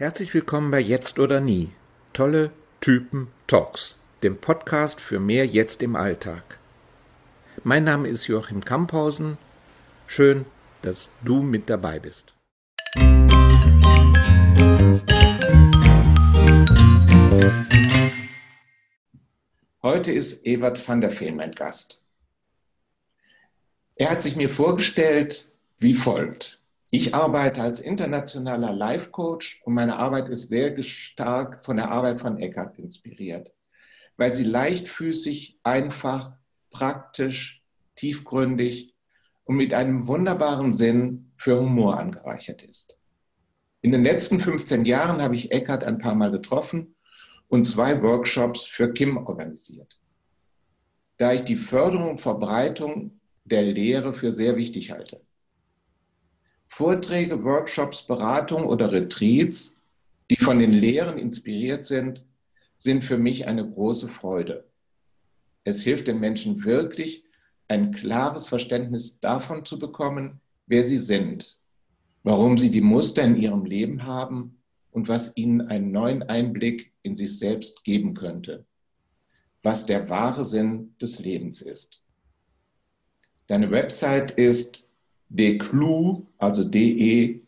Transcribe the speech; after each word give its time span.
Herzlich 0.00 0.32
willkommen 0.32 0.70
bei 0.70 0.80
Jetzt 0.80 1.18
oder 1.18 1.42
Nie. 1.42 1.72
Tolle 2.14 2.52
Typen 2.80 3.28
Talks, 3.46 3.98
dem 4.22 4.38
Podcast 4.38 4.98
für 4.98 5.20
mehr 5.20 5.44
Jetzt 5.44 5.82
im 5.82 5.94
Alltag. 5.94 6.58
Mein 7.64 7.84
Name 7.84 8.08
ist 8.08 8.26
Joachim 8.26 8.64
Kamphausen. 8.64 9.36
Schön, 10.06 10.46
dass 10.80 11.10
du 11.22 11.42
mit 11.42 11.68
dabei 11.68 11.98
bist. 11.98 12.34
Heute 19.82 20.12
ist 20.12 20.46
Ewert 20.46 20.88
van 20.88 21.02
der 21.02 21.20
Veen 21.20 21.36
mein 21.36 21.52
Gast. 21.52 22.02
Er 23.96 24.08
hat 24.08 24.22
sich 24.22 24.34
mir 24.34 24.48
vorgestellt 24.48 25.52
wie 25.78 25.92
folgt. 25.92 26.59
Ich 26.92 27.14
arbeite 27.14 27.62
als 27.62 27.78
internationaler 27.78 28.72
Life 28.72 29.10
Coach 29.10 29.62
und 29.64 29.74
meine 29.74 29.96
Arbeit 29.96 30.28
ist 30.28 30.48
sehr 30.48 30.82
stark 30.82 31.64
von 31.64 31.76
der 31.76 31.88
Arbeit 31.88 32.20
von 32.20 32.38
Eckhart 32.38 32.80
inspiriert, 32.80 33.52
weil 34.16 34.34
sie 34.34 34.42
leichtfüßig, 34.42 35.60
einfach, 35.62 36.32
praktisch, 36.70 37.62
tiefgründig 37.94 38.96
und 39.44 39.54
mit 39.54 39.72
einem 39.72 40.08
wunderbaren 40.08 40.72
Sinn 40.72 41.30
für 41.36 41.60
Humor 41.60 41.96
angereichert 41.96 42.62
ist. 42.62 42.98
In 43.82 43.92
den 43.92 44.02
letzten 44.02 44.40
15 44.40 44.84
Jahren 44.84 45.22
habe 45.22 45.36
ich 45.36 45.52
Eckhart 45.52 45.84
ein 45.84 45.98
paar 45.98 46.16
Mal 46.16 46.32
getroffen 46.32 46.96
und 47.46 47.64
zwei 47.66 48.02
Workshops 48.02 48.64
für 48.64 48.92
Kim 48.92 49.16
organisiert. 49.16 50.00
Da 51.18 51.32
ich 51.34 51.42
die 51.42 51.56
Förderung 51.56 52.10
und 52.10 52.20
Verbreitung 52.20 53.20
der 53.44 53.62
Lehre 53.62 54.12
für 54.12 54.32
sehr 54.32 54.56
wichtig 54.56 54.90
halte. 54.90 55.20
Vorträge, 56.70 57.44
Workshops, 57.44 58.06
Beratungen 58.06 58.64
oder 58.64 58.90
Retreats, 58.90 59.76
die 60.30 60.36
von 60.36 60.58
den 60.58 60.72
Lehren 60.72 61.18
inspiriert 61.18 61.84
sind, 61.84 62.24
sind 62.76 63.04
für 63.04 63.18
mich 63.18 63.46
eine 63.46 63.68
große 63.68 64.08
Freude. 64.08 64.64
Es 65.64 65.82
hilft 65.82 66.06
den 66.06 66.20
Menschen 66.20 66.64
wirklich, 66.64 67.24
ein 67.68 67.90
klares 67.90 68.48
Verständnis 68.48 69.20
davon 69.20 69.64
zu 69.64 69.78
bekommen, 69.78 70.40
wer 70.66 70.82
sie 70.84 70.98
sind, 70.98 71.58
warum 72.22 72.56
sie 72.56 72.70
die 72.70 72.80
Muster 72.80 73.24
in 73.24 73.36
ihrem 73.36 73.64
Leben 73.64 74.04
haben 74.04 74.56
und 74.92 75.08
was 75.08 75.36
ihnen 75.36 75.60
einen 75.62 75.90
neuen 75.90 76.22
Einblick 76.22 76.92
in 77.02 77.14
sich 77.14 77.38
selbst 77.38 77.84
geben 77.84 78.14
könnte, 78.14 78.64
was 79.62 79.86
der 79.86 80.08
wahre 80.08 80.44
Sinn 80.44 80.94
des 81.00 81.18
Lebens 81.18 81.60
ist. 81.62 82.02
Deine 83.48 83.70
Website 83.70 84.30
ist 84.30 84.89
declu, 85.30 86.26
also 86.38 86.64
D-E-C-L-U-U.com. 86.64 87.46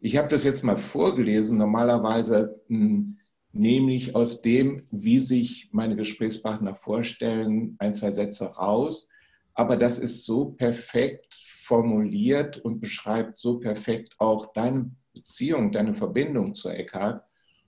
Ich 0.00 0.16
habe 0.16 0.28
das 0.28 0.44
jetzt 0.44 0.64
mal 0.64 0.78
vorgelesen. 0.78 1.58
Normalerweise 1.58 2.60
hm, 2.66 3.18
nehme 3.52 3.94
ich 3.94 4.14
aus 4.14 4.42
dem, 4.42 4.86
wie 4.90 5.18
sich 5.18 5.68
meine 5.72 5.96
Gesprächspartner 5.96 6.74
vorstellen, 6.74 7.76
ein, 7.78 7.94
zwei 7.94 8.10
Sätze 8.10 8.46
raus. 8.46 9.08
Aber 9.54 9.76
das 9.76 9.98
ist 9.98 10.24
so 10.24 10.46
perfekt 10.46 11.40
formuliert 11.64 12.58
und 12.58 12.80
beschreibt 12.80 13.38
so 13.38 13.58
perfekt 13.58 14.16
auch 14.18 14.52
deine 14.52 14.90
Beziehung, 15.12 15.70
deine 15.70 15.94
Verbindung 15.94 16.54
zu 16.54 16.70
Eckhart. 16.70 17.22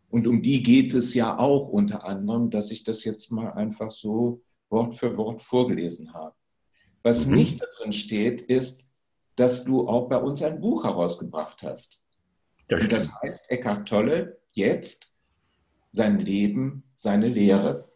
Und 0.08 0.26
um 0.26 0.42
die 0.42 0.62
geht 0.62 0.94
es 0.94 1.14
ja 1.14 1.38
auch 1.38 1.68
unter 1.68 2.06
anderem, 2.06 2.50
dass 2.50 2.70
ich 2.70 2.82
das 2.84 3.04
jetzt 3.04 3.30
mal 3.30 3.52
einfach 3.52 3.90
so 3.90 4.42
Wort 4.68 4.96
für 4.96 5.16
Wort 5.16 5.42
vorgelesen 5.42 6.12
habe. 6.12 6.34
Was 7.02 7.26
mhm. 7.26 7.34
nicht 7.34 7.60
da 7.60 7.66
drin 7.78 7.92
steht, 7.92 8.40
ist, 8.40 8.86
dass 9.36 9.64
du 9.64 9.88
auch 9.88 10.08
bei 10.08 10.18
uns 10.18 10.42
ein 10.42 10.60
Buch 10.60 10.84
herausgebracht 10.84 11.62
hast. 11.62 12.02
Das, 12.68 12.82
Und 12.82 12.92
das 12.92 13.22
heißt 13.22 13.50
Eckhart 13.50 13.88
Tolle, 13.88 14.38
jetzt 14.52 15.12
sein 15.90 16.18
Leben, 16.20 16.84
seine 16.94 17.28
Lehre. 17.28 17.88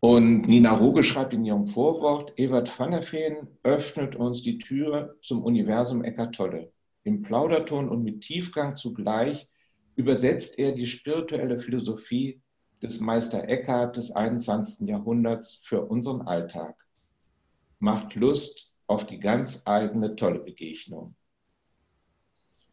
Und 0.00 0.42
Nina 0.48 0.72
Ruge 0.72 1.02
schreibt 1.04 1.32
in 1.32 1.44
ihrem 1.44 1.66
Vorwort, 1.66 2.34
der 2.38 2.50
Veen 2.50 3.48
öffnet 3.62 4.16
uns 4.16 4.42
die 4.42 4.58
Tür 4.58 5.16
zum 5.22 5.42
Universum 5.42 6.04
Eckhart 6.04 6.34
Tolle. 6.34 6.72
Im 7.04 7.22
Plauderton 7.22 7.88
und 7.88 8.02
mit 8.02 8.22
Tiefgang 8.22 8.76
zugleich 8.76 9.46
übersetzt 9.94 10.58
er 10.58 10.72
die 10.72 10.86
spirituelle 10.86 11.58
Philosophie 11.58 12.40
des 12.82 13.00
Meister 13.00 13.48
Eckhart 13.48 13.96
des 13.96 14.10
21. 14.10 14.88
Jahrhunderts 14.88 15.60
für 15.64 15.82
unseren 15.86 16.22
Alltag 16.22 16.76
macht 17.78 18.14
Lust 18.14 18.72
auf 18.86 19.06
die 19.06 19.20
ganz 19.20 19.62
eigene 19.64 20.16
tolle 20.16 20.38
Begegnung. 20.38 21.14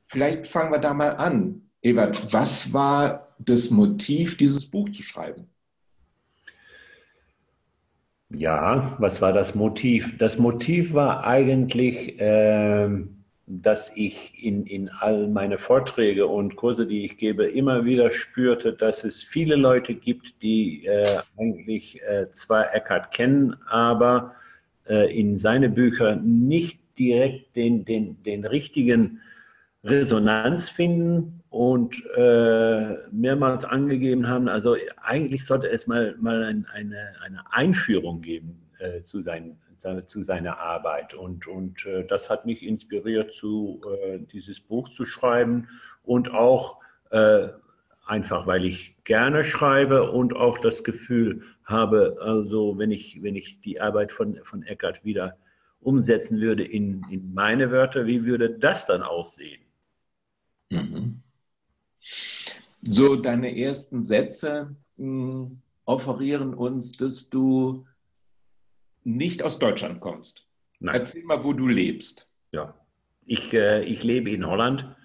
Vielleicht 0.08 0.48
fangen 0.48 0.72
wir 0.72 0.80
da 0.80 0.94
mal 0.94 1.16
an. 1.18 1.70
Ebert, 1.82 2.32
was 2.32 2.72
war 2.72 3.36
das 3.40 3.70
Motiv, 3.72 4.38
dieses 4.38 4.70
Buch 4.70 4.90
zu 4.92 5.02
schreiben? 5.02 5.50
Ja, 8.30 8.96
was 9.00 9.22
war 9.22 9.34
das 9.34 9.54
Motiv? 9.54 10.18
Das 10.18 10.40
Motiv 10.40 10.94
war 10.94 11.24
eigentlich, 11.26 12.20
äh, 12.20 12.90
dass 13.46 13.96
ich 13.96 14.44
in, 14.44 14.66
in 14.66 14.90
all 14.90 15.28
meine 15.28 15.58
Vorträge 15.58 16.26
und 16.26 16.56
Kurse, 16.56 16.88
die 16.88 17.04
ich 17.06 17.18
gebe, 17.18 17.46
immer 17.46 17.86
wieder 17.86 18.10
spürte, 18.12 18.74
dass 18.74 19.04
es 19.04 19.22
viele 19.22 19.56
Leute 19.56 19.94
gibt, 19.94 20.42
die 20.42 20.86
äh, 20.86 21.20
eigentlich 21.38 22.02
äh, 22.04 22.32
zwar 22.32 22.74
Eckhart 22.74 23.12
kennen, 23.12 23.56
aber 23.68 24.34
äh, 24.88 25.18
in 25.18 25.38
seine 25.38 25.70
Bücher 25.70 26.16
nicht 26.16 26.80
direkt 26.98 27.56
den, 27.56 27.86
den, 27.86 28.22
den 28.24 28.46
richtigen 28.46 29.20
Resonanz 29.84 30.70
finden 30.70 31.42
und 31.50 32.04
äh, 32.16 32.96
mehrmals 33.12 33.66
angegeben 33.66 34.28
haben, 34.28 34.48
also 34.48 34.76
eigentlich 35.02 35.46
sollte 35.46 35.70
es 35.70 35.88
mal, 35.88 36.16
mal 36.20 36.44
ein, 36.44 36.66
eine, 36.74 37.14
eine 37.24 37.44
Einführung 37.52 38.22
geben 38.22 38.64
äh, 38.80 39.02
zu, 39.02 39.22
sein, 39.22 39.58
zu 40.08 40.24
seiner 40.24 40.58
Arbeit. 40.58 41.14
Und, 41.14 41.46
und 41.48 41.86
äh, 41.86 42.06
das 42.08 42.30
hat 42.30 42.46
mich 42.46 42.64
inspiriert, 42.64 43.34
zu, 43.34 43.82
äh, 44.04 44.20
dieses 44.32 44.62
Buch 44.62 44.90
zu 44.90 45.06
schreiben 45.06 45.68
und 46.04 46.34
auch 46.34 46.80
äh, 47.12 47.50
einfach, 48.06 48.48
weil 48.48 48.66
ich 48.66 48.96
gerne 49.04 49.44
schreibe 49.44 50.12
und 50.12 50.36
auch 50.36 50.58
das 50.58 50.84
Gefühl 50.84 51.44
habe, 51.64 52.18
also 52.20 52.78
wenn 52.78 52.92
ich, 52.92 53.22
wenn 53.24 53.36
ich 53.36 53.62
die 53.62 53.80
Arbeit 53.80 54.12
von, 54.12 54.40
von 54.44 54.64
Eckart 54.64 55.04
wieder 55.06 55.38
umsetzen 55.80 56.40
würde 56.40 56.64
in, 56.64 57.06
in 57.10 57.34
meine 57.34 57.72
Wörter, 57.72 58.06
wie 58.06 58.26
würde 58.26 58.50
das 58.50 58.86
dann 58.86 59.04
aussehen? 59.04 59.62
Mhm. 60.70 61.22
So, 62.82 63.16
deine 63.16 63.58
ersten 63.58 64.04
Sätze 64.04 64.76
mh, 64.98 65.06
hm, 65.06 65.62
offerieren 65.86 66.54
uns, 66.54 66.94
dass 66.94 67.30
du 67.30 67.86
nicht 69.04 69.44
aus 69.44 69.60
Deutschland 69.60 70.00
kommst. 70.00 70.48
Nein. 70.80 70.96
Erzähl 70.96 71.24
mal, 71.24 71.44
wo 71.44 71.54
du 71.54 71.68
lebst. 71.68 72.30
Ja, 72.52 72.74
ich, 73.26 73.54
äh, 73.54 73.84
ich 73.84 74.04
lebe 74.04 74.32
in 74.32 74.46
Holland 74.46 74.96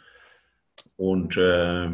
und 0.97 1.37
äh, 1.37 1.91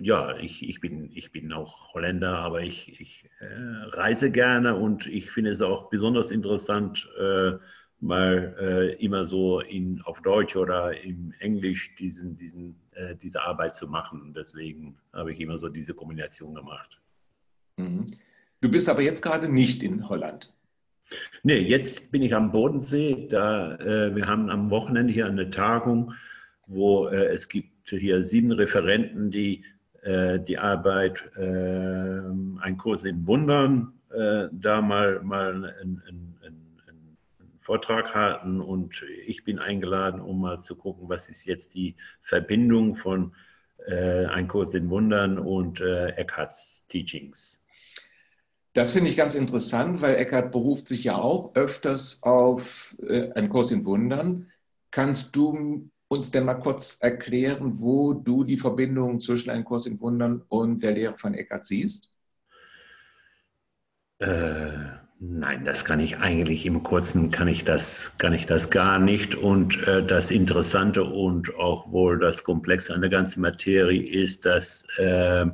ja, 0.00 0.36
ich, 0.38 0.66
ich, 0.66 0.80
bin, 0.80 1.10
ich 1.14 1.30
bin 1.30 1.52
auch 1.52 1.92
Holländer, 1.92 2.38
aber 2.38 2.62
ich, 2.62 3.00
ich 3.00 3.28
äh, 3.40 3.46
reise 3.90 4.30
gerne 4.30 4.74
und 4.74 5.06
ich 5.06 5.30
finde 5.30 5.50
es 5.50 5.60
auch 5.60 5.90
besonders 5.90 6.30
interessant, 6.30 7.08
äh, 7.20 7.52
mal 8.00 8.56
äh, 8.58 9.04
immer 9.04 9.26
so 9.26 9.60
in, 9.60 10.00
auf 10.02 10.22
Deutsch 10.22 10.56
oder 10.56 10.98
im 11.02 11.34
Englisch 11.38 11.94
diesen, 11.96 12.38
diesen, 12.38 12.76
äh, 12.92 13.14
diese 13.14 13.42
Arbeit 13.42 13.74
zu 13.74 13.88
machen. 13.88 14.32
Deswegen 14.34 14.96
habe 15.12 15.34
ich 15.34 15.40
immer 15.40 15.58
so 15.58 15.68
diese 15.68 15.92
Kombination 15.92 16.54
gemacht. 16.54 16.98
Mhm. 17.76 18.06
Du 18.62 18.70
bist 18.70 18.88
aber 18.88 19.02
jetzt 19.02 19.20
gerade 19.20 19.52
nicht 19.52 19.82
in 19.82 20.08
Holland. 20.08 20.50
Nee, 21.42 21.58
jetzt 21.58 22.10
bin 22.10 22.22
ich 22.22 22.34
am 22.34 22.52
Bodensee. 22.52 23.26
Da, 23.28 23.76
äh, 23.76 24.16
wir 24.16 24.26
haben 24.26 24.48
am 24.48 24.70
Wochenende 24.70 25.12
hier 25.12 25.26
eine 25.26 25.50
Tagung, 25.50 26.14
wo 26.66 27.08
äh, 27.08 27.26
es 27.26 27.48
gibt 27.48 27.90
hier 27.90 28.24
sieben 28.24 28.52
Referenten, 28.52 29.30
die 29.30 29.64
die 30.02 30.58
Arbeit 30.58 31.30
äh, 31.36 31.40
Ein 31.40 32.76
Kurs 32.78 33.04
in 33.04 33.26
Wundern 33.26 33.92
äh, 34.10 34.48
da 34.50 34.80
mal, 34.80 35.20
mal 35.22 35.50
einen, 35.50 36.02
einen, 36.06 36.36
einen, 36.42 37.16
Vortrag 37.60 38.14
halten 38.14 38.60
und 38.60 39.04
ich 39.26 39.44
bin 39.44 39.58
eingeladen, 39.58 40.20
um 40.20 40.40
mal 40.40 40.60
zu 40.60 40.74
gucken, 40.74 41.08
was 41.08 41.28
ist 41.28 41.44
jetzt 41.44 41.74
die 41.74 41.94
Verbindung 42.22 42.96
von 42.96 43.32
Ein 43.86 44.48
Kurs 44.48 44.74
in 44.74 44.88
Wundern 44.90 45.38
und 45.38 45.80
Eckharts 45.80 46.86
Teachings. 46.88 47.60
Das 48.72 48.92
finde 48.92 49.10
ich 49.10 49.16
ganz 49.16 49.34
interessant, 49.34 50.00
weil 50.00 50.14
Eckhart 50.14 50.52
beruft 50.52 50.86
sich 50.86 51.04
ja 51.04 51.16
auch 51.16 51.54
öfters 51.54 52.22
auf 52.22 52.94
äh, 53.02 53.32
einen 53.32 53.48
Kurs 53.48 53.72
in 53.72 53.84
Wundern. 53.84 54.50
Kannst 54.92 55.34
du 55.34 55.90
uns 56.10 56.30
denn 56.30 56.44
mal 56.44 56.54
kurz 56.54 56.98
erklären, 57.00 57.80
wo 57.80 58.12
du 58.12 58.44
die 58.44 58.58
Verbindung 58.58 59.20
zwischen 59.20 59.50
einem 59.50 59.64
Kurs 59.64 59.86
in 59.86 60.00
Wundern 60.00 60.42
und 60.48 60.82
der 60.82 60.92
Lehre 60.92 61.16
von 61.16 61.34
Eckhart 61.34 61.64
siehst? 61.64 62.12
Äh, 64.18 64.72
Nein, 65.22 65.66
das 65.66 65.84
kann 65.84 66.00
ich 66.00 66.16
eigentlich 66.16 66.64
im 66.64 66.82
Kurzen 66.82 67.30
kann 67.30 67.46
ich 67.46 67.62
das 67.62 68.16
kann 68.16 68.32
ich 68.32 68.46
das 68.46 68.70
gar 68.70 68.98
nicht 68.98 69.34
und 69.34 69.86
äh, 69.86 70.02
das 70.02 70.30
Interessante 70.30 71.04
und 71.04 71.54
auch 71.56 71.92
wohl 71.92 72.18
das 72.18 72.42
Komplexe 72.42 72.94
an 72.94 73.02
der 73.02 73.10
ganzen 73.10 73.42
Materie 73.42 74.02
ist, 74.02 74.46
dass 74.46 74.86
äh, 74.96 75.44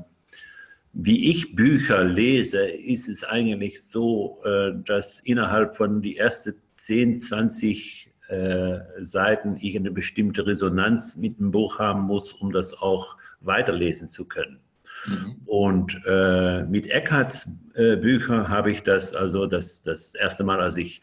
wie 0.93 1.31
ich 1.31 1.57
Bücher 1.57 2.05
lese, 2.05 2.65
ist 2.65 3.09
es 3.09 3.25
eigentlich 3.25 3.83
so, 3.83 4.41
äh, 4.45 4.71
dass 4.85 5.19
innerhalb 5.19 5.77
von 5.77 6.01
die 6.01 6.17
ersten 6.17 6.55
10, 6.77 7.17
20 7.17 8.13
äh, 8.29 8.79
Seiten 8.99 9.57
ich 9.61 9.77
eine 9.77 9.91
bestimmte 9.91 10.47
Resonanz 10.47 11.17
mit 11.17 11.39
dem 11.39 11.51
Buch 11.51 11.79
haben 11.79 12.03
muss, 12.03 12.33
um 12.33 12.53
das 12.53 12.81
auch 12.81 13.17
weiterlesen 13.41 14.09
zu 14.09 14.27
können. 14.27 14.61
Mhm. 15.07 15.37
Und 15.47 16.03
äh, 16.07 16.63
mit 16.65 16.89
Eckharts 16.89 17.51
äh, 17.75 17.97
Büchern 17.97 18.49
habe 18.49 18.71
ich 18.71 18.83
das, 18.83 19.15
also 19.15 19.47
das, 19.47 19.83
das 19.83 20.15
erste 20.15 20.45
Mal, 20.45 20.61
als 20.61 20.77
ich 20.77 21.01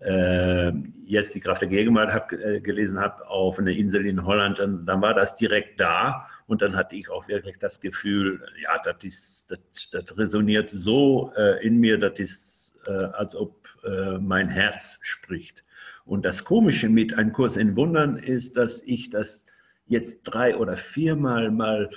äh, 0.00 0.72
jetzt 1.06 1.34
die 1.34 1.40
Kraft 1.40 1.62
der 1.62 1.68
Gegenwart 1.68 2.12
hab, 2.12 2.32
äh, 2.32 2.60
gelesen 2.60 3.00
habe 3.00 3.26
auf 3.28 3.58
einer 3.58 3.70
Insel 3.70 4.04
in 4.06 4.24
Holland, 4.24 4.58
dann, 4.58 4.84
dann, 4.84 5.00
war 5.00 5.14
das 5.14 5.34
direkt 5.34 5.80
da 5.80 6.28
und 6.46 6.60
dann 6.60 6.76
hatte 6.76 6.96
ich 6.96 7.08
auch 7.08 7.26
wirklich 7.28 7.56
das 7.58 7.80
Gefühl, 7.80 8.42
ja, 8.62 8.78
das, 8.84 9.02
ist, 9.02 9.50
das, 9.50 9.90
das 9.90 10.18
resoniert 10.18 10.68
so 10.68 11.32
äh, 11.36 11.66
in 11.66 11.78
mir, 11.78 11.98
das 11.98 12.18
ist, 12.18 12.80
äh, 12.86 12.90
als 12.90 13.34
ob 13.34 13.65
mein 14.20 14.48
Herz 14.48 14.98
spricht. 15.02 15.62
Und 16.04 16.24
das 16.24 16.44
Komische 16.44 16.88
mit 16.88 17.18
einem 17.18 17.32
Kurs 17.32 17.56
in 17.56 17.76
Wundern 17.76 18.16
ist, 18.16 18.56
dass 18.56 18.82
ich 18.82 19.10
das 19.10 19.46
jetzt 19.86 20.22
drei 20.22 20.56
oder 20.56 20.76
viermal 20.76 21.50
mal 21.50 21.90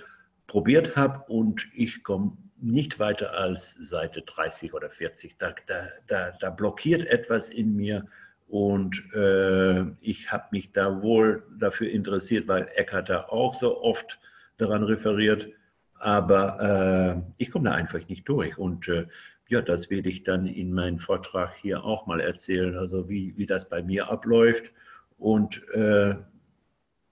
probiert 0.48 0.96
habe 0.96 1.32
und 1.32 1.68
ich 1.74 2.04
komme 2.04 2.38
nicht 2.62 3.00
weiter 3.00 3.34
als 3.34 3.72
Seite 3.74 4.22
30 4.22 4.74
oder 4.74 4.90
40. 4.90 5.38
Da, 5.38 5.54
da, 5.68 5.88
da, 6.08 6.32
da 6.40 6.50
blockiert 6.50 7.06
etwas 7.06 7.50
in 7.50 7.76
mir 7.76 8.06
und 8.50 9.14
äh, 9.14 9.82
ich 10.02 10.32
habe 10.32 10.46
mich 10.52 10.72
da 10.72 11.04
wohl 11.04 11.44
dafür 11.60 11.90
interessiert, 11.90 12.48
weil 12.48 12.68
Eckart 12.76 13.10
da 13.10 13.26
auch 13.26 13.54
so 13.54 13.80
oft 13.82 14.20
daran 14.58 14.84
referiert. 14.84 15.50
Aber 15.94 17.22
äh, 17.28 17.34
ich 17.38 17.52
komme 17.52 17.70
da 17.70 17.76
einfach 17.76 18.08
nicht 18.08 18.28
durch. 18.28 18.58
Und 18.58 18.88
äh, 18.88 19.06
ja, 19.50 19.62
das 19.62 19.90
werde 19.90 20.10
ich 20.10 20.24
dann 20.24 20.46
in 20.46 20.72
meinem 20.74 21.00
Vortrag 21.00 21.56
hier 21.56 21.84
auch 21.84 22.06
mal 22.06 22.22
erzählen, 22.22 22.78
also 22.78 23.10
wie, 23.10 23.36
wie 23.36 23.48
das 23.48 23.68
bei 23.68 23.82
mir 23.82 24.10
abläuft 24.10 24.72
und 25.18 25.68
äh, 25.74 26.16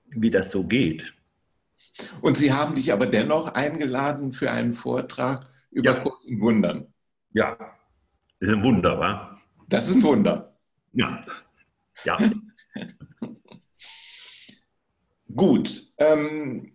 wie 0.10 0.32
das 0.32 0.52
so 0.52 0.64
geht. 0.64 1.14
Und 2.22 2.38
Sie 2.38 2.54
haben 2.54 2.76
dich 2.76 2.94
aber 2.94 3.08
dennoch 3.08 3.56
eingeladen 3.56 4.34
für 4.34 4.52
einen 4.52 4.76
Vortrag 4.76 5.50
über 5.72 5.96
ja. 5.96 6.00
Kurs 6.00 6.26
in 6.26 6.40
Wundern. 6.40 6.94
Ja, 7.34 7.58
das 8.40 8.50
ist 8.50 8.56
ein 8.56 8.64
Wunder, 8.64 9.00
wa? 9.00 9.40
Das 9.68 9.90
ist 9.90 9.96
ein 9.96 10.04
Wunder. 10.04 10.56
Ja. 10.94 11.26
Ja. 12.04 12.20
Gut. 15.36 15.92
Ähm, 15.98 16.74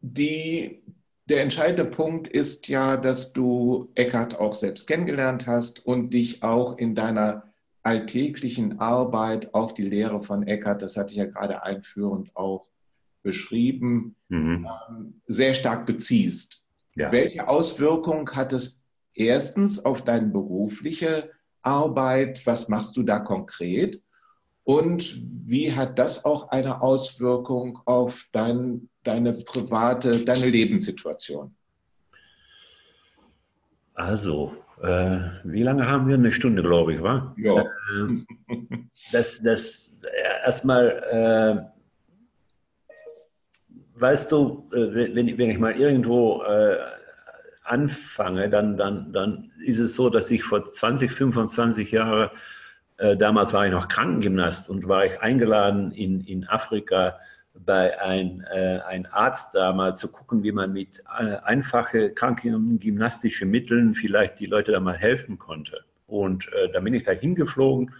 die, 0.00 0.82
der 1.26 1.42
entscheidende 1.42 1.84
Punkt 1.84 2.28
ist 2.28 2.68
ja, 2.68 2.96
dass 2.96 3.32
du 3.32 3.90
Eckhart 3.94 4.38
auch 4.38 4.54
selbst 4.54 4.86
kennengelernt 4.86 5.46
hast 5.46 5.84
und 5.86 6.10
dich 6.10 6.42
auch 6.42 6.78
in 6.78 6.94
deiner 6.94 7.44
alltäglichen 7.82 8.80
Arbeit 8.80 9.54
auf 9.54 9.74
die 9.74 9.84
Lehre 9.84 10.22
von 10.22 10.46
Eckhart, 10.46 10.82
das 10.82 10.96
hatte 10.96 11.12
ich 11.12 11.18
ja 11.18 11.26
gerade 11.26 11.62
einführend 11.62 12.34
auch 12.34 12.68
beschrieben, 13.22 14.16
mhm. 14.28 14.66
Ähm, 14.88 15.20
sehr 15.26 15.54
stark 15.54 15.86
beziehst. 15.86 16.64
Ja. 16.94 17.10
Welche 17.10 17.48
Auswirkung 17.48 18.30
hat 18.30 18.52
es 18.52 18.82
erstens 19.14 19.84
auf 19.84 20.02
deine 20.02 20.28
berufliche 20.28 21.30
Arbeit? 21.62 22.46
Was 22.46 22.68
machst 22.68 22.96
du 22.96 23.02
da 23.02 23.18
konkret? 23.18 24.02
Und 24.62 25.20
wie 25.46 25.72
hat 25.72 25.98
das 25.98 26.24
auch 26.24 26.48
eine 26.48 26.82
Auswirkung 26.82 27.80
auf 27.84 28.24
dein, 28.32 28.88
deine 29.04 29.32
private, 29.32 30.24
deine 30.24 30.50
Lebenssituation? 30.50 31.54
Also, 33.94 34.56
äh, 34.82 35.18
wie 35.44 35.62
lange 35.62 35.86
haben 35.86 36.08
wir? 36.08 36.14
Eine 36.14 36.32
Stunde, 36.32 36.62
glaube 36.62 36.94
ich, 36.94 37.02
war? 37.02 37.34
Ja. 37.38 37.60
Äh, 37.60 38.56
das, 39.12 39.40
das 39.42 39.90
erstmal 40.44 41.68
äh, 41.68 41.74
weißt 43.94 44.32
du, 44.32 44.68
äh, 44.72 45.14
wenn, 45.14 45.38
wenn 45.38 45.50
ich 45.50 45.58
mal 45.58 45.74
irgendwo 45.76 46.42
äh, 46.42 46.76
anfange, 47.64 48.48
dann, 48.50 48.76
dann, 48.76 49.12
dann 49.12 49.50
ist 49.64 49.78
es 49.78 49.94
so, 49.94 50.10
dass 50.10 50.30
ich 50.30 50.42
vor 50.42 50.66
20, 50.66 51.10
25 51.10 51.90
Jahren, 51.92 52.30
äh, 52.98 53.16
damals 53.16 53.52
war 53.52 53.66
ich 53.66 53.72
noch 53.72 53.88
Krankengymnast 53.88 54.68
und 54.68 54.88
war 54.88 55.06
ich 55.06 55.20
eingeladen 55.20 55.92
in, 55.92 56.20
in 56.20 56.46
Afrika 56.48 57.18
bei 57.54 58.00
einem 58.00 58.44
äh, 58.52 58.80
ein 58.80 59.06
Arzt 59.06 59.54
da 59.54 59.72
mal 59.72 59.94
zu 59.94 60.10
gucken, 60.10 60.42
wie 60.42 60.52
man 60.52 60.72
mit 60.72 61.02
äh, 61.18 61.36
einfachen 61.44 62.14
krankengymnastischen 62.14 63.50
Mitteln 63.50 63.94
vielleicht 63.94 64.40
die 64.40 64.46
Leute 64.46 64.72
da 64.72 64.80
mal 64.80 64.96
helfen 64.96 65.38
konnte. 65.38 65.84
Und 66.06 66.52
äh, 66.52 66.70
da 66.72 66.80
bin 66.80 66.94
ich 66.94 67.04
da 67.04 67.12
hingeflogen. 67.12 67.94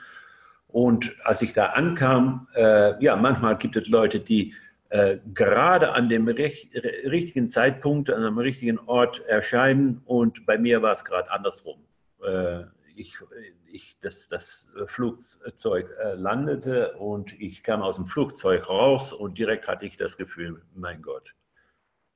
Und 0.69 1.15
als 1.25 1.41
ich 1.41 1.53
da 1.53 1.67
ankam, 1.67 2.49
äh, 2.55 3.03
ja, 3.03 3.15
manchmal 3.15 3.56
gibt 3.56 3.77
es 3.77 3.87
Leute, 3.87 4.19
die 4.19 4.55
äh, 4.89 5.19
gerade 5.33 5.93
an 5.93 6.09
dem 6.09 6.27
richtigen 6.27 7.49
Zeitpunkt, 7.49 8.11
an 8.11 8.25
einem 8.25 8.39
richtigen 8.39 8.79
Ort 8.81 9.25
erscheinen. 9.27 10.03
Und 10.05 10.47
bei 10.47 10.59
mir 10.59 10.83
war 10.83 10.93
es 10.93 11.05
gerade 11.05 11.31
andersrum. 11.31 11.79
Äh, 12.25 12.65
ich, 12.96 13.19
ich, 13.67 13.96
das, 14.00 14.29
das 14.29 14.73
Flugzeug 14.87 15.91
äh, 16.02 16.14
landete 16.14 16.96
und 16.96 17.38
ich 17.41 17.62
kam 17.62 17.82
aus 17.82 17.96
dem 17.96 18.06
Flugzeug 18.06 18.69
raus 18.69 19.12
und 19.12 19.38
direkt 19.38 19.69
hatte 19.69 19.87
ich 19.87 19.96
das 19.96 20.17
Gefühl, 20.17 20.62
mein 20.75 21.02
Gott, 21.02 21.35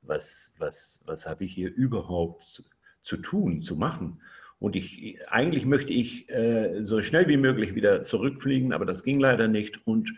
was, 0.02 0.54
was, 0.58 1.02
was 1.06 1.26
habe 1.26 1.44
ich 1.44 1.54
hier 1.54 1.72
überhaupt 1.74 2.44
zu, 2.44 2.62
zu, 3.02 3.16
tun, 3.16 3.62
zu 3.62 3.76
machen? 3.76 4.20
Und 4.60 4.74
ich, 4.74 5.20
eigentlich 5.28 5.66
möchte 5.66 5.92
ich 5.92 6.28
äh, 6.30 6.82
so 6.82 7.00
schnell 7.02 7.28
wie 7.28 7.36
möglich 7.36 7.74
wieder 7.74 8.02
zurückfliegen, 8.02 8.72
aber 8.72 8.86
das 8.86 9.04
ging 9.04 9.20
leider 9.20 9.46
nicht. 9.46 9.86
Und 9.86 10.12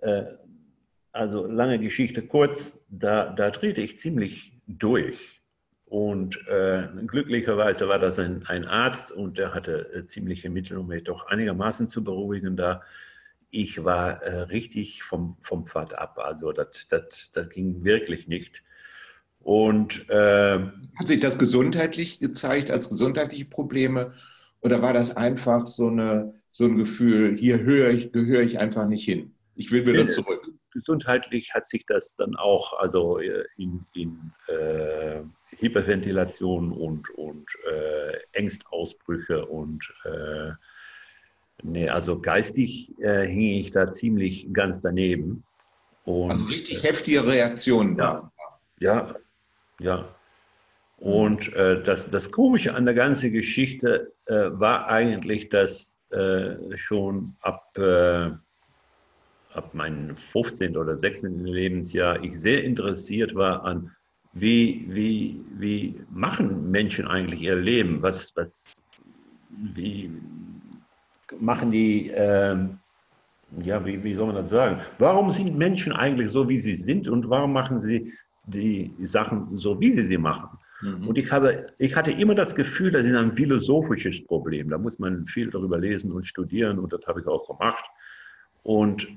äh, 0.00 0.24
also 1.12 1.46
lange 1.46 1.78
Geschichte 1.80 2.22
kurz, 2.22 2.78
da, 2.88 3.32
da 3.32 3.50
drehte 3.50 3.82
ich 3.82 3.98
ziemlich 3.98 4.52
durch. 4.66 5.39
Und 5.90 6.46
äh, 6.46 6.86
glücklicherweise 7.04 7.88
war 7.88 7.98
das 7.98 8.20
ein, 8.20 8.46
ein, 8.46 8.64
Arzt 8.64 9.10
und 9.10 9.38
der 9.38 9.52
hatte 9.52 9.92
äh, 9.92 10.06
ziemliche 10.06 10.48
Mittel, 10.48 10.78
um 10.78 10.86
mich 10.86 11.02
doch 11.02 11.26
einigermaßen 11.26 11.88
zu 11.88 12.04
beruhigen. 12.04 12.56
Da 12.56 12.82
ich 13.50 13.82
war 13.82 14.22
äh, 14.22 14.42
richtig 14.42 15.02
vom, 15.02 15.36
vom 15.42 15.66
Pfad 15.66 15.92
ab. 15.94 16.16
Also 16.22 16.52
das, 16.52 16.86
ging 17.50 17.82
wirklich 17.82 18.28
nicht. 18.28 18.62
Und 19.40 20.08
äh, 20.10 20.60
hat 20.96 21.08
sich 21.08 21.18
das 21.18 21.40
gesundheitlich 21.40 22.20
gezeigt 22.20 22.70
als 22.70 22.88
gesundheitliche 22.88 23.46
Probleme 23.46 24.14
oder 24.60 24.82
war 24.82 24.92
das 24.92 25.16
einfach 25.16 25.66
so, 25.66 25.88
eine, 25.88 26.34
so 26.52 26.66
ein 26.66 26.76
Gefühl, 26.76 27.36
hier 27.36 27.62
höre 27.62 27.90
ich, 27.90 28.12
gehöre 28.12 28.42
ich 28.42 28.60
einfach 28.60 28.86
nicht 28.86 29.04
hin? 29.04 29.34
Ich 29.56 29.72
will 29.72 29.84
wieder 29.84 30.08
zurück 30.08 30.40
gesundheitlich 30.72 31.52
hat 31.52 31.68
sich 31.68 31.84
das 31.86 32.16
dann 32.16 32.36
auch 32.36 32.78
also 32.78 33.18
äh, 33.18 33.44
in, 33.56 33.84
in 33.94 34.32
äh, 34.46 35.22
Hyperventilation 35.58 36.72
und, 36.72 37.10
und 37.10 37.46
äh, 37.70 38.18
Ängstausbrüche 38.32 39.46
und 39.46 39.92
äh, 40.04 40.52
nee, 41.62 41.88
also 41.88 42.20
geistig 42.20 42.98
äh, 43.00 43.26
hing 43.26 43.58
ich 43.58 43.70
da 43.70 43.92
ziemlich 43.92 44.52
ganz 44.52 44.80
daneben. 44.80 45.44
Und, 46.04 46.30
also 46.30 46.46
richtig 46.46 46.82
heftige 46.82 47.26
Reaktionen. 47.26 47.96
Ja, 47.98 48.32
ja, 48.78 49.14
ja. 49.78 50.14
Und 50.98 51.52
äh, 51.54 51.82
das, 51.82 52.10
das 52.10 52.30
Komische 52.30 52.74
an 52.74 52.84
der 52.84 52.94
ganzen 52.94 53.32
Geschichte 53.32 54.12
war 54.26 54.86
eigentlich, 54.86 55.48
dass 55.48 55.96
schon 56.76 57.36
ab 57.40 57.76
ab 59.52 59.74
meinem 59.74 60.16
15. 60.16 60.76
oder 60.76 60.96
16. 60.96 61.44
Lebensjahr 61.44 62.22
ich 62.22 62.40
sehr 62.40 62.64
interessiert 62.64 63.34
war 63.34 63.64
an, 63.64 63.94
wie, 64.32 64.86
wie, 64.88 65.40
wie 65.58 66.00
machen 66.10 66.70
Menschen 66.70 67.06
eigentlich 67.06 67.40
ihr 67.40 67.56
Leben? 67.56 68.02
Was, 68.02 68.34
was, 68.36 68.82
wie 69.48 70.10
machen 71.38 71.70
die, 71.70 72.10
äh, 72.10 72.56
ja, 73.62 73.84
wie, 73.84 74.02
wie 74.04 74.14
soll 74.14 74.26
man 74.26 74.36
das 74.36 74.50
sagen? 74.50 74.80
Warum 74.98 75.30
sind 75.30 75.56
Menschen 75.56 75.92
eigentlich 75.92 76.30
so, 76.30 76.48
wie 76.48 76.58
sie 76.58 76.76
sind 76.76 77.08
und 77.08 77.28
warum 77.28 77.52
machen 77.52 77.80
sie 77.80 78.12
die 78.46 78.92
Sachen 79.02 79.56
so, 79.56 79.80
wie 79.80 79.90
sie 79.90 80.04
sie 80.04 80.18
machen? 80.18 80.58
Mhm. 80.82 81.08
Und 81.08 81.18
ich, 81.18 81.30
habe, 81.30 81.66
ich 81.78 81.96
hatte 81.96 82.12
immer 82.12 82.34
das 82.34 82.54
Gefühl, 82.54 82.92
das 82.92 83.06
ist 83.06 83.14
ein 83.14 83.36
philosophisches 83.36 84.24
Problem. 84.24 84.70
Da 84.70 84.78
muss 84.78 84.98
man 84.98 85.26
viel 85.26 85.50
darüber 85.50 85.78
lesen 85.78 86.12
und 86.12 86.26
studieren 86.26 86.78
und 86.78 86.92
das 86.92 87.04
habe 87.06 87.20
ich 87.20 87.26
auch 87.26 87.46
gemacht. 87.48 87.84
Und 88.62 89.08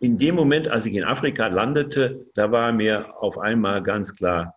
in 0.00 0.18
dem 0.18 0.34
Moment, 0.34 0.72
als 0.72 0.86
ich 0.86 0.94
in 0.94 1.04
Afrika 1.04 1.46
landete, 1.46 2.26
da 2.34 2.50
war 2.50 2.72
mir 2.72 3.16
auf 3.22 3.38
einmal 3.38 3.82
ganz 3.82 4.14
klar, 4.14 4.54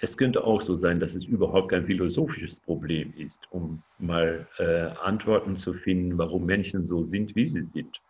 es 0.00 0.16
könnte 0.16 0.44
auch 0.44 0.62
so 0.62 0.76
sein, 0.76 1.00
dass 1.00 1.14
es 1.14 1.24
überhaupt 1.24 1.70
kein 1.70 1.86
philosophisches 1.86 2.60
Problem 2.60 3.12
ist, 3.16 3.40
um 3.50 3.82
mal 3.98 4.46
äh, 4.58 4.90
Antworten 5.02 5.56
zu 5.56 5.74
finden, 5.74 6.16
warum 6.18 6.46
Menschen 6.46 6.84
so 6.84 7.04
sind, 7.04 7.34
wie 7.34 7.48
sie 7.48 7.66
sind. 7.72 8.00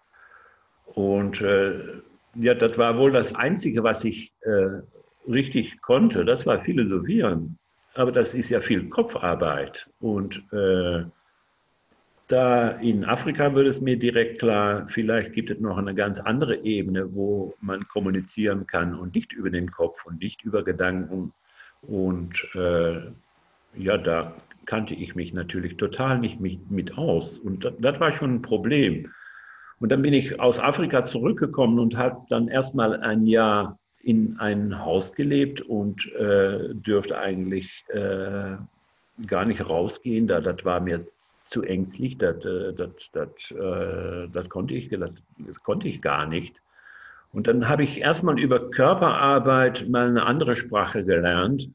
Und 0.94 1.40
äh, 1.40 2.00
ja, 2.35 2.54
das 2.54 2.76
war 2.76 2.99
wohl 2.99 3.12
das 3.12 3.35
Einzige, 3.35 3.82
was 3.82 4.04
ich 4.04 4.32
äh, 4.42 4.82
richtig 5.30 5.80
konnte. 5.80 6.25
Das 6.25 6.47
war 6.47 6.61
Philosophieren. 6.61 7.58
Aber 7.94 8.12
das 8.12 8.35
ist 8.35 8.50
ja 8.50 8.61
viel 8.61 8.88
Kopfarbeit. 8.88 9.88
Und 10.00 10.44
äh, 10.52 11.04
da 12.28 12.73
in 12.73 13.04
Afrika 13.04 13.54
wird 13.54 13.66
es 13.66 13.80
mir 13.80 13.99
direkt 13.99 14.40
klar, 14.40 14.87
vielleicht 14.88 15.32
gibt 15.32 15.50
es 15.50 15.58
noch 15.61 15.78
eine 15.78 15.94
ganz 15.94 16.20
andere 16.20 16.62
Ebene, 16.62 17.14
wo 17.14 17.54
man 17.61 17.88
kommunizieren 17.88 18.66
kann 18.66 18.94
und 18.94 19.14
nicht 19.14 19.32
über 19.32 19.50
den 19.50 19.70
Kopf 19.70 20.04
und 20.04 20.20
nicht 20.20 20.44
über 20.44 20.62
Gedanken. 20.62 21.32
Und 21.82 22.47
äh, 22.54 23.00
ja, 23.76 23.97
da 23.97 24.35
kannte 24.66 24.94
ich 24.94 25.14
mich 25.14 25.32
natürlich 25.32 25.78
total 25.78 26.18
nicht 26.18 26.38
mit, 26.38 26.70
mit 26.70 26.99
aus. 26.99 27.38
Und 27.38 27.64
das, 27.64 27.73
das, 27.78 27.99
war 27.99 28.12
schon 28.12 28.35
ein 28.37 28.42
Problem. 28.42 29.11
Und 29.80 29.90
dann 29.90 30.02
bin 30.02 30.12
ich 30.12 30.38
aus 30.38 30.61
Afrika 30.61 31.04
zurückgekommen 31.04 31.78
und 31.78 31.97
habe 31.97 32.26
dann 32.28 32.49
erstmal 32.49 33.00
ein 33.00 33.26
Jahr 33.26 33.78
in 34.02 34.38
ein 34.38 34.78
Haus 34.85 35.14
gelebt 35.14 35.62
und 35.62 36.12
äh, 36.12 36.75
dürfte 36.75 37.18
eigentlich 37.18 37.85
äh, 37.88 38.56
gar 39.26 39.44
nicht 39.47 39.66
rausgehen. 39.66 40.26
Da, 40.26 40.40
das 40.40 40.62
war 40.64 40.80
mir 40.80 41.06
zu 41.49 41.62
ängstlich, 41.62 42.19
das, 42.19 42.45
äh, 42.45 42.73
das, 42.75 43.11
das, 43.12 43.50
äh, 43.50 44.28
das, 44.28 44.49
konnte 44.49 44.75
ich, 44.75 44.90
das 44.90 45.62
konnte 45.64 45.88
ich 45.88 46.00
gar 46.00 46.26
nicht. 46.26 46.61
Und 47.33 47.47
dann 47.47 47.69
habe 47.69 47.83
ich 47.83 48.00
erstmal 48.00 48.38
über 48.38 48.71
Körperarbeit 48.71 49.88
mal 49.88 50.09
eine 50.09 50.25
andere 50.25 50.57
Sprache 50.57 51.05
gelernt, 51.05 51.71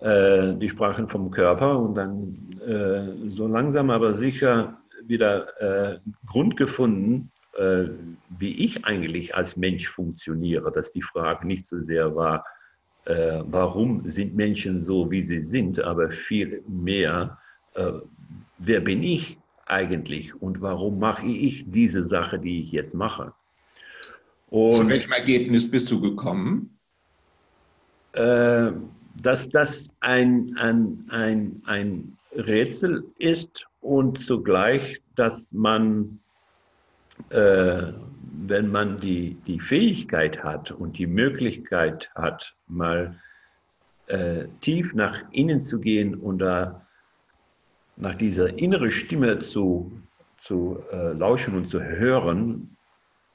äh, 0.00 0.54
die 0.54 0.68
Sprachen 0.68 1.08
vom 1.08 1.30
Körper 1.30 1.78
und 1.78 1.94
dann 1.94 2.40
so 3.26 3.46
langsam 3.46 3.90
aber 3.90 4.14
sicher 4.14 4.78
wieder 5.02 6.00
Grund 6.24 6.56
gefunden, 6.56 7.30
wie 8.38 8.64
ich 8.64 8.86
eigentlich 8.86 9.34
als 9.34 9.58
Mensch 9.58 9.86
funktioniere, 9.86 10.72
dass 10.72 10.92
die 10.92 11.02
Frage 11.02 11.46
nicht 11.46 11.66
so 11.66 11.82
sehr 11.82 12.16
war, 12.16 12.46
warum 13.04 14.08
sind 14.08 14.34
Menschen 14.34 14.80
so, 14.80 15.10
wie 15.10 15.22
sie 15.22 15.44
sind, 15.44 15.78
aber 15.78 16.10
viel 16.10 16.64
mehr, 16.66 17.36
wer 18.58 18.80
bin 18.80 19.02
ich 19.02 19.38
eigentlich 19.66 20.34
und 20.40 20.60
warum 20.60 20.98
mache 20.98 21.26
ich 21.26 21.64
diese 21.70 22.06
Sache, 22.06 22.38
die 22.38 22.60
ich 22.60 22.72
jetzt 22.72 22.94
mache. 22.94 23.32
Und, 24.50 24.74
Zu 24.74 24.88
welchem 24.88 25.12
Ergebnis 25.12 25.70
bist 25.70 25.90
du 25.90 26.00
gekommen? 26.00 26.78
Äh, 28.12 28.72
dass 29.22 29.48
das 29.48 29.88
ein, 30.00 30.56
ein, 30.56 31.04
ein, 31.08 31.62
ein 31.64 32.16
Rätsel 32.32 33.04
ist 33.18 33.66
und 33.80 34.18
zugleich, 34.18 35.00
dass 35.14 35.52
man, 35.52 36.20
äh, 37.30 37.92
wenn 38.46 38.68
man 38.70 39.00
die, 39.00 39.36
die 39.46 39.60
Fähigkeit 39.60 40.42
hat 40.42 40.70
und 40.70 40.98
die 40.98 41.06
Möglichkeit 41.06 42.10
hat, 42.14 42.54
mal 42.66 43.18
äh, 44.06 44.46
tief 44.60 44.94
nach 44.94 45.20
innen 45.30 45.60
zu 45.60 45.80
gehen 45.80 46.14
und 46.14 46.38
da 46.38 46.83
nach 47.96 48.14
dieser 48.14 48.58
inneren 48.58 48.90
Stimme 48.90 49.38
zu, 49.38 49.92
zu 50.38 50.82
äh, 50.92 51.12
lauschen 51.12 51.56
und 51.56 51.68
zu 51.68 51.82
hören, 51.82 52.76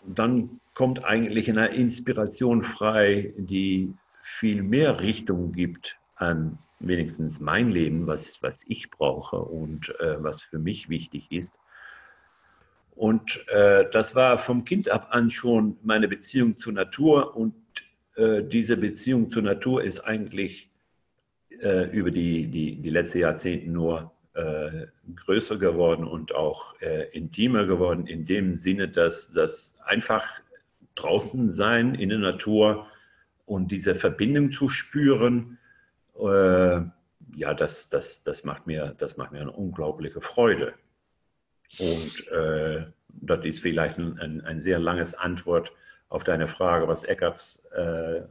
dann 0.05 0.59
kommt 0.73 1.03
eigentlich 1.03 1.49
eine 1.49 1.67
Inspiration 1.67 2.63
frei, 2.63 3.33
die 3.37 3.93
viel 4.23 4.61
mehr 4.61 4.99
Richtung 4.99 5.51
gibt 5.51 5.97
an 6.15 6.57
wenigstens 6.79 7.39
mein 7.39 7.69
Leben, 7.71 8.07
was, 8.07 8.41
was 8.41 8.63
ich 8.67 8.89
brauche 8.89 9.37
und 9.37 9.93
äh, 9.99 10.21
was 10.23 10.43
für 10.43 10.59
mich 10.59 10.89
wichtig 10.89 11.27
ist. 11.31 11.53
Und 12.95 13.45
äh, 13.49 13.89
das 13.91 14.15
war 14.15 14.37
vom 14.37 14.65
Kind 14.65 14.89
ab 14.89 15.07
an 15.11 15.31
schon 15.31 15.77
meine 15.83 16.07
Beziehung 16.07 16.57
zur 16.57 16.73
Natur 16.73 17.35
und 17.35 17.53
äh, 18.15 18.43
diese 18.43 18.77
Beziehung 18.77 19.29
zur 19.29 19.43
Natur 19.43 19.83
ist 19.83 20.01
eigentlich 20.01 20.69
äh, 21.61 21.89
über 21.91 22.11
die, 22.11 22.47
die, 22.47 22.75
die 22.75 22.89
letzten 22.89 23.19
Jahrzehnte 23.19 23.69
nur 23.69 24.11
äh, 24.39 24.87
größer 25.15 25.57
geworden 25.57 26.05
und 26.05 26.33
auch 26.33 26.79
äh, 26.81 27.09
intimer 27.11 27.65
geworden, 27.65 28.07
in 28.07 28.25
dem 28.25 28.55
Sinne, 28.55 28.87
dass 28.87 29.31
das 29.33 29.79
einfach 29.85 30.25
draußen 30.95 31.49
sein 31.49 31.95
in 31.95 32.09
der 32.09 32.19
Natur 32.19 32.87
und 33.45 33.71
diese 33.71 33.95
Verbindung 33.95 34.51
zu 34.51 34.69
spüren, 34.69 35.57
äh, 36.17 36.81
ja, 37.35 37.53
das, 37.53 37.89
das, 37.89 38.23
das, 38.23 38.43
macht 38.43 38.67
mir, 38.67 38.95
das 38.97 39.17
macht 39.17 39.31
mir 39.31 39.41
eine 39.41 39.51
unglaubliche 39.51 40.21
Freude. 40.21 40.73
Und 41.79 42.27
äh, 42.29 42.85
das 43.07 43.45
ist 43.45 43.59
vielleicht 43.59 43.97
ein, 43.97 44.41
ein, 44.45 44.59
sehr 44.59 44.79
langes 44.79 45.15
Antwort 45.15 45.71
auf 46.09 46.23
deine 46.23 46.47
Frage, 46.47 46.87
was 46.87 47.03
Eckarts 47.03 47.65
äh, 47.75 48.21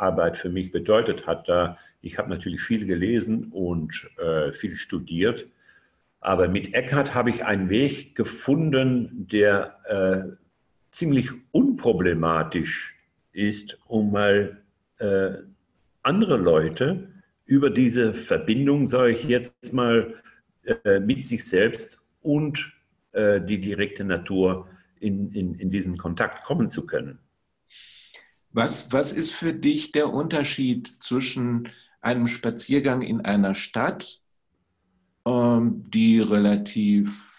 Arbeit 0.00 0.38
für 0.38 0.48
mich 0.48 0.72
bedeutet 0.72 1.26
hat. 1.26 1.48
Da, 1.48 1.78
ich 2.00 2.18
habe 2.18 2.30
natürlich 2.30 2.60
viel 2.60 2.86
gelesen 2.86 3.52
und 3.52 4.10
äh, 4.18 4.52
viel 4.52 4.76
studiert, 4.76 5.46
aber 6.20 6.48
mit 6.48 6.74
Eckhart 6.74 7.14
habe 7.14 7.30
ich 7.30 7.44
einen 7.44 7.70
Weg 7.70 8.14
gefunden, 8.14 9.26
der 9.30 9.76
äh, 9.84 10.36
ziemlich 10.90 11.30
unproblematisch 11.52 12.96
ist, 13.32 13.78
um 13.86 14.12
mal 14.12 14.58
äh, 14.98 15.30
andere 16.02 16.36
Leute 16.36 17.08
über 17.46 17.70
diese 17.70 18.12
Verbindung, 18.12 18.86
sage 18.86 19.12
ich 19.12 19.24
jetzt 19.24 19.72
mal, 19.72 20.14
äh, 20.84 21.00
mit 21.00 21.24
sich 21.24 21.44
selbst 21.44 22.02
und 22.22 22.72
äh, 23.12 23.40
die 23.40 23.60
direkte 23.60 24.04
Natur 24.04 24.68
in, 25.00 25.32
in, 25.32 25.54
in 25.54 25.70
diesen 25.70 25.96
Kontakt 25.96 26.44
kommen 26.44 26.68
zu 26.68 26.86
können. 26.86 27.18
Was, 28.52 28.92
was 28.92 29.12
ist 29.12 29.32
für 29.32 29.52
dich 29.52 29.92
der 29.92 30.12
Unterschied 30.12 30.86
zwischen 30.86 31.68
einem 32.00 32.26
Spaziergang 32.26 33.02
in 33.02 33.20
einer 33.20 33.54
Stadt, 33.54 34.20
ähm, 35.24 35.88
die 35.90 36.20
relativ 36.20 37.32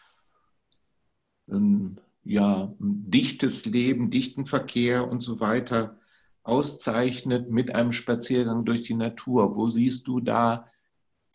ähm, 1.50 1.98
ja, 2.24 2.74
dichtes 2.80 3.66
Leben, 3.66 4.10
dichten 4.10 4.46
Verkehr 4.46 5.10
und 5.10 5.22
so 5.22 5.40
weiter 5.40 6.00
auszeichnet 6.44 7.50
mit 7.50 7.76
einem 7.76 7.92
Spaziergang 7.92 8.64
durch 8.64 8.84
die 8.84 8.94
Natur? 8.94 9.56
Wo 9.56 9.68
siehst 9.68 10.08
du 10.08 10.22
da 10.22 10.70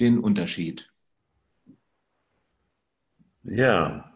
den 0.01 0.19
Unterschied? 0.19 0.93
Ja. 3.43 4.13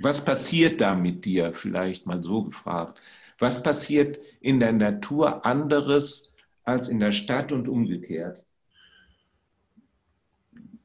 Was 0.00 0.24
passiert 0.24 0.80
da 0.80 0.94
mit 0.94 1.24
dir, 1.24 1.54
vielleicht 1.54 2.06
mal 2.06 2.24
so 2.24 2.44
gefragt? 2.44 3.00
Was 3.42 3.60
passiert 3.60 4.20
in 4.40 4.60
der 4.60 4.72
Natur 4.72 5.44
anderes 5.44 6.32
als 6.62 6.88
in 6.88 7.00
der 7.00 7.10
Stadt 7.10 7.50
und 7.50 7.66
umgekehrt? 7.66 8.44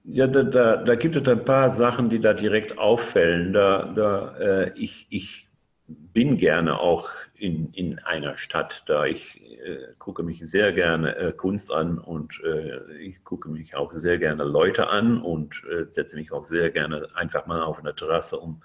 Ja, 0.04 0.26
da, 0.26 0.42
da, 0.42 0.78
da 0.78 0.96
gibt 0.96 1.16
es 1.16 1.28
ein 1.28 1.46
paar 1.46 1.70
Sachen, 1.70 2.10
die 2.10 2.20
da 2.20 2.34
direkt 2.34 2.80
auffällen. 2.80 3.54
Da, 3.54 3.94
da, 3.96 4.38
äh, 4.40 4.72
ich, 4.76 5.06
ich 5.12 5.48
bin 5.86 6.38
gerne 6.38 6.80
auch 6.80 7.12
in, 7.36 7.72
in 7.74 8.00
einer 8.00 8.40
Stadt, 8.40 8.86
da 8.88 9.06
ich 9.06 9.40
äh, 9.64 9.94
gucke 10.00 10.24
mich 10.24 10.40
sehr 10.42 10.74
gerne 10.74 11.16
äh, 11.16 11.34
Kunst 11.34 11.72
an 11.72 12.00
und 12.00 12.42
äh, 12.44 12.92
ich 12.98 13.24
gucke 13.24 13.50
mich 13.50 13.76
auch 13.76 13.94
sehr 13.94 14.18
gerne 14.18 14.44
Leute 14.44 14.88
an 14.88 15.22
und 15.22 15.64
äh, 15.72 15.86
setze 15.86 16.16
mich 16.16 16.32
auch 16.32 16.46
sehr 16.46 16.72
gerne 16.72 17.08
einfach 17.14 17.46
mal 17.46 17.62
auf 17.62 17.78
eine 17.78 17.94
Terrasse, 17.94 18.40
um 18.40 18.64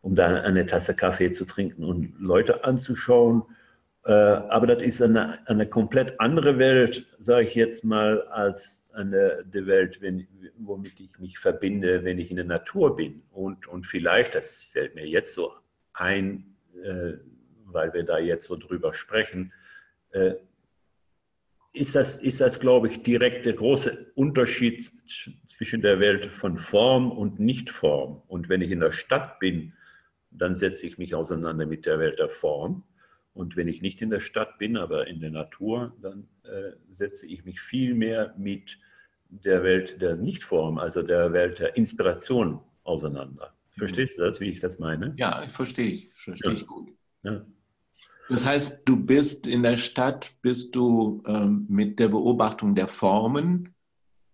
um 0.00 0.14
da 0.14 0.42
eine 0.42 0.66
Tasse 0.66 0.94
Kaffee 0.94 1.30
zu 1.32 1.44
trinken 1.44 1.84
und 1.84 2.14
Leute 2.18 2.64
anzuschauen. 2.64 3.42
Äh, 4.04 4.12
aber 4.12 4.66
das 4.66 4.82
ist 4.82 5.02
eine, 5.02 5.46
eine 5.46 5.66
komplett 5.66 6.18
andere 6.20 6.58
Welt, 6.58 7.06
sage 7.18 7.46
ich 7.46 7.54
jetzt 7.54 7.84
mal, 7.84 8.22
als 8.28 8.88
eine, 8.94 9.44
die 9.52 9.66
Welt, 9.66 10.00
wenn, 10.00 10.26
womit 10.58 11.00
ich 11.00 11.18
mich 11.18 11.38
verbinde, 11.38 12.04
wenn 12.04 12.18
ich 12.18 12.30
in 12.30 12.36
der 12.36 12.46
Natur 12.46 12.96
bin. 12.96 13.22
Und, 13.30 13.66
und 13.66 13.86
vielleicht, 13.86 14.34
das 14.34 14.62
fällt 14.62 14.94
mir 14.94 15.06
jetzt 15.06 15.34
so 15.34 15.52
ein, 15.94 16.56
äh, 16.82 17.14
weil 17.66 17.92
wir 17.92 18.04
da 18.04 18.18
jetzt 18.18 18.46
so 18.46 18.56
drüber 18.56 18.94
sprechen, 18.94 19.52
äh, 20.12 20.34
ist 21.72 21.94
das, 21.94 22.22
ist 22.22 22.40
das, 22.40 22.60
glaube 22.60 22.88
ich, 22.88 23.02
direkt 23.02 23.46
der 23.46 23.52
große 23.52 24.10
Unterschied 24.14 24.90
zwischen 25.46 25.82
der 25.82 26.00
Welt 26.00 26.26
von 26.26 26.58
Form 26.58 27.10
und 27.12 27.38
Nichtform. 27.40 28.22
Und 28.26 28.48
wenn 28.48 28.62
ich 28.62 28.70
in 28.70 28.80
der 28.80 28.92
Stadt 28.92 29.38
bin, 29.38 29.74
dann 30.30 30.56
setze 30.56 30.86
ich 30.86 30.98
mich 30.98 31.14
auseinander 31.14 31.66
mit 31.66 31.86
der 31.86 31.98
Welt 31.98 32.18
der 32.18 32.28
Form. 32.28 32.84
Und 33.34 33.56
wenn 33.56 33.68
ich 33.68 33.82
nicht 33.82 34.02
in 34.02 34.10
der 34.10 34.20
Stadt 34.20 34.58
bin, 34.58 34.76
aber 34.76 35.06
in 35.06 35.20
der 35.20 35.30
Natur, 35.30 35.96
dann 36.02 36.28
äh, 36.42 36.72
setze 36.90 37.26
ich 37.26 37.44
mich 37.44 37.60
viel 37.60 37.94
mehr 37.94 38.34
mit 38.36 38.78
der 39.28 39.62
Welt 39.62 40.00
der 40.00 40.16
Nichtform, 40.16 40.78
also 40.78 41.02
der 41.02 41.32
Welt 41.32 41.58
der 41.58 41.76
Inspiration 41.76 42.60
auseinander. 42.84 43.54
Verstehst 43.76 44.18
du 44.18 44.22
das, 44.22 44.40
wie 44.40 44.48
ich 44.48 44.60
das 44.60 44.78
meine? 44.78 45.14
Ja, 45.16 45.46
verstehe 45.52 45.86
ich. 45.86 46.10
Verstehe 46.14 46.50
ja. 46.50 46.56
ich 46.56 46.66
gut. 46.66 46.88
Ja. 47.22 47.46
Das 48.28 48.44
heißt, 48.44 48.82
du 48.84 48.96
bist 48.96 49.46
in 49.46 49.62
der 49.62 49.76
Stadt, 49.76 50.34
bist 50.42 50.74
du 50.74 51.22
ähm, 51.26 51.66
mit 51.68 51.98
der 51.98 52.08
Beobachtung 52.08 52.74
der 52.74 52.88
Formen 52.88 53.74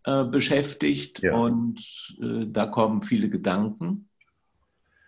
äh, 0.05 0.25
beschäftigt 0.25 1.23
ja. 1.23 1.37
und 1.37 2.17
äh, 2.21 2.47
da 2.47 2.67
kommen 2.67 3.03
viele 3.03 3.29
Gedanken. 3.29 4.09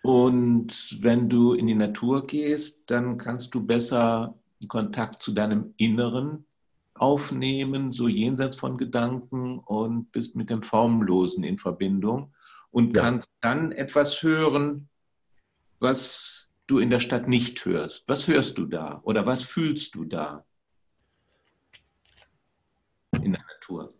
Und 0.07 0.99
wenn 1.01 1.27
du 1.27 1.51
in 1.51 1.67
die 1.67 1.75
Natur 1.75 2.25
gehst, 2.25 2.89
dann 2.89 3.17
kannst 3.17 3.53
du 3.53 3.65
besser 3.65 4.33
Kontakt 4.69 5.21
zu 5.21 5.33
deinem 5.33 5.73
Inneren 5.75 6.45
aufnehmen, 6.93 7.91
so 7.91 8.07
jenseits 8.07 8.55
von 8.55 8.77
Gedanken 8.77 9.59
und 9.59 10.09
bist 10.13 10.37
mit 10.37 10.49
dem 10.49 10.63
Formlosen 10.63 11.43
in 11.43 11.57
Verbindung 11.57 12.33
und 12.71 12.95
ja. 12.95 13.01
kannst 13.01 13.27
dann 13.41 13.73
etwas 13.73 14.23
hören, 14.23 14.87
was 15.79 16.49
du 16.67 16.79
in 16.79 16.89
der 16.89 17.01
Stadt 17.01 17.27
nicht 17.27 17.65
hörst. 17.65 18.07
Was 18.07 18.29
hörst 18.29 18.57
du 18.57 18.65
da 18.65 19.01
oder 19.03 19.25
was 19.25 19.43
fühlst 19.43 19.93
du 19.93 20.05
da 20.05 20.45
in 23.11 23.33
der 23.33 23.43
Natur? 23.43 23.93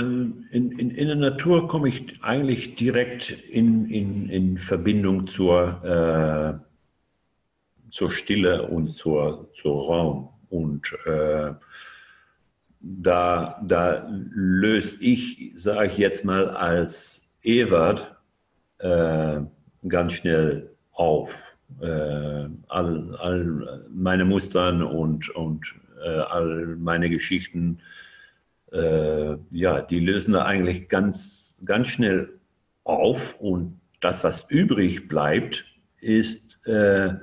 Ähm, 0.00 0.46
in, 0.50 0.72
in, 0.78 0.90
in 0.90 1.06
der 1.06 1.16
Natur 1.16 1.68
komme 1.68 1.88
ich 1.88 2.22
eigentlich 2.22 2.76
direkt 2.76 3.30
in, 3.30 3.88
in, 3.90 4.28
in 4.28 4.58
Verbindung 4.58 5.26
zur, 5.26 6.60
äh, 6.62 7.90
zur 7.90 8.10
Stille 8.10 8.66
und 8.66 8.92
zur, 8.92 9.50
zur 9.54 9.86
Raum. 9.86 10.28
Und 10.48 10.86
äh, 11.06 11.52
da, 12.80 13.60
da 13.66 14.08
löse 14.10 15.02
ich, 15.04 15.52
sage 15.54 15.88
ich 15.88 15.98
jetzt 15.98 16.24
mal, 16.24 16.48
als 16.48 17.36
Ewert 17.42 18.16
äh, 18.78 19.40
ganz 19.88 20.14
schnell 20.14 20.70
auf. 20.92 21.46
Äh, 21.80 22.48
all, 22.68 23.16
all 23.18 23.86
meine 23.90 24.24
Mustern 24.24 24.82
und, 24.82 25.28
und 25.30 25.74
äh, 26.04 26.08
all 26.08 26.76
meine 26.76 27.08
Geschichten, 27.10 27.78
äh, 28.72 29.36
ja, 29.50 29.82
die 29.82 30.00
lösen 30.00 30.32
da 30.32 30.44
eigentlich 30.44 30.88
ganz, 30.88 31.62
ganz 31.64 31.88
schnell 31.88 32.40
auf 32.84 33.40
und 33.40 33.80
das, 34.00 34.24
was 34.24 34.50
übrig 34.50 35.08
bleibt, 35.08 35.66
ist 36.00 36.66
äh, 36.66 37.14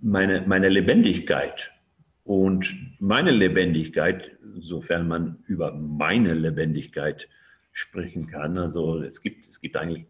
meine, 0.00 0.42
meine 0.46 0.68
Lebendigkeit. 0.68 1.72
Und 2.24 2.96
meine 3.00 3.30
Lebendigkeit, 3.30 4.36
sofern 4.58 5.08
man 5.08 5.42
über 5.46 5.72
meine 5.72 6.34
Lebendigkeit 6.34 7.28
sprechen 7.72 8.26
kann, 8.26 8.58
also 8.58 9.02
es 9.02 9.22
gibt, 9.22 9.48
es 9.48 9.60
gibt 9.60 9.76
eigentlich, 9.76 10.06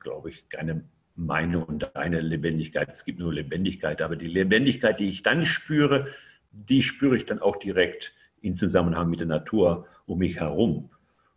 glaube 0.00 0.30
ich, 0.30 0.48
keine 0.48 0.84
meine 1.14 1.64
und 1.64 1.90
deine 1.94 2.20
Lebendigkeit. 2.20 2.88
Es 2.90 3.04
gibt 3.04 3.18
nur 3.18 3.32
Lebendigkeit, 3.32 4.00
aber 4.02 4.16
die 4.16 4.28
Lebendigkeit, 4.28 4.98
die 4.98 5.08
ich 5.08 5.22
dann 5.22 5.44
spüre, 5.44 6.08
die 6.50 6.82
spüre 6.82 7.16
ich 7.16 7.26
dann 7.26 7.38
auch 7.38 7.56
direkt 7.56 8.14
in 8.42 8.54
Zusammenhang 8.54 9.08
mit 9.08 9.20
der 9.20 9.26
Natur 9.26 9.86
um 10.06 10.18
mich 10.18 10.40
herum. 10.40 10.90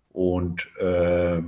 Und 0.09 0.67
äh, 0.77 1.41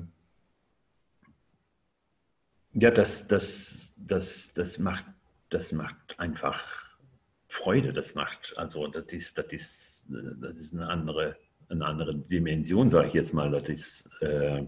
ja, 2.74 2.92
das, 2.92 3.28
das, 3.28 3.94
das, 3.98 4.54
das, 4.54 4.80
macht, 4.80 5.06
das 5.50 5.72
macht 5.72 6.20
einfach 6.20 6.88
Freude 7.48 7.94
das 7.94 8.14
macht. 8.14 8.54
Also 8.58 8.88
das 8.88 9.06
ist, 9.08 9.38
das 9.38 9.48
ist, 9.48 10.06
das 10.42 10.58
ist 10.58 10.74
eine 10.74 10.88
andere, 10.88 11.38
eine 11.70 11.86
andere 11.86 12.16
Dimension, 12.16 12.90
sage 12.90 13.08
ich 13.08 13.14
jetzt 13.14 13.34
mal. 13.34 13.50
Das 13.52 13.70
ist, 13.70 14.10
äh, 14.22 14.66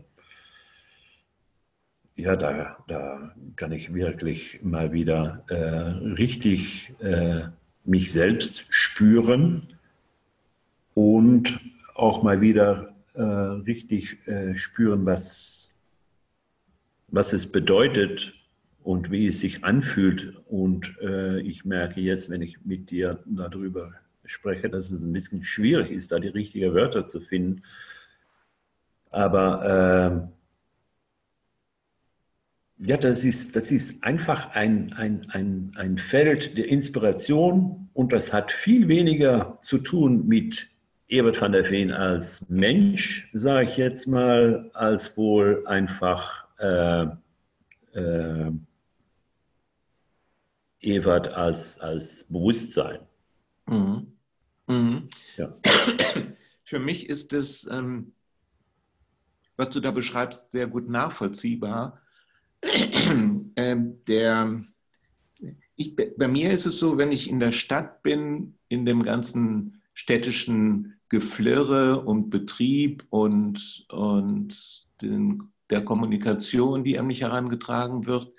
ja, 2.15 2.35
da, 2.35 2.77
da 2.87 3.35
kann 3.55 3.71
ich 3.71 3.93
wirklich 3.93 4.61
mal 4.63 4.91
wieder 4.91 5.43
äh, 5.49 6.09
richtig 6.13 6.93
äh, 6.99 7.47
mich 7.85 8.11
selbst 8.11 8.65
spüren 8.69 9.68
und 10.99 11.59
auch 11.95 12.23
mal 12.23 12.41
wieder 12.41 12.93
äh, 13.13 13.21
richtig 13.21 14.27
äh, 14.27 14.55
spüren, 14.55 15.05
was, 15.05 15.71
was 17.07 17.31
es 17.31 17.49
bedeutet, 17.49 18.33
und 18.83 19.11
wie 19.11 19.27
es 19.27 19.39
sich 19.41 19.63
anfühlt. 19.63 20.33
Und 20.47 20.97
äh, 21.01 21.41
ich 21.41 21.63
merke 21.63 22.01
jetzt, 22.01 22.29
wenn 22.29 22.41
ich 22.41 22.65
mit 22.65 22.89
dir 22.89 23.23
darüber 23.25 23.93
spreche, 24.25 24.69
dass 24.69 24.89
es 24.89 25.01
ein 25.01 25.13
bisschen 25.13 25.43
schwierig 25.43 25.91
ist, 25.91 26.11
da 26.11 26.19
die 26.19 26.29
richtigen 26.29 26.73
Wörter 26.73 27.05
zu 27.05 27.21
finden. 27.21 27.61
Aber 29.11 30.31
äh, 32.79 32.87
ja, 32.87 32.97
das 32.97 33.23
ist, 33.23 33.55
das 33.55 33.71
ist 33.71 34.03
einfach 34.03 34.51
ein, 34.55 34.93
ein, 34.93 35.29
ein, 35.29 35.71
ein 35.75 35.97
Feld 35.97 36.57
der 36.57 36.67
Inspiration 36.67 37.89
und 37.93 38.11
das 38.13 38.33
hat 38.33 38.51
viel 38.51 38.87
weniger 38.87 39.59
zu 39.61 39.77
tun 39.79 40.27
mit 40.27 40.67
Ebert 41.09 41.41
van 41.41 41.51
der 41.51 41.65
Veen 41.65 41.91
als 41.91 42.47
Mensch, 42.49 43.29
sage 43.33 43.67
ich 43.67 43.77
jetzt 43.77 44.05
mal, 44.05 44.69
als 44.73 45.17
wohl 45.17 45.65
einfach 45.65 46.45
äh, 46.59 47.07
äh, 47.93 48.51
Ewert 50.81 51.29
als, 51.29 51.79
als 51.79 52.25
Bewusstsein. 52.25 52.99
Mhm. 53.65 54.13
Mhm. 54.67 55.09
Ja. 55.35 55.57
Für 56.63 56.79
mich 56.79 57.09
ist 57.09 57.33
es, 57.33 57.67
ähm, 57.71 58.13
was 59.57 59.71
du 59.71 59.79
da 59.79 59.89
beschreibst, 59.89 60.51
sehr 60.51 60.67
gut 60.67 60.87
nachvollziehbar. 60.89 61.99
ähm, 63.55 64.05
der, 64.07 64.63
ich, 65.75 65.95
bei 65.95 66.27
mir 66.27 66.51
ist 66.51 66.67
es 66.67 66.77
so, 66.77 66.99
wenn 66.99 67.11
ich 67.11 67.31
in 67.31 67.39
der 67.39 67.51
Stadt 67.51 68.03
bin, 68.03 68.59
in 68.67 68.85
dem 68.85 69.01
ganzen 69.01 69.81
städtischen 69.95 70.98
Geflirre 71.09 72.01
und 72.01 72.29
Betrieb 72.29 73.05
und, 73.09 73.85
und 73.89 74.87
den, 75.01 75.49
der 75.69 75.83
Kommunikation, 75.83 76.83
die 76.83 76.97
an 76.99 77.07
mich 77.07 77.21
herangetragen 77.21 78.05
wird, 78.05 78.31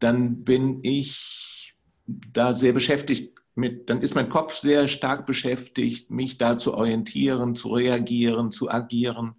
dann 0.00 0.44
bin 0.44 0.80
ich 0.82 1.74
da 2.06 2.54
sehr 2.54 2.72
beschäftigt 2.72 3.38
mit, 3.54 3.90
dann 3.90 4.02
ist 4.02 4.14
mein 4.14 4.28
Kopf 4.28 4.56
sehr 4.56 4.86
stark 4.88 5.26
beschäftigt, 5.26 6.10
mich 6.10 6.38
da 6.38 6.58
zu 6.58 6.74
orientieren, 6.74 7.54
zu 7.54 7.70
reagieren, 7.70 8.50
zu 8.50 8.70
agieren. 8.70 9.34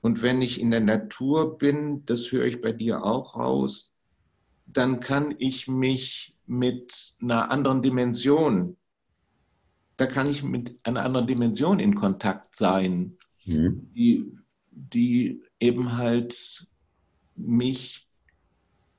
Und 0.00 0.22
wenn 0.22 0.40
ich 0.40 0.60
in 0.60 0.70
der 0.70 0.80
Natur 0.80 1.58
bin, 1.58 2.04
das 2.06 2.30
höre 2.30 2.44
ich 2.44 2.60
bei 2.60 2.72
dir 2.72 3.02
auch 3.02 3.36
raus, 3.36 3.94
dann 4.66 5.00
kann 5.00 5.34
ich 5.38 5.66
mich 5.66 6.36
mit 6.46 7.16
einer 7.20 7.50
anderen 7.50 7.82
Dimension, 7.82 8.77
da 9.98 10.06
kann 10.06 10.30
ich 10.30 10.42
mit 10.42 10.78
einer 10.84 11.04
anderen 11.04 11.26
Dimension 11.26 11.80
in 11.80 11.96
Kontakt 11.96 12.54
sein, 12.54 13.18
mhm. 13.44 13.90
die, 13.94 14.32
die 14.70 15.42
eben 15.58 15.96
halt 15.96 16.66
mich 17.34 18.08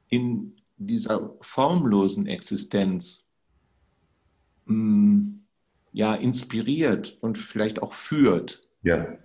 in 0.10 0.56
dieser 0.78 1.36
formlosen 1.42 2.28
Existenz 2.28 3.26
mh, 4.66 4.76
mm, 4.76 5.40
ja, 5.94 6.14
inspiriert 6.16 7.18
und 7.22 7.38
vielleicht 7.38 7.82
auch 7.82 7.94
führt. 7.94 8.62
Ja. 8.84 9.18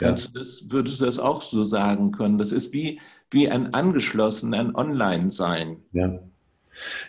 ja. 0.00 0.12
Du 0.12 0.30
das, 0.32 0.70
würdest 0.70 1.00
du 1.00 1.06
das 1.06 1.18
auch 1.18 1.40
so 1.40 1.62
sagen 1.62 2.12
können? 2.12 2.36
Das 2.36 2.52
ist 2.52 2.74
wie, 2.74 3.00
wie 3.30 3.48
ein 3.48 3.72
angeschlossen, 3.72 4.52
ein 4.52 4.74
Online-Sein. 4.74 5.82
Ja. 5.92 6.20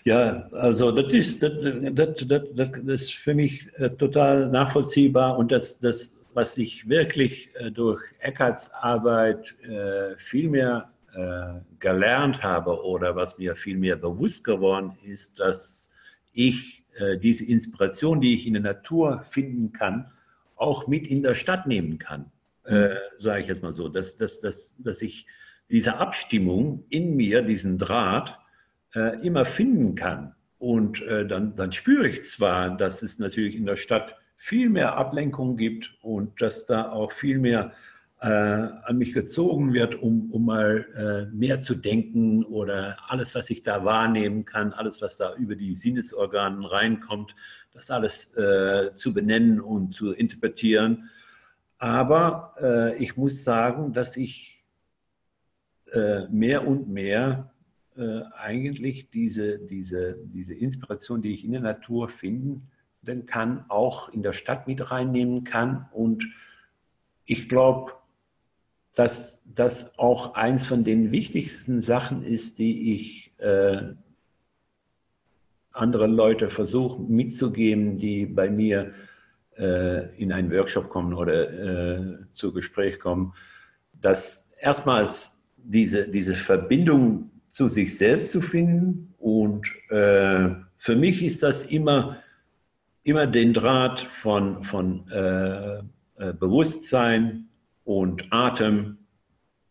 Ja, 0.03 0.49
also 0.51 0.91
das 0.91 1.11
ist, 1.13 1.43
das, 1.43 1.53
das, 1.93 2.27
das, 2.27 2.41
das 2.55 3.01
ist 3.01 3.13
für 3.13 3.33
mich 3.33 3.67
äh, 3.77 3.89
total 3.89 4.49
nachvollziehbar 4.49 5.37
und 5.37 5.51
das, 5.51 5.79
das 5.79 6.17
was 6.33 6.57
ich 6.57 6.87
wirklich 6.87 7.49
äh, 7.55 7.71
durch 7.71 8.01
Eckarts 8.19 8.73
Arbeit 8.73 9.55
äh, 9.63 10.15
viel 10.17 10.49
mehr 10.49 10.87
gelernt 11.81 12.41
habe 12.41 12.85
oder 12.85 13.17
was 13.17 13.37
mir 13.37 13.57
viel 13.57 13.75
mehr 13.75 13.97
bewusst 13.97 14.45
geworden 14.45 14.97
ist, 15.03 15.41
dass 15.41 15.93
ich 16.31 16.85
diese 17.21 17.43
Inspiration, 17.43 18.21
die 18.21 18.33
ich 18.33 18.47
in 18.47 18.53
der 18.53 18.61
Natur 18.61 19.21
finden 19.29 19.73
kann, 19.73 20.09
auch 20.55 20.87
mit 20.87 21.07
in 21.07 21.21
der 21.21 21.35
Stadt 21.35 21.67
nehmen 21.67 21.99
kann, 21.99 22.31
äh, 22.65 22.95
sage 23.17 23.41
ich 23.41 23.47
jetzt 23.47 23.63
mal 23.63 23.73
so, 23.73 23.89
dass, 23.89 24.17
dass, 24.17 24.39
dass, 24.39 24.75
dass 24.79 25.01
ich 25.01 25.25
diese 25.69 25.97
Abstimmung 25.97 26.85
in 26.89 27.15
mir, 27.15 27.41
diesen 27.41 27.77
Draht, 27.77 28.37
äh, 28.95 29.25
immer 29.25 29.45
finden 29.45 29.95
kann. 29.95 30.35
Und 30.57 31.01
äh, 31.03 31.25
dann, 31.25 31.55
dann 31.55 31.71
spüre 31.71 32.07
ich 32.07 32.23
zwar, 32.23 32.77
dass 32.77 33.01
es 33.01 33.19
natürlich 33.19 33.55
in 33.55 33.65
der 33.65 33.77
Stadt 33.77 34.15
viel 34.35 34.69
mehr 34.69 34.95
Ablenkung 34.95 35.57
gibt 35.57 35.97
und 36.01 36.41
dass 36.41 36.65
da 36.65 36.91
auch 36.91 37.11
viel 37.11 37.39
mehr 37.39 37.73
äh, 38.21 38.27
an 38.27 38.97
mich 38.97 39.13
gezogen 39.13 39.73
wird, 39.73 39.95
um, 39.95 40.31
um 40.31 40.45
mal 40.45 40.85
äh, 41.31 41.35
mehr 41.35 41.59
zu 41.59 41.75
denken 41.75 42.43
oder 42.43 42.97
alles, 43.07 43.33
was 43.33 43.49
ich 43.49 43.63
da 43.63 43.83
wahrnehmen 43.83 44.45
kann, 44.45 44.73
alles, 44.73 45.01
was 45.01 45.17
da 45.17 45.35
über 45.35 45.55
die 45.55 45.73
Sinnesorgane 45.73 46.71
reinkommt, 46.71 47.35
das 47.73 47.89
alles 47.89 48.35
äh, 48.35 48.93
zu 48.95 49.13
benennen 49.13 49.59
und 49.59 49.95
zu 49.95 50.11
interpretieren. 50.11 51.09
Aber 51.79 52.53
äh, 52.61 53.03
ich 53.03 53.17
muss 53.17 53.43
sagen, 53.43 53.93
dass 53.93 54.17
ich 54.17 54.63
äh, 55.91 56.27
mehr 56.29 56.67
und 56.67 56.89
mehr 56.89 57.50
äh, 58.01 58.23
eigentlich 58.35 59.11
diese, 59.11 59.59
diese, 59.59 60.17
diese 60.25 60.53
Inspiration, 60.53 61.21
die 61.21 61.33
ich 61.33 61.45
in 61.45 61.51
der 61.51 61.61
Natur 61.61 62.09
finden 62.09 62.67
kann, 63.27 63.65
auch 63.69 64.09
in 64.09 64.23
der 64.23 64.33
Stadt 64.33 64.67
mit 64.67 64.91
reinnehmen 64.91 65.43
kann. 65.43 65.87
Und 65.91 66.23
ich 67.25 67.47
glaube, 67.47 67.93
dass 68.95 69.43
das 69.45 69.97
auch 69.97 70.35
eins 70.35 70.67
von 70.67 70.83
den 70.83 71.11
wichtigsten 71.11 71.81
Sachen 71.81 72.23
ist, 72.23 72.59
die 72.59 72.93
ich 72.93 73.33
äh, 73.37 73.93
andere 75.71 76.07
Leute 76.07 76.49
versuche 76.49 77.01
mitzugeben, 77.01 77.97
die 77.97 78.25
bei 78.25 78.49
mir 78.49 78.93
äh, 79.57 80.15
in 80.21 80.31
einen 80.31 80.51
Workshop 80.51 80.89
kommen 80.89 81.13
oder 81.13 81.49
äh, 81.51 82.17
zu 82.33 82.51
Gespräch 82.51 82.99
kommen, 82.99 83.33
dass 83.93 84.53
erstmals 84.59 85.49
diese, 85.57 86.07
diese 86.07 86.35
Verbindung 86.35 87.30
zu 87.51 87.67
sich 87.67 87.97
selbst 87.97 88.31
zu 88.31 88.41
finden 88.41 89.13
und 89.19 89.67
äh, 89.89 90.49
für 90.77 90.95
mich 90.95 91.23
ist 91.23 91.43
das 91.43 91.65
immer, 91.65 92.17
immer 93.03 93.27
den 93.27 93.53
Draht 93.53 94.01
von, 94.01 94.63
von 94.63 95.07
äh, 95.11 95.77
äh, 95.77 96.33
Bewusstsein 96.39 97.49
und 97.83 98.25
Atem 98.31 98.97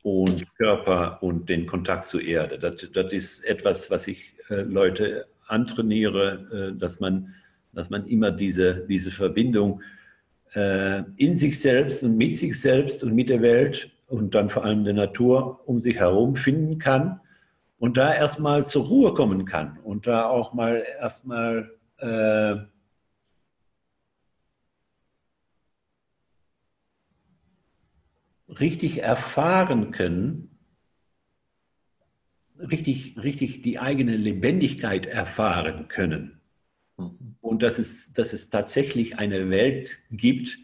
und 0.03 0.45
Körper 0.57 1.23
und 1.23 1.49
den 1.49 1.67
Kontakt 1.67 2.07
zur 2.07 2.23
Erde. 2.23 2.59
Das, 2.59 2.87
das 2.93 3.13
ist 3.13 3.45
etwas, 3.45 3.91
was 3.91 4.07
ich 4.07 4.35
äh, 4.51 4.63
Leute 4.63 5.27
antrainiere, 5.49 6.73
äh, 6.75 6.79
dass, 6.79 7.01
man, 7.01 7.35
dass 7.73 7.91
man 7.91 8.07
immer 8.07 8.31
diese, 8.31 8.87
diese 8.87 9.11
Verbindung 9.11 9.83
äh, 10.55 11.03
in 11.17 11.35
sich 11.35 11.59
selbst 11.59 12.03
und 12.03 12.17
mit 12.17 12.37
sich 12.37 12.61
selbst 12.61 13.03
und 13.03 13.15
mit 13.15 13.31
der 13.31 13.43
Welt 13.43 13.91
und 14.07 14.35
dann 14.35 14.51
vor 14.51 14.65
allem 14.65 14.85
der 14.85 14.95
Natur 14.95 15.61
um 15.67 15.81
sich 15.81 15.97
herum 15.97 16.37
finden 16.37 16.79
kann 16.79 17.21
und 17.81 17.97
da 17.97 18.15
erstmal 18.15 18.67
zur 18.67 18.87
Ruhe 18.87 19.15
kommen 19.15 19.47
kann 19.47 19.79
und 19.79 20.07
da 20.07 20.27
auch 20.27 20.53
mal 20.53 20.85
erstmal 21.01 21.73
äh, 21.97 22.57
richtig 28.49 29.03
erfahren 29.03 29.93
können, 29.93 30.59
richtig, 32.59 33.17
richtig 33.17 33.63
die 33.63 33.79
eigene 33.79 34.15
Lebendigkeit 34.15 35.07
erfahren 35.07 35.89
können. 35.89 36.39
Mhm. 36.99 37.37
Und 37.41 37.63
dass 37.63 37.79
es, 37.79 38.13
dass 38.13 38.35
es 38.35 38.51
tatsächlich 38.51 39.19
eine 39.19 39.49
Welt 39.49 39.97
gibt, 40.11 40.59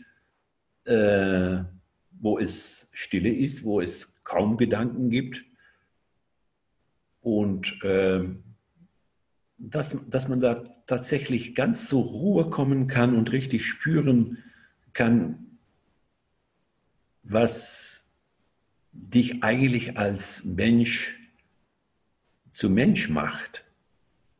äh, 0.85 1.65
wo 2.11 2.39
es 2.39 2.91
Stille 2.93 3.33
ist, 3.33 3.65
wo 3.65 3.81
es 3.81 4.23
kaum 4.23 4.59
Gedanken 4.59 5.09
gibt. 5.09 5.43
Und 7.27 7.83
äh, 7.83 8.23
dass, 9.59 9.99
dass 10.09 10.29
man 10.29 10.39
da 10.41 10.62
tatsächlich 10.87 11.57
ganz 11.57 11.89
zur 11.89 12.05
Ruhe 12.05 12.51
kommen 12.51 12.87
kann 12.87 13.17
und 13.17 13.33
richtig 13.33 13.67
spüren 13.67 14.39
kann, 14.93 15.59
was 17.25 18.09
dich 18.93 19.43
eigentlich 19.43 19.99
als 19.99 20.45
Mensch 20.45 21.19
zu 22.51 22.71
Mensch 22.71 23.09
macht. 23.09 23.65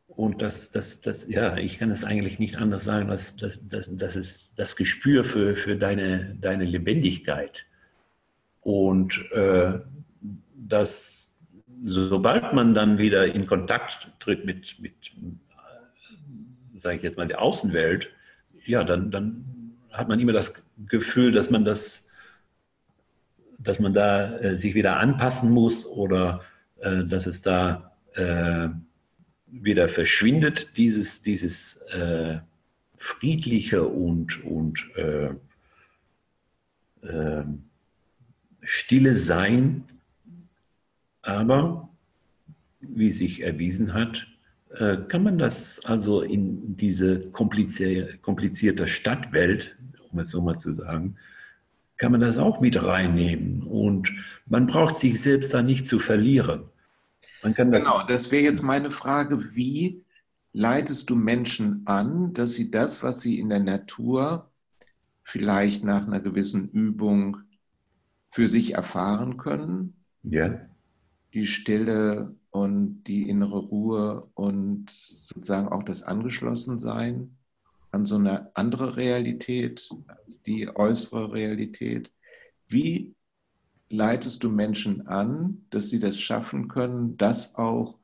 Und 0.07 0.41
das, 0.41 0.71
das, 0.71 1.01
das, 1.01 1.27
ja, 1.27 1.57
ich 1.57 1.81
kann 1.81 1.91
es 1.91 2.05
eigentlich 2.05 2.39
nicht 2.39 2.57
anders 2.57 2.85
sagen, 2.85 3.11
als 3.11 3.37
das, 3.37 3.67
das, 3.69 3.91
das 3.97 4.15
ist 4.15 4.61
das 4.61 4.77
Gespür 4.77 5.25
für, 5.25 5.57
für 5.57 5.75
deine, 5.75 6.37
deine 6.41 6.65
Lebendigkeit. 6.65 7.67
Und 8.61 9.29
äh, 9.33 9.81
das, 10.55 11.26
sobald 11.87 12.53
man 12.53 12.75
dann 12.75 12.99
wieder 12.99 13.33
in 13.33 13.47
Kontakt 13.47 14.11
tritt 14.19 14.45
mit, 14.45 14.77
mit 14.81 14.93
sage 16.77 16.97
ich 16.97 17.03
jetzt 17.03 17.17
mal, 17.17 17.29
der 17.29 17.41
Außenwelt, 17.41 18.11
ja, 18.67 18.83
dann, 18.83 19.11
dann 19.11 19.45
hat 19.93 20.09
man 20.09 20.21
immer 20.21 20.33
das 20.33 20.55
Gefühl, 20.89 21.31
dass 21.33 21.49
man 21.49 21.65
das, 21.65 22.09
dass 23.59 23.79
man 23.79 23.95
da 23.95 24.37
äh, 24.39 24.57
sich 24.57 24.75
wieder 24.75 24.99
anpassen 24.99 25.51
muss 25.51 25.87
oder 25.87 26.43
äh, 26.81 27.05
dass 27.05 27.27
es 27.27 27.41
da 27.41 27.93
äh, 28.15 28.69
wieder 29.47 29.89
verschwindet, 29.89 30.77
dieses, 30.77 31.23
dieses 31.23 31.77
äh, 31.93 32.39
friedliche 32.97 33.85
und, 33.85 34.45
und 34.45 34.91
äh, 34.97 35.31
äh, 37.07 37.45
stille 38.63 39.15
Sein. 39.15 39.85
Aber, 41.27 41.89
wie 42.81 43.11
sich 43.11 43.43
erwiesen 43.43 43.93
hat, 43.93 44.29
äh, 44.71 44.99
kann 45.09 45.25
man 45.25 45.39
das 45.39 45.85
also 45.85 46.23
in 46.23 46.77
diese 46.77 47.31
komplizierte, 47.31 48.17
komplizierte 48.19 48.87
Stadtwelt, 48.87 49.77
um 50.13 50.21
es 50.21 50.31
so 50.31 50.41
mal 50.41 50.57
zu 50.57 50.73
sagen, 50.75 51.17
kann 51.97 52.13
man 52.13 52.21
das 52.21 52.39
auch 52.39 52.61
mit 52.61 52.81
reinnehmen. 52.81 53.65
Und 53.65 54.13
man 54.47 54.67
braucht 54.67 54.95
sich 54.95 55.21
selbst 55.21 55.53
da 55.53 55.63
nicht 55.63 55.89
zu 55.89 55.99
verlieren. 55.99 56.65
Man 57.43 57.55
kann 57.55 57.73
das 57.73 57.83
genau, 57.83 58.07
das 58.07 58.31
wäre 58.31 58.45
jetzt 58.45 58.63
meine 58.63 58.93
Frage, 58.93 59.55
wie 59.57 60.05
leitest 60.53 61.11
du 61.11 61.17
Menschen 61.17 61.83
an, 61.87 62.35
dass 62.35 62.55
sie 62.55 62.71
das, 62.71 63.03
was 63.03 63.21
sie 63.21 63.41
in 63.41 63.49
der 63.49 63.61
Natur 63.61 64.49
vielleicht 65.25 65.83
nach 65.83 66.07
einer 66.07 66.21
gewissen 66.21 66.71
Übung 66.71 67.39
für 68.31 68.49
sich 68.49 68.75
erfahren 68.75 69.39
können? 69.39 69.95
Ja. 70.23 70.61
Die 71.37 71.47
Stille 71.47 72.35
und 72.51 73.05
die 73.05 73.29
innere 73.29 73.59
Ruhe 73.59 74.31
und 74.33 74.89
sozusagen 74.89 75.69
auch 75.69 75.83
das 75.83 76.03
Angeschlossensein 76.03 77.37
an 77.91 78.07
so 78.07 78.17
eine 78.17 78.57
andere 78.57 78.97
Realität, 78.97 79.87
die 80.47 80.75
äußere 80.75 81.35
Realität. 81.35 82.11
Wie 82.69 83.15
leitest 83.91 84.45
du 84.45 84.49
Menschen 84.49 85.09
an, 85.09 85.67
dass 85.69 85.91
sie 85.91 85.99
das 85.99 86.19
schaffen 86.19 86.69
können, 86.69 87.19
das 87.19 87.55
auch 87.57 87.99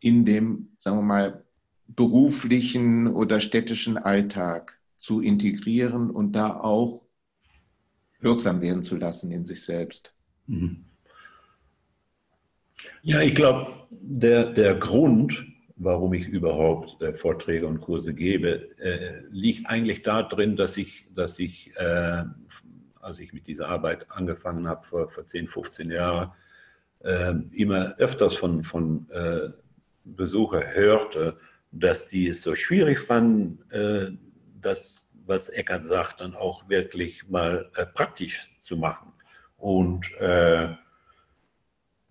in 0.00 0.24
dem, 0.24 0.70
sagen 0.78 0.96
wir 0.96 1.02
mal, 1.02 1.44
beruflichen 1.86 3.08
oder 3.08 3.40
städtischen 3.40 3.98
Alltag 3.98 4.80
zu 4.96 5.20
integrieren 5.20 6.08
und 6.08 6.32
da 6.32 6.58
auch 6.58 7.04
wirksam 8.20 8.62
werden 8.62 8.82
zu 8.82 8.96
lassen 8.96 9.32
in 9.32 9.44
sich 9.44 9.62
selbst. 9.66 10.14
Mhm. 10.46 10.86
Ja, 13.02 13.20
ich 13.20 13.34
glaube, 13.34 13.72
der, 13.90 14.52
der 14.52 14.74
Grund, 14.74 15.46
warum 15.76 16.12
ich 16.12 16.26
überhaupt 16.26 17.00
äh, 17.02 17.14
Vorträge 17.14 17.66
und 17.66 17.80
Kurse 17.80 18.14
gebe, 18.14 18.76
äh, 18.78 19.22
liegt 19.30 19.66
eigentlich 19.66 20.02
darin, 20.02 20.56
dass 20.56 20.76
ich, 20.76 21.06
dass 21.14 21.38
ich 21.38 21.72
äh, 21.76 22.24
als 23.00 23.18
ich 23.18 23.32
mit 23.32 23.46
dieser 23.46 23.68
Arbeit 23.68 24.06
angefangen 24.10 24.68
habe 24.68 24.86
vor, 24.86 25.08
vor 25.08 25.26
10, 25.26 25.48
15 25.48 25.90
Jahren, 25.90 26.30
äh, 27.02 27.34
immer 27.52 27.94
öfters 27.96 28.34
von, 28.34 28.62
von 28.62 29.08
äh, 29.10 29.48
Besuchern 30.04 30.64
hörte, 30.74 31.38
dass 31.72 32.08
die 32.08 32.28
es 32.28 32.42
so 32.42 32.54
schwierig 32.54 33.00
fanden, 33.00 33.58
äh, 33.70 34.10
das, 34.60 35.14
was 35.26 35.48
Eckert 35.48 35.86
sagt, 35.86 36.20
dann 36.20 36.34
auch 36.34 36.68
wirklich 36.68 37.28
mal 37.28 37.70
praktisch 37.94 38.54
zu 38.58 38.76
machen. 38.76 39.12
Und 39.56 40.06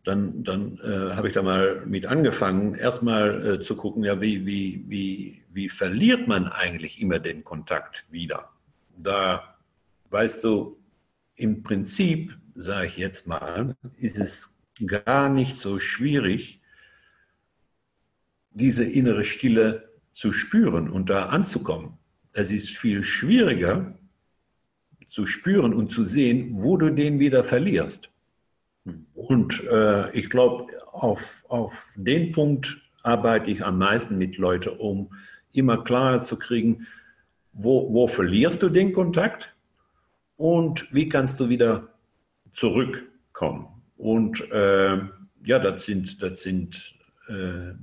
dann, 0.10 0.44
dann 0.44 0.80
äh, 0.80 1.14
habe 1.14 1.28
ich 1.28 1.36
da 1.36 1.44
mal 1.44 1.86
mit 1.86 2.08
angefangen, 2.08 2.74
erstmal 2.74 3.46
äh, 3.46 3.62
zu 3.62 3.76
gucken, 3.76 4.04
ja, 4.04 4.20
wie, 4.20 4.44
wie, 4.44 4.84
wie, 4.88 5.44
wie 5.54 5.70
verliert 5.70 6.28
man 6.28 6.48
eigentlich 6.48 7.00
immer 7.00 7.20
den 7.20 7.44
Kontakt 7.44 8.06
wieder? 8.10 8.50
Da, 8.98 9.56
weißt 10.10 10.44
du, 10.44 10.80
im 11.36 11.62
Prinzip, 11.62 12.36
sage 12.56 12.88
ich 12.88 12.98
jetzt 12.98 13.28
mal, 13.28 13.76
ist 13.98 14.18
es 14.18 14.58
gar 14.88 15.30
nicht 15.30 15.58
so 15.58 15.78
schwierig, 15.80 16.60
diese 18.50 18.84
innere 18.84 19.26
Stille 19.26 19.92
zu 20.12 20.32
spüren 20.32 20.90
und 20.90 21.12
da 21.12 21.28
anzukommen. 21.28 22.00
Es 22.34 22.50
ist 22.50 22.70
viel 22.70 23.04
schwieriger 23.04 23.96
zu 25.06 25.28
spüren 25.28 25.74
und 25.74 25.92
zu 25.92 26.04
sehen, 26.04 26.64
wo 26.64 26.78
du 26.78 26.90
den 26.90 27.20
wieder 27.20 27.44
verlierst. 27.44 28.12
Und 29.16 29.64
äh, 29.70 30.12
ich 30.18 30.30
glaube, 30.30 30.68
auf, 30.92 31.22
auf 31.48 31.74
den 31.96 32.32
Punkt 32.32 32.82
arbeite 33.04 33.52
ich 33.52 33.64
am 33.64 33.78
meisten 33.78 34.18
mit 34.18 34.38
Leuten, 34.38 34.70
um 34.78 35.10
immer 35.54 35.84
klarer 35.84 36.22
zu 36.22 36.38
kriegen, 36.38 36.88
wo, 37.54 37.92
wo 37.94 38.08
verlierst 38.08 38.62
du 38.62 38.70
den 38.70 38.94
Kontakt 38.94 39.56
und 40.38 40.94
wie 40.94 41.10
kannst 41.10 41.40
du 41.40 41.50
wieder 41.50 41.90
zurückkommen. 42.54 43.68
Und 43.98 44.50
äh, 44.52 44.98
ja, 45.44 45.60
das 45.60 45.86
sind, 45.86 46.22
das 46.22 46.44
sind 46.44 46.96
äh, 47.28 47.74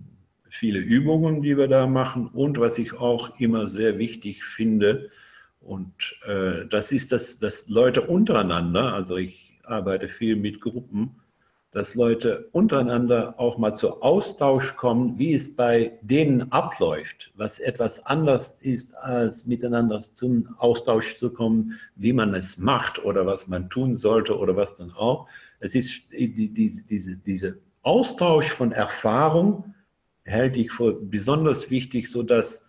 viele 0.48 0.78
Übungen, 0.78 1.42
die 1.42 1.56
wir 1.56 1.68
da 1.68 1.86
machen. 1.86 2.28
Und 2.28 2.58
was 2.58 2.78
ich 2.78 2.94
auch 2.94 3.38
immer 3.38 3.68
sehr 3.68 3.98
wichtig 3.98 4.44
finde, 4.44 5.10
und 5.60 6.16
äh, 6.26 6.66
das 6.70 6.92
ist, 6.92 7.10
dass, 7.10 7.38
dass 7.38 7.68
Leute 7.68 8.02
untereinander, 8.02 8.92
also 8.92 9.16
ich 9.16 9.45
arbeite 9.66 10.08
viel 10.08 10.36
mit 10.36 10.60
Gruppen, 10.60 11.16
dass 11.72 11.94
Leute 11.94 12.48
untereinander 12.52 13.34
auch 13.38 13.58
mal 13.58 13.74
zu 13.74 14.00
Austausch 14.00 14.74
kommen, 14.76 15.18
wie 15.18 15.34
es 15.34 15.54
bei 15.54 15.98
denen 16.00 16.50
abläuft, 16.50 17.32
was 17.36 17.58
etwas 17.58 18.06
anders 18.06 18.58
ist, 18.62 18.96
als 18.96 19.46
miteinander 19.46 20.02
zum 20.02 20.54
Austausch 20.56 21.18
zu 21.18 21.28
kommen, 21.28 21.78
wie 21.96 22.14
man 22.14 22.34
es 22.34 22.56
macht 22.56 23.04
oder 23.04 23.26
was 23.26 23.46
man 23.46 23.68
tun 23.68 23.94
sollte 23.94 24.38
oder 24.38 24.56
was 24.56 24.78
dann 24.78 24.90
auch. 24.92 25.28
Es 25.60 25.74
ist 25.74 26.02
diese, 26.12 26.82
diese, 26.82 27.16
diese 27.16 27.58
Austausch 27.82 28.50
von 28.50 28.72
Erfahrung 28.72 29.74
halte 30.26 30.60
ich 30.60 30.72
für 30.72 30.94
besonders 30.94 31.70
wichtig, 31.70 32.10
sodass 32.10 32.66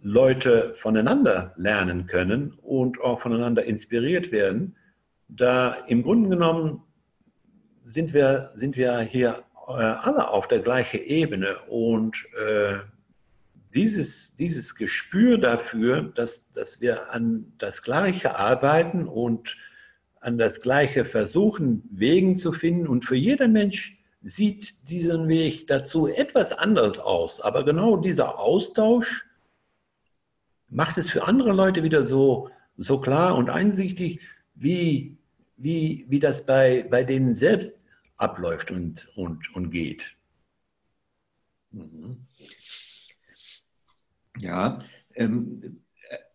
Leute 0.00 0.74
voneinander 0.76 1.52
lernen 1.56 2.06
können 2.06 2.52
und 2.62 3.00
auch 3.00 3.20
voneinander 3.20 3.64
inspiriert 3.64 4.30
werden, 4.30 4.76
da 5.28 5.74
im 5.86 6.02
Grunde 6.02 6.30
genommen 6.30 6.82
sind 7.84 8.12
wir, 8.12 8.50
sind 8.54 8.76
wir 8.76 9.00
hier 9.00 9.44
äh, 9.68 9.72
alle 9.72 10.28
auf 10.28 10.48
der 10.48 10.60
gleichen 10.60 11.00
Ebene 11.02 11.58
und 11.68 12.26
äh, 12.38 12.78
dieses, 13.74 14.34
dieses 14.36 14.74
Gespür 14.74 15.38
dafür, 15.38 16.02
dass, 16.14 16.52
dass 16.52 16.80
wir 16.80 17.12
an 17.12 17.52
das 17.58 17.82
Gleiche 17.82 18.36
arbeiten 18.36 19.06
und 19.06 19.56
an 20.20 20.38
das 20.38 20.62
Gleiche 20.62 21.04
versuchen, 21.04 21.82
Wegen 21.90 22.36
zu 22.36 22.52
finden. 22.52 22.88
Und 22.88 23.04
für 23.04 23.14
jeden 23.14 23.52
Mensch 23.52 23.98
sieht 24.22 24.88
diesen 24.88 25.28
Weg 25.28 25.68
dazu 25.68 26.08
etwas 26.08 26.52
anders 26.52 26.98
aus. 26.98 27.40
Aber 27.40 27.64
genau 27.64 27.96
dieser 27.98 28.38
Austausch 28.38 29.26
macht 30.70 30.98
es 30.98 31.08
für 31.10 31.24
andere 31.26 31.52
Leute 31.52 31.82
wieder 31.82 32.04
so, 32.04 32.50
so 32.76 33.00
klar 33.00 33.36
und 33.36 33.48
einsichtig, 33.48 34.20
wie, 34.54 35.17
wie, 35.58 36.06
wie 36.08 36.20
das 36.20 36.46
bei, 36.46 36.86
bei 36.88 37.04
denen 37.04 37.34
selbst 37.34 37.86
abläuft 38.16 38.70
und, 38.70 39.08
und, 39.16 39.54
und 39.54 39.70
geht. 39.70 40.16
Mhm. 41.70 42.26
Ja, 44.40 44.78
ähm, 45.14 45.82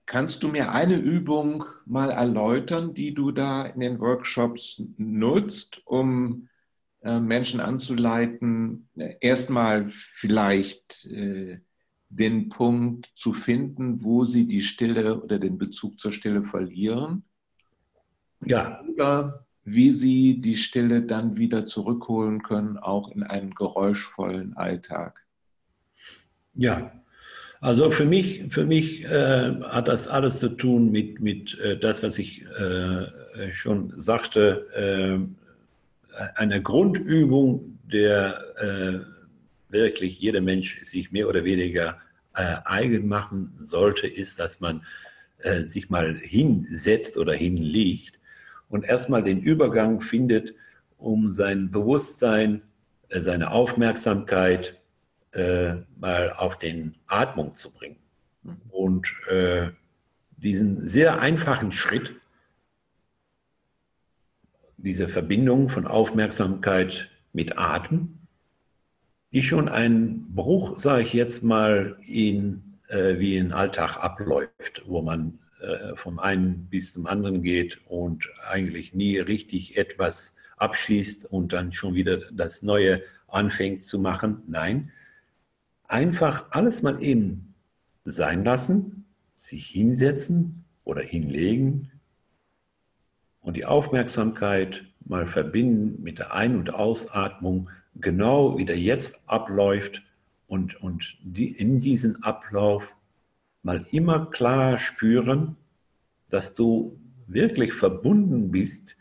kannst 0.05 0.43
du 0.43 0.49
mir 0.49 0.71
eine 0.71 0.97
Übung 0.97 1.65
mal 1.86 2.12
erläutern, 2.12 2.93
die 2.93 3.13
du 3.13 3.31
da 3.31 3.63
in 3.63 3.79
den 3.79 3.99
Workshops 3.99 4.83
nutzt, 4.97 5.81
um 5.86 6.49
äh, 7.01 7.19
Menschen 7.19 7.59
anzuleiten, 7.59 8.89
erstmal 9.21 9.89
vielleicht 9.91 11.05
äh, 11.05 11.59
den 12.09 12.49
Punkt 12.49 13.12
zu 13.15 13.33
finden, 13.33 14.03
wo 14.03 14.25
sie 14.25 14.47
die 14.47 14.62
Stille 14.62 15.21
oder 15.21 15.39
den 15.39 15.57
Bezug 15.57 15.99
zur 15.99 16.12
Stille 16.12 16.43
verlieren? 16.43 17.23
Ja. 18.45 18.82
Oder 18.88 19.45
wie 19.65 19.91
sie 19.91 20.41
die 20.41 20.58
Stille 20.58 21.03
dann 21.03 21.38
wieder 21.38 21.65
zurückholen 21.65 22.43
können, 22.43 22.77
auch 22.77 23.10
in 23.12 23.23
einen 23.23 23.56
geräuschvollen 23.56 24.58
Alltag. 24.58 25.21
Ja, 26.56 26.91
also 27.62 27.89
für 27.91 28.06
mich, 28.06 28.43
für 28.49 28.65
mich 28.65 29.06
äh, 29.06 29.56
hat 29.62 29.88
das 29.88 30.10
alles 30.10 30.39
zu 30.39 30.49
tun 30.49 30.91
mit, 30.91 31.21
mit 31.21 31.58
äh, 31.60 31.77
das, 31.77 32.03
was 32.03 32.17
ich 32.17 32.43
äh, 32.60 33.51
schon 33.51 33.93
sagte, 33.95 34.67
äh, 34.75 36.23
eine 36.36 36.62
Grundübung, 36.62 37.79
der 37.89 38.43
äh, 38.58 39.71
wirklich 39.71 40.19
jeder 40.19 40.41
Mensch 40.41 40.84
sich 40.84 41.12
mehr 41.13 41.29
oder 41.29 41.45
weniger 41.45 41.97
äh, 42.36 42.58
eigen 42.65 43.08
machen 43.08 43.56
sollte, 43.62 44.08
ist, 44.08 44.39
dass 44.39 44.60
man 44.60 44.82
sich 45.63 45.89
mal 45.89 46.15
hinsetzt 46.15 47.17
oder 47.17 47.34
hinlegt 47.34 48.12
und 48.73 48.86
erstmal 48.86 49.21
den 49.21 49.39
Übergang 49.39 50.01
findet, 50.01 50.55
um 50.97 51.31
sein 51.31 51.69
Bewusstsein, 51.69 52.63
äh, 53.09 53.21
seine 53.21 53.51
Aufmerksamkeit 53.51 54.81
äh, 55.31 55.75
mal 55.99 56.33
auf 56.36 56.57
den 56.57 56.95
Atmung 57.05 57.55
zu 57.55 57.71
bringen. 57.71 57.97
Und 58.71 59.07
äh, 59.29 59.69
diesen 60.38 60.88
sehr 60.88 61.19
einfachen 61.19 61.71
Schritt, 61.71 62.15
diese 64.77 65.07
Verbindung 65.07 65.69
von 65.69 65.86
Aufmerksamkeit 65.86 67.12
mit 67.31 67.59
Atem, 67.59 68.17
ist 69.29 69.45
schon 69.45 69.69
ein 69.69 70.33
Bruch, 70.33 70.79
sage 70.79 71.03
ich 71.03 71.13
jetzt 71.13 71.43
mal, 71.43 71.95
in, 72.07 72.79
äh, 72.88 73.19
wie 73.19 73.38
ein 73.38 73.53
Alltag 73.53 73.97
abläuft, 73.97 74.81
wo 74.88 75.03
man 75.03 75.38
äh, 75.63 75.95
vom 75.95 76.19
einen 76.19 76.67
bis 76.69 76.91
zum 76.91 77.08
anderen 77.08 77.41
geht 77.41 77.80
und 77.88 78.28
eigentlich 78.49 78.93
nie 78.93 79.17
richtig 79.17 79.78
etwas 79.78 80.36
abschließt 80.58 81.26
und 81.32 81.54
dann 81.54 81.71
schon 81.71 81.95
wieder 81.95 82.17
das 82.32 82.63
Neue 82.63 83.02
anfängt 83.28 83.84
zu 83.84 83.97
machen. 83.97 84.43
Nein, 84.47 84.91
einfach 85.88 86.52
alles 86.52 86.82
mal 86.82 87.02
eben 87.02 87.54
sein 88.04 88.43
lassen, 88.43 89.06
sich 89.36 89.67
hinsetzen 89.67 90.65
oder 90.84 91.02
hinlegen 91.02 91.89
und 93.39 93.56
die 93.56 93.65
Aufmerksamkeit 93.65 94.84
mal 95.06 95.28
verbinden 95.28 96.04
mit 96.04 96.19
der 96.19 96.34
Ein- 96.34 96.58
und 96.58 96.73
Ausatmung, 96.73 97.69
genau 97.95 98.58
wie 98.58 98.65
der 98.65 98.78
jetzt 98.78 99.21
abläuft 99.28 100.04
und, 100.47 100.82
und 100.82 101.17
die, 101.23 101.47
in 101.52 101.80
diesen 101.80 102.21
Ablauf 102.21 102.86
mal 103.63 103.86
immer 103.91 104.30
klar 104.30 104.78
spüren, 104.78 105.56
dass 106.30 106.54
du 106.54 106.99
wirklich 107.28 107.73
verbunden 107.73 108.52
bist 108.52 108.95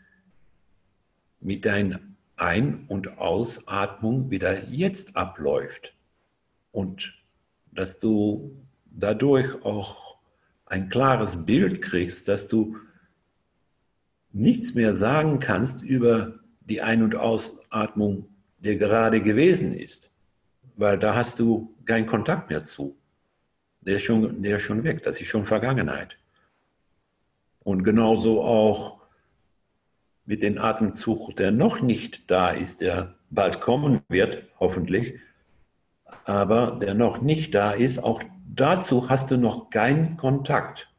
mit 1.41 1.65
deiner 1.65 1.99
Ein- 2.35 2.85
und 2.87 3.17
Ausatmung, 3.17 4.31
wie 4.31 4.39
da 4.39 4.53
jetzt 4.53 5.15
abläuft. 5.15 5.93
Und 6.71 7.13
dass 7.71 7.99
du 7.99 8.55
dadurch 8.85 9.63
auch 9.63 10.17
ein 10.65 10.89
klares 10.89 11.45
Bild 11.45 11.81
kriegst, 11.81 12.27
dass 12.27 12.47
du 12.47 12.77
nichts 14.31 14.73
mehr 14.73 14.95
sagen 14.95 15.39
kannst 15.39 15.83
über 15.83 16.39
die 16.61 16.81
Ein- 16.81 17.03
und 17.03 17.15
Ausatmung, 17.15 18.29
der 18.59 18.77
gerade 18.77 19.21
gewesen 19.21 19.73
ist, 19.75 20.11
weil 20.77 20.97
da 20.97 21.15
hast 21.15 21.39
du 21.39 21.75
keinen 21.85 22.07
Kontakt 22.07 22.49
mehr 22.49 22.63
zu. 22.63 22.95
Der 23.85 23.97
ist 23.97 24.03
schon, 24.03 24.41
der 24.41 24.57
ist 24.57 24.63
schon 24.63 24.83
weg, 24.83 25.03
das 25.03 25.19
ist 25.19 25.27
schon 25.27 25.45
Vergangenheit. 25.45 26.17
Und 27.63 27.83
genauso 27.83 28.43
auch 28.43 29.01
mit 30.25 30.43
dem 30.43 30.57
Atemzug, 30.57 31.35
der 31.35 31.51
noch 31.51 31.81
nicht 31.81 32.29
da 32.31 32.49
ist, 32.49 32.81
der 32.81 33.15
bald 33.29 33.61
kommen 33.61 34.01
wird, 34.09 34.43
hoffentlich, 34.59 35.19
aber 36.25 36.77
der 36.79 36.93
noch 36.93 37.21
nicht 37.21 37.55
da 37.55 37.71
ist, 37.71 37.99
auch 37.99 38.23
dazu 38.45 39.09
hast 39.09 39.31
du 39.31 39.37
noch 39.37 39.69
keinen 39.69 40.17
Kontakt. 40.17 40.89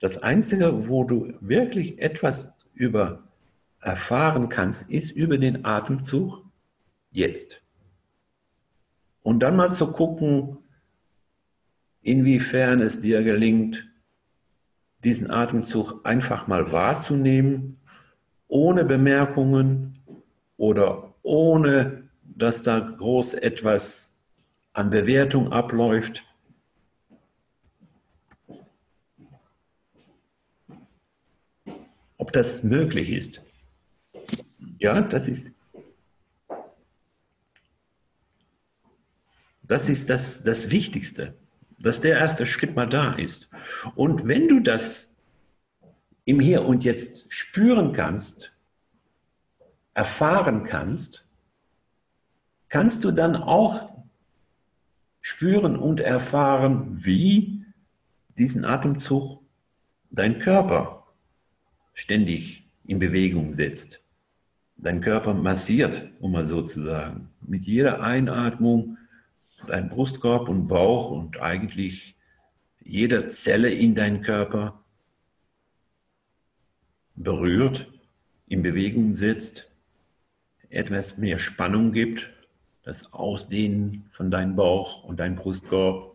Das 0.00 0.18
Einzige, 0.22 0.88
wo 0.88 1.04
du 1.04 1.34
wirklich 1.40 1.98
etwas 2.00 2.52
über 2.74 3.22
erfahren 3.80 4.48
kannst, 4.48 4.90
ist 4.90 5.10
über 5.10 5.38
den 5.38 5.64
Atemzug 5.64 6.42
jetzt. 7.10 7.62
Und 9.22 9.40
dann 9.40 9.56
mal 9.56 9.72
zu 9.72 9.92
gucken, 9.92 10.58
inwiefern 12.02 12.80
es 12.80 13.00
dir 13.00 13.22
gelingt, 13.22 13.88
diesen 15.04 15.30
Atemzug 15.30 16.00
einfach 16.04 16.46
mal 16.46 16.72
wahrzunehmen, 16.72 17.80
ohne 18.48 18.84
Bemerkungen 18.84 19.98
oder 20.56 21.14
ohne, 21.22 22.08
dass 22.22 22.62
da 22.62 22.80
groß 22.80 23.34
etwas 23.34 24.18
an 24.72 24.90
Bewertung 24.90 25.52
abläuft. 25.52 26.24
Ob 32.16 32.32
das 32.32 32.62
möglich 32.62 33.10
ist. 33.10 33.40
Ja, 34.78 35.00
das 35.00 35.28
ist, 35.28 35.50
das 39.62 39.88
ist 39.88 40.10
das, 40.10 40.42
das 40.42 40.70
Wichtigste 40.70 41.34
dass 41.80 42.00
der 42.00 42.18
erste 42.18 42.46
Schritt 42.46 42.76
mal 42.76 42.88
da 42.88 43.14
ist. 43.14 43.48
Und 43.94 44.28
wenn 44.28 44.48
du 44.48 44.60
das 44.60 45.14
im 46.24 46.40
Hier 46.40 46.64
und 46.64 46.84
Jetzt 46.84 47.26
spüren 47.28 47.92
kannst, 47.92 48.52
erfahren 49.94 50.64
kannst, 50.64 51.26
kannst 52.68 53.02
du 53.04 53.10
dann 53.10 53.34
auch 53.34 53.90
spüren 55.20 55.76
und 55.76 56.00
erfahren, 56.00 57.04
wie 57.04 57.64
diesen 58.38 58.64
Atemzug 58.64 59.40
dein 60.10 60.38
Körper 60.38 61.06
ständig 61.94 62.64
in 62.86 62.98
Bewegung 62.98 63.52
setzt. 63.52 64.00
Dein 64.76 65.00
Körper 65.02 65.34
massiert, 65.34 66.08
um 66.20 66.32
mal 66.32 66.46
so 66.46 66.62
zu 66.62 66.82
sagen. 66.82 67.28
Mit 67.42 67.66
jeder 67.66 68.02
Einatmung 68.02 68.96
dein 69.66 69.88
Brustkorb 69.88 70.48
und 70.48 70.68
Bauch 70.68 71.10
und 71.10 71.40
eigentlich 71.40 72.16
jede 72.82 73.28
Zelle 73.28 73.70
in 73.70 73.94
deinem 73.94 74.22
Körper 74.22 74.82
berührt, 77.14 77.90
in 78.46 78.62
Bewegung 78.62 79.12
setzt 79.12 79.70
etwas 80.70 81.18
mehr 81.18 81.38
Spannung 81.38 81.92
gibt, 81.92 82.32
das 82.82 83.12
Ausdehnen 83.12 84.08
von 84.12 84.30
deinem 84.30 84.56
Bauch 84.56 85.04
und 85.04 85.20
deinem 85.20 85.36
Brustkorb. 85.36 86.14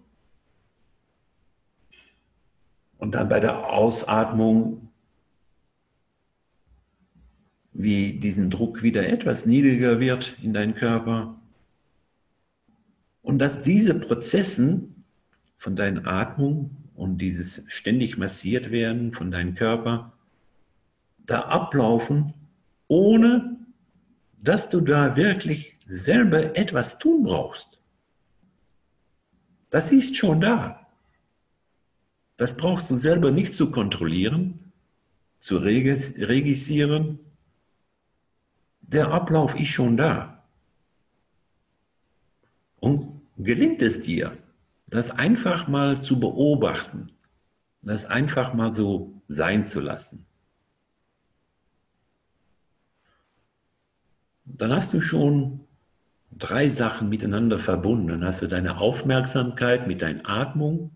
Und 2.97 3.11
dann 3.11 3.29
bei 3.29 3.39
der 3.39 3.69
Ausatmung, 3.69 4.89
wie 7.73 8.13
diesen 8.13 8.49
Druck 8.49 8.81
wieder 8.81 9.07
etwas 9.07 9.45
niedriger 9.45 9.99
wird 9.99 10.37
in 10.41 10.53
deinem 10.53 10.75
Körper. 10.75 11.39
Und 13.25 13.39
dass 13.39 13.63
diese 13.63 13.99
Prozessen 13.99 15.03
von 15.57 15.75
deiner 15.75 16.05
Atmung 16.05 16.77
und 16.93 17.17
dieses 17.17 17.65
ständig 17.67 18.19
massiert 18.19 18.69
werden 18.69 19.13
von 19.13 19.31
deinem 19.31 19.55
Körper 19.55 20.13
da 21.25 21.39
ablaufen, 21.41 22.35
ohne 22.87 23.57
dass 24.37 24.69
du 24.69 24.79
da 24.79 25.15
wirklich 25.15 25.75
selber 25.87 26.55
etwas 26.55 26.99
tun 26.99 27.23
brauchst. 27.23 27.81
Das 29.71 29.91
ist 29.91 30.15
schon 30.15 30.39
da. 30.39 30.85
Das 32.37 32.55
brauchst 32.55 32.91
du 32.91 32.95
selber 32.95 33.31
nicht 33.31 33.55
zu 33.55 33.71
kontrollieren, 33.71 34.71
zu 35.39 35.57
registrieren. 35.57 37.17
Der 38.81 39.07
Ablauf 39.07 39.59
ist 39.59 39.69
schon 39.69 39.97
da. 39.97 40.43
Und 42.79 43.14
gelingt 43.37 43.81
es 43.81 44.01
dir, 44.01 44.37
das 44.87 45.11
einfach 45.11 45.67
mal 45.67 46.01
zu 46.01 46.19
beobachten, 46.19 47.11
das 47.81 48.05
einfach 48.05 48.53
mal 48.53 48.71
so 48.71 49.21
sein 49.27 49.65
zu 49.65 49.79
lassen, 49.79 50.25
dann 54.45 54.71
hast 54.71 54.93
du 54.93 55.01
schon 55.01 55.65
drei 56.31 56.69
Sachen 56.69 57.09
miteinander 57.09 57.59
verbunden. 57.59 58.07
Dann 58.07 58.25
hast 58.25 58.41
du 58.41 58.47
deine 58.47 58.77
Aufmerksamkeit 58.77 59.87
mit 59.87 60.01
deiner 60.01 60.27
Atmung 60.27 60.95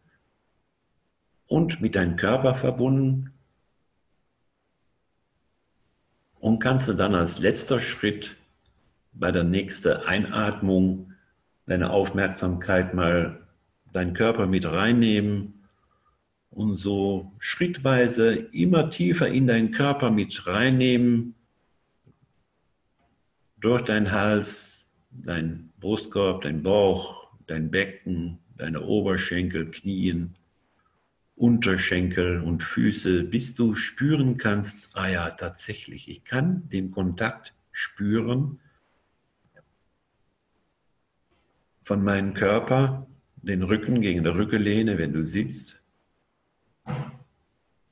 und 1.47 1.81
mit 1.81 1.95
deinem 1.95 2.15
Körper 2.15 2.55
verbunden 2.55 3.33
und 6.39 6.59
kannst 6.59 6.87
du 6.87 6.93
dann 6.93 7.15
als 7.15 7.39
letzter 7.39 7.79
Schritt 7.79 8.37
bei 9.13 9.31
der 9.31 9.43
nächsten 9.43 9.93
Einatmung 9.93 11.08
deine 11.69 11.91
Aufmerksamkeit 11.91 12.95
mal 12.95 13.39
deinen 13.93 14.13
Körper 14.13 14.47
mit 14.47 14.65
reinnehmen 14.65 15.53
und 16.49 16.75
so 16.75 17.31
schrittweise 17.37 18.33
immer 18.33 18.89
tiefer 18.89 19.27
in 19.27 19.45
deinen 19.45 19.71
Körper 19.71 20.09
mit 20.09 20.47
reinnehmen 20.47 21.35
durch 23.59 23.83
deinen 23.83 24.11
Hals, 24.11 24.89
dein 25.11 25.69
Brustkorb, 25.79 26.41
dein 26.41 26.63
Bauch, 26.63 27.27
dein 27.45 27.69
Becken, 27.69 28.39
deine 28.57 28.81
Oberschenkel, 28.81 29.69
Knien, 29.69 30.35
Unterschenkel 31.35 32.41
und 32.41 32.63
Füße, 32.63 33.23
bis 33.23 33.53
du 33.53 33.75
spüren 33.75 34.37
kannst, 34.37 34.89
ah 34.93 35.07
ja, 35.07 35.29
tatsächlich, 35.29 36.09
ich 36.09 36.25
kann 36.25 36.67
den 36.69 36.89
Kontakt 36.91 37.53
spüren 37.71 38.59
von 41.89 42.03
meinem 42.03 42.35
Körper, 42.35 43.07
den 43.37 43.63
Rücken 43.63 44.01
gegen 44.01 44.23
die 44.23 44.29
Rückenlehne, 44.29 44.99
wenn 44.99 45.11
du 45.11 45.25
sitzt, 45.25 45.81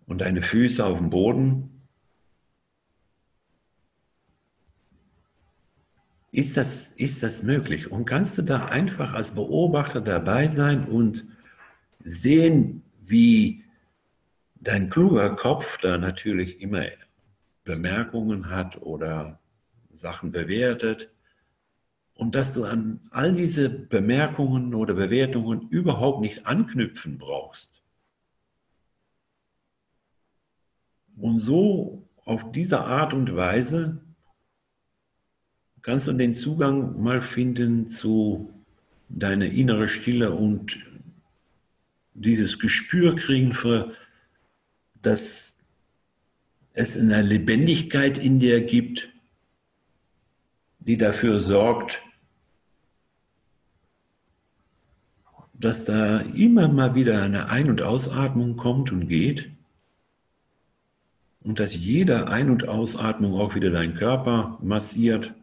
und 0.05 0.21
deine 0.21 0.43
Füße 0.43 0.85
auf 0.85 0.99
dem 0.99 1.09
Boden 1.09 1.71
Ist 6.31 6.57
das, 6.57 6.91
ist 6.91 7.23
das 7.23 7.41
möglich? 7.41 7.89
Und 7.89 8.05
kannst 8.05 8.37
du 8.37 8.43
da 8.43 8.65
einfach 8.65 9.13
als 9.13 9.33
Beobachter 9.33 10.01
dabei 10.01 10.47
sein 10.47 10.85
und 10.87 11.25
sehen, 12.03 12.83
wie 13.03 13.63
dein 14.57 14.91
kluger 14.91 15.35
Kopf 15.35 15.79
da 15.79 15.97
natürlich 15.97 16.61
immer 16.61 16.85
Bemerkungen 17.63 18.51
hat 18.51 18.79
oder 18.79 19.39
Sachen 19.95 20.31
bewertet 20.31 21.09
und 22.17 22.33
dass 22.33 22.53
du 22.53 22.65
an 22.65 22.99
all 23.11 23.33
diese 23.33 23.69
Bemerkungen 23.69 24.73
oder 24.73 24.95
Bewertungen 24.95 25.69
überhaupt 25.69 26.21
nicht 26.21 26.45
anknüpfen 26.47 27.17
brauchst. 27.17 27.81
Und 31.15 31.39
so 31.39 32.07
auf 32.25 32.51
diese 32.51 32.81
Art 32.81 33.13
und 33.13 33.35
Weise 33.35 34.01
kannst 35.83 36.07
du 36.07 36.13
den 36.13 36.35
Zugang 36.35 37.01
mal 37.01 37.21
finden 37.21 37.87
zu 37.87 38.51
deiner 39.09 39.45
inneren 39.45 39.87
Stille 39.87 40.33
und 40.33 40.79
dieses 42.13 42.59
Gespür 42.59 43.15
kriegen 43.15 43.53
für, 43.53 43.93
dass 45.01 45.63
es 46.73 46.97
eine 46.97 47.21
Lebendigkeit 47.21 48.17
in 48.17 48.39
dir 48.39 48.59
gibt, 48.61 49.09
die 50.79 50.97
dafür 50.97 51.39
sorgt, 51.39 52.01
dass 55.59 55.85
da 55.85 56.19
immer 56.19 56.67
mal 56.67 56.95
wieder 56.95 57.21
eine 57.21 57.49
Ein- 57.49 57.69
und 57.69 57.81
Ausatmung 57.81 58.57
kommt 58.57 58.91
und 58.91 59.07
geht 59.07 59.49
und 61.41 61.59
dass 61.59 61.75
jede 61.75 62.27
Ein- 62.27 62.49
und 62.49 62.67
Ausatmung 62.67 63.39
auch 63.39 63.55
wieder 63.55 63.71
deinen 63.71 63.95
Körper 63.95 64.57
massiert 64.61 65.33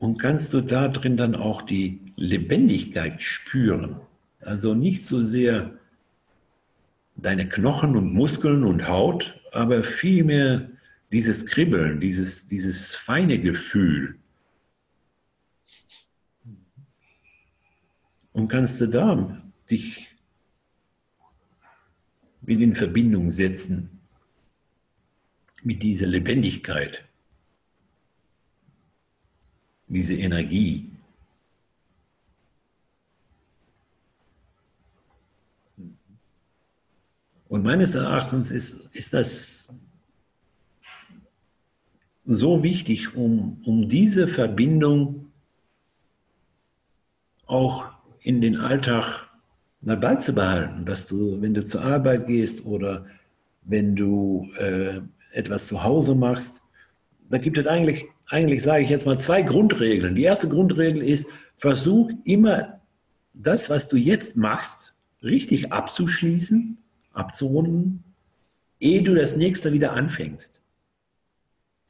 Und 0.00 0.18
kannst 0.18 0.54
du 0.54 0.62
da 0.62 0.88
drin 0.88 1.18
dann 1.18 1.34
auch 1.34 1.60
die 1.60 2.00
Lebendigkeit 2.16 3.20
spüren? 3.20 3.96
Also 4.40 4.74
nicht 4.74 5.04
so 5.04 5.22
sehr 5.22 5.72
deine 7.16 7.46
Knochen 7.46 7.94
und 7.96 8.14
Muskeln 8.14 8.64
und 8.64 8.88
Haut, 8.88 9.38
aber 9.52 9.84
vielmehr 9.84 10.70
dieses 11.12 11.46
Kribbeln, 11.46 12.00
dieses, 12.00 12.46
dieses 12.48 12.94
feine 12.94 13.40
Gefühl. 13.40 14.18
Und 18.32 18.48
kannst 18.48 18.80
du 18.80 18.86
da 18.86 19.42
dich 19.70 20.08
mit 22.42 22.60
in 22.60 22.74
Verbindung 22.74 23.30
setzen 23.30 24.00
mit 25.62 25.82
dieser 25.82 26.06
Lebendigkeit 26.06 27.04
diese 29.88 30.14
Energie. 30.14 30.90
Und 37.48 37.64
meines 37.64 37.94
Erachtens 37.94 38.52
ist, 38.52 38.88
ist 38.92 39.12
das 39.12 39.74
so 42.30 42.62
wichtig, 42.62 43.16
um, 43.16 43.60
um 43.64 43.88
diese 43.88 44.28
Verbindung 44.28 45.26
auch 47.46 47.86
in 48.20 48.40
den 48.40 48.58
Alltag 48.58 49.28
mal 49.80 49.96
beizubehalten, 49.96 50.86
dass 50.86 51.08
du, 51.08 51.40
wenn 51.42 51.54
du 51.54 51.64
zur 51.64 51.82
Arbeit 51.82 52.26
gehst 52.26 52.64
oder 52.64 53.06
wenn 53.62 53.96
du 53.96 54.48
äh, 54.58 55.00
etwas 55.32 55.66
zu 55.66 55.82
Hause 55.82 56.14
machst, 56.14 56.60
da 57.28 57.38
gibt 57.38 57.58
es 57.58 57.66
eigentlich 57.66 58.06
eigentlich 58.30 58.62
sage 58.62 58.84
ich 58.84 58.90
jetzt 58.90 59.06
mal 59.06 59.18
zwei 59.18 59.42
Grundregeln. 59.42 60.14
Die 60.14 60.22
erste 60.22 60.48
Grundregel 60.48 61.02
ist, 61.02 61.28
versuch 61.56 62.10
immer 62.24 62.80
das, 63.34 63.68
was 63.68 63.88
du 63.88 63.96
jetzt 63.96 64.36
machst, 64.36 64.94
richtig 65.22 65.72
abzuschließen, 65.72 66.78
abzurunden, 67.12 68.02
ehe 68.78 69.02
du 69.02 69.14
das 69.14 69.36
nächste 69.36 69.72
wieder 69.72 69.92
anfängst. 69.92 70.59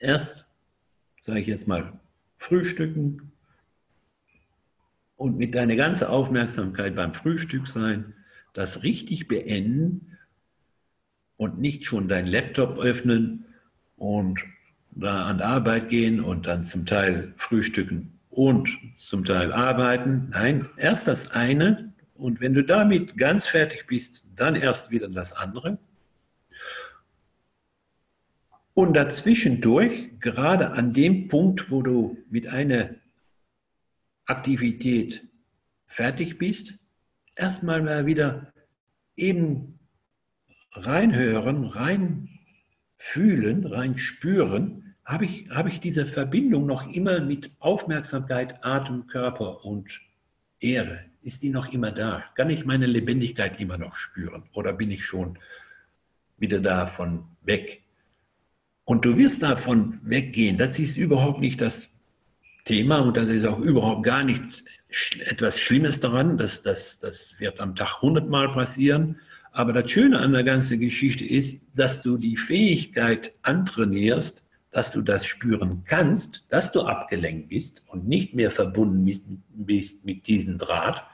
Erst, 0.01 0.47
sage 1.21 1.41
ich 1.41 1.47
jetzt 1.47 1.69
mal, 1.69 1.93
frühstücken 2.39 3.33
und 5.17 5.37
mit 5.37 5.55
deiner 5.55 5.77
ganzen 5.77 6.07
Aufmerksamkeit 6.07 6.97
beim 6.97 7.13
Frühstück 7.13 7.67
sein, 7.67 8.15
das 8.55 8.83
richtig 8.83 9.29
beenden 9.29 10.17
und 11.37 11.61
nicht 11.61 11.85
schon 11.85 12.09
deinen 12.09 12.27
Laptop 12.27 12.79
öffnen 12.79 13.45
und 13.97 14.41
da 14.91 15.27
an 15.27 15.43
Arbeit 15.43 15.91
gehen 15.91 16.21
und 16.21 16.47
dann 16.47 16.65
zum 16.65 16.87
Teil 16.87 17.35
frühstücken 17.37 18.19
und 18.31 18.71
zum 18.97 19.25
Teil 19.27 19.53
arbeiten. 19.53 20.31
Nein, 20.31 20.67
erst 20.79 21.09
das 21.09 21.31
eine 21.31 21.93
und 22.15 22.41
wenn 22.41 22.55
du 22.55 22.65
damit 22.65 23.19
ganz 23.19 23.47
fertig 23.47 23.87
bist, 23.87 24.27
dann 24.35 24.55
erst 24.57 24.91
wieder 24.91 25.09
das 25.09 25.35
andere. 25.35 25.79
Und 28.81 28.95
dazwischendurch, 28.95 30.09
gerade 30.21 30.71
an 30.71 30.95
dem 30.95 31.29
Punkt, 31.29 31.71
wo 31.71 31.83
du 31.83 32.17
mit 32.31 32.47
einer 32.47 32.95
Aktivität 34.25 35.23
fertig 35.87 36.39
bist, 36.39 36.79
erstmal 37.37 37.83
mal 37.83 38.07
wieder 38.07 38.55
eben 39.17 39.79
reinhören, 40.73 41.67
rein 41.67 42.31
fühlen, 42.97 43.67
rein 43.67 43.99
spüren, 43.99 44.95
habe 45.05 45.27
ich, 45.27 45.51
habe 45.51 45.69
ich 45.69 45.81
diese 45.81 46.07
Verbindung 46.07 46.65
noch 46.65 46.91
immer 46.91 47.21
mit 47.21 47.51
Aufmerksamkeit, 47.59 48.65
Atem, 48.65 49.07
Körper 49.09 49.63
und 49.63 50.01
Erde. 50.59 51.05
Ist 51.21 51.43
die 51.43 51.51
noch 51.51 51.71
immer 51.71 51.93
da? 51.93 52.25
Kann 52.35 52.49
ich 52.49 52.65
meine 52.65 52.87
Lebendigkeit 52.87 53.61
immer 53.61 53.77
noch 53.77 53.97
spüren? 53.97 54.45
Oder 54.55 54.73
bin 54.73 54.91
ich 54.91 55.05
schon 55.05 55.39
wieder 56.39 56.61
davon 56.61 57.25
weg? 57.43 57.80
Und 58.91 59.05
du 59.05 59.17
wirst 59.17 59.45
davon 59.45 60.01
weggehen. 60.03 60.59
Das 60.59 60.81
ist 60.81 60.97
überhaupt 60.97 61.39
nicht 61.41 61.61
das 61.61 61.97
Thema 62.65 62.99
und 62.99 63.17
das 63.17 63.29
ist 63.29 63.47
auch 63.47 63.61
überhaupt 63.61 64.03
gar 64.03 64.25
nicht 64.25 64.65
etwas 65.27 65.61
Schlimmes 65.61 66.01
daran. 66.01 66.37
Das, 66.37 66.65
das, 66.65 66.99
das 66.99 67.37
wird 67.39 67.61
am 67.61 67.77
Tag 67.77 68.03
hundertmal 68.03 68.49
passieren. 68.49 69.21
Aber 69.53 69.73
das 69.73 69.89
Schöne 69.93 70.19
an 70.19 70.33
der 70.33 70.43
ganzen 70.43 70.81
Geschichte 70.81 71.25
ist, 71.25 71.79
dass 71.79 72.03
du 72.03 72.19
die 72.19 72.37
Fähigkeit 72.37 73.33
antrainierst, 73.43 74.45
dass 74.73 74.91
du 74.91 75.03
das 75.03 75.25
spüren 75.25 75.85
kannst, 75.85 76.53
dass 76.53 76.73
du 76.73 76.81
abgelenkt 76.81 77.51
bist 77.51 77.85
und 77.87 78.09
nicht 78.09 78.35
mehr 78.35 78.51
verbunden 78.51 79.05
bist, 79.05 79.25
bist 79.51 80.05
mit 80.05 80.27
diesem 80.27 80.59
Draht 80.59 81.05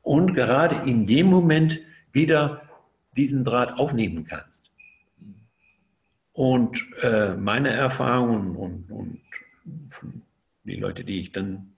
und 0.00 0.32
gerade 0.32 0.88
in 0.90 1.06
dem 1.06 1.26
Moment 1.26 1.80
wieder 2.12 2.62
diesen 3.14 3.44
Draht 3.44 3.78
aufnehmen 3.78 4.24
kannst. 4.24 4.69
Und 6.40 6.80
äh, 7.02 7.34
meine 7.34 7.68
Erfahrungen 7.68 8.56
und, 8.56 8.90
und 8.90 9.20
die 10.64 10.76
Leute, 10.76 11.04
die 11.04 11.20
ich 11.20 11.32
dann 11.32 11.74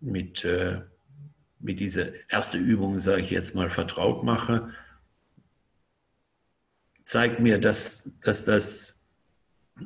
mit 0.00 0.44
äh, 0.44 0.80
mit 1.60 1.78
dieser 1.78 2.08
ersten 2.28 2.58
Übung, 2.58 2.98
sage 2.98 3.22
ich 3.22 3.30
jetzt 3.30 3.54
mal, 3.54 3.70
vertraut 3.70 4.24
mache, 4.24 4.70
zeigt 7.04 7.38
mir, 7.38 7.60
dass, 7.60 8.10
dass 8.22 8.44
das 8.44 9.00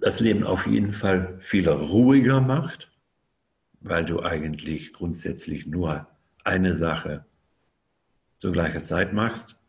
das 0.00 0.20
Leben 0.20 0.42
auf 0.44 0.66
jeden 0.66 0.94
Fall 0.94 1.38
viel 1.40 1.68
ruhiger 1.68 2.40
macht, 2.40 2.90
weil 3.82 4.06
du 4.06 4.22
eigentlich 4.22 4.94
grundsätzlich 4.94 5.66
nur 5.66 6.06
eine 6.44 6.74
Sache 6.74 7.26
zur 8.38 8.52
gleichen 8.52 8.84
Zeit 8.84 9.12
machst. 9.12 9.60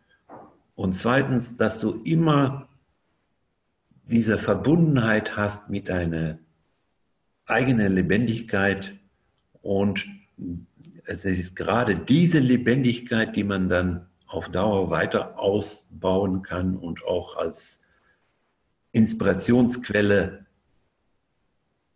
Und 0.76 0.94
zweitens, 0.94 1.58
dass 1.58 1.82
du 1.82 2.02
immer 2.06 2.70
diese 4.04 4.38
Verbundenheit 4.38 5.36
hast 5.36 5.70
mit 5.70 5.90
deiner 5.90 6.38
eigenen 7.46 7.94
Lebendigkeit 7.94 8.94
und 9.62 10.06
es 11.06 11.26
ist 11.26 11.56
gerade 11.56 11.96
diese 11.96 12.40
Lebendigkeit, 12.40 13.36
die 13.36 13.44
man 13.44 13.70
dann 13.70 14.08
auf 14.28 14.50
Dauer 14.50 14.90
weiter 14.90 15.38
ausbauen 15.38 16.42
kann 16.42 16.76
und 16.78 17.04
auch 17.06 17.38
als 17.38 17.84
Inspirationsquelle 18.92 20.46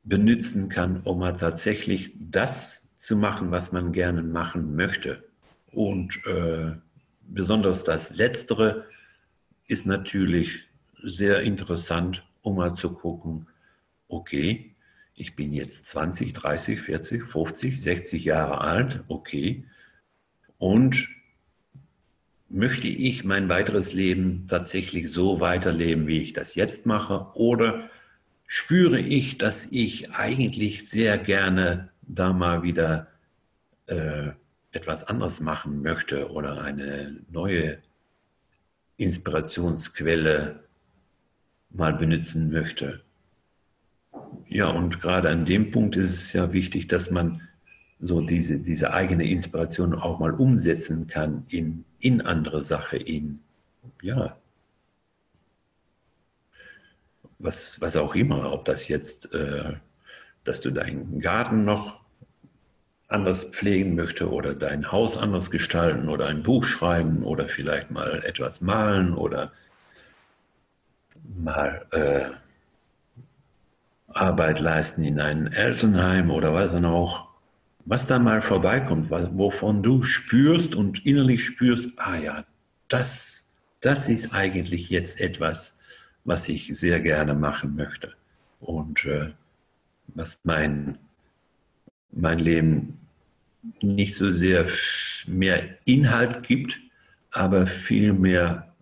benutzen 0.03 0.69
kann, 0.69 1.01
um 1.03 1.19
mal 1.19 1.35
tatsächlich 1.35 2.13
das 2.17 2.87
zu 2.97 3.15
machen, 3.15 3.51
was 3.51 3.71
man 3.71 3.91
gerne 3.91 4.23
machen 4.23 4.75
möchte. 4.75 5.23
Und 5.71 6.19
äh, 6.25 6.71
besonders 7.21 7.83
das 7.83 8.15
Letztere 8.15 8.85
ist 9.67 9.85
natürlich 9.85 10.66
sehr 11.03 11.41
interessant, 11.41 12.23
um 12.41 12.55
mal 12.55 12.73
zu 12.73 12.93
gucken, 12.93 13.47
okay, 14.07 14.75
ich 15.15 15.35
bin 15.35 15.53
jetzt 15.53 15.87
20, 15.87 16.33
30, 16.33 16.79
40, 16.79 17.23
50, 17.23 17.81
60 17.81 18.25
Jahre 18.25 18.61
alt, 18.61 19.03
okay. 19.07 19.65
Und 20.57 21.07
möchte 22.49 22.87
ich 22.87 23.23
mein 23.23 23.49
weiteres 23.49 23.93
Leben 23.93 24.45
tatsächlich 24.47 25.11
so 25.11 25.39
weiterleben, 25.39 26.07
wie 26.07 26.21
ich 26.21 26.33
das 26.33 26.55
jetzt 26.55 26.85
mache? 26.85 27.27
Oder 27.33 27.89
spüre 28.45 28.99
ich, 28.99 29.37
dass 29.37 29.65
ich 29.71 30.11
eigentlich 30.11 30.89
sehr 30.89 31.17
gerne 31.17 31.89
da 32.03 32.31
mal 32.31 32.63
wieder 32.63 33.07
äh, 33.87 34.29
etwas 34.71 35.03
anderes 35.03 35.41
machen 35.41 35.81
möchte 35.81 36.31
oder 36.31 36.61
eine 36.61 37.17
neue 37.29 37.79
Inspirationsquelle 38.97 40.66
mal 41.69 41.93
benutzen 41.93 42.51
möchte? 42.51 43.01
Ja, 44.47 44.69
und 44.69 45.01
gerade 45.01 45.29
an 45.29 45.45
dem 45.45 45.71
Punkt 45.71 45.97
ist 45.97 46.13
es 46.13 46.33
ja 46.33 46.51
wichtig, 46.53 46.87
dass 46.87 47.11
man 47.11 47.41
so 47.99 48.21
diese, 48.21 48.59
diese 48.59 48.93
eigene 48.93 49.29
Inspiration 49.29 49.95
auch 49.95 50.19
mal 50.19 50.31
umsetzen 50.31 51.07
kann 51.07 51.45
in, 51.49 51.83
in 51.99 52.21
andere 52.21 52.63
Sache, 52.63 52.97
in, 52.97 53.39
ja, 54.01 54.37
was, 57.39 57.79
was 57.81 57.95
auch 57.95 58.15
immer, 58.15 58.51
ob 58.51 58.65
das 58.65 58.87
jetzt, 58.87 59.33
äh, 59.33 59.73
dass 60.43 60.61
du 60.61 60.71
deinen 60.71 61.19
Garten 61.19 61.65
noch 61.65 62.01
anders 63.09 63.45
pflegen 63.45 63.95
möchte 63.95 64.29
oder 64.29 64.53
dein 64.53 64.91
Haus 64.91 65.17
anders 65.17 65.49
gestalten 65.49 66.09
oder 66.09 66.27
ein 66.27 66.43
Buch 66.43 66.65
schreiben 66.65 67.23
oder 67.23 67.47
vielleicht 67.47 67.89
mal 67.91 68.23
etwas 68.25 68.61
malen 68.61 69.13
oder 69.13 69.51
mal 71.35 71.85
äh, 71.91 72.29
Arbeit 74.09 74.59
leisten 74.59 75.03
in 75.03 75.19
einem 75.19 75.47
Elternheim 75.47 76.31
oder 76.31 76.53
was 76.53 76.71
dann 76.71 76.85
auch, 76.85 77.27
was 77.85 78.07
da 78.07 78.19
mal 78.19 78.41
vorbeikommt, 78.41 79.09
wovon 79.09 79.83
du 79.83 80.03
spürst 80.03 80.75
und 80.75 81.05
innerlich 81.05 81.45
spürst, 81.45 81.89
ah 81.97 82.15
ja, 82.15 82.45
das, 82.87 83.53
das 83.81 84.09
ist 84.09 84.33
eigentlich 84.33 84.89
jetzt 84.89 85.21
etwas, 85.21 85.77
was 86.25 86.49
ich 86.49 86.77
sehr 86.77 86.99
gerne 86.99 87.33
machen 87.33 87.75
möchte. 87.75 88.13
Und 88.59 89.05
äh, 89.05 89.31
was 90.15 90.41
mein, 90.43 90.97
mein 92.11 92.39
Leben 92.39 92.99
nicht 93.81 94.15
so 94.15 94.31
sehr 94.31 94.67
mehr 95.27 95.63
Inhalt 95.85 96.43
gibt, 96.43 96.79
aber 97.31 97.67
viel 97.67 98.13
mehr, 98.13 98.73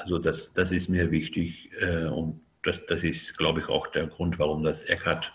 also 0.00 0.18
das, 0.18 0.52
das 0.54 0.72
ist 0.72 0.88
mir 0.88 1.10
wichtig 1.10 1.70
äh, 1.80 2.06
und 2.06 2.40
das, 2.62 2.84
das 2.86 3.04
ist, 3.04 3.36
glaube 3.38 3.60
ich, 3.60 3.68
auch 3.68 3.86
der 3.88 4.06
Grund, 4.06 4.38
warum 4.38 4.62
das 4.64 4.82
Eckhart 4.84 5.32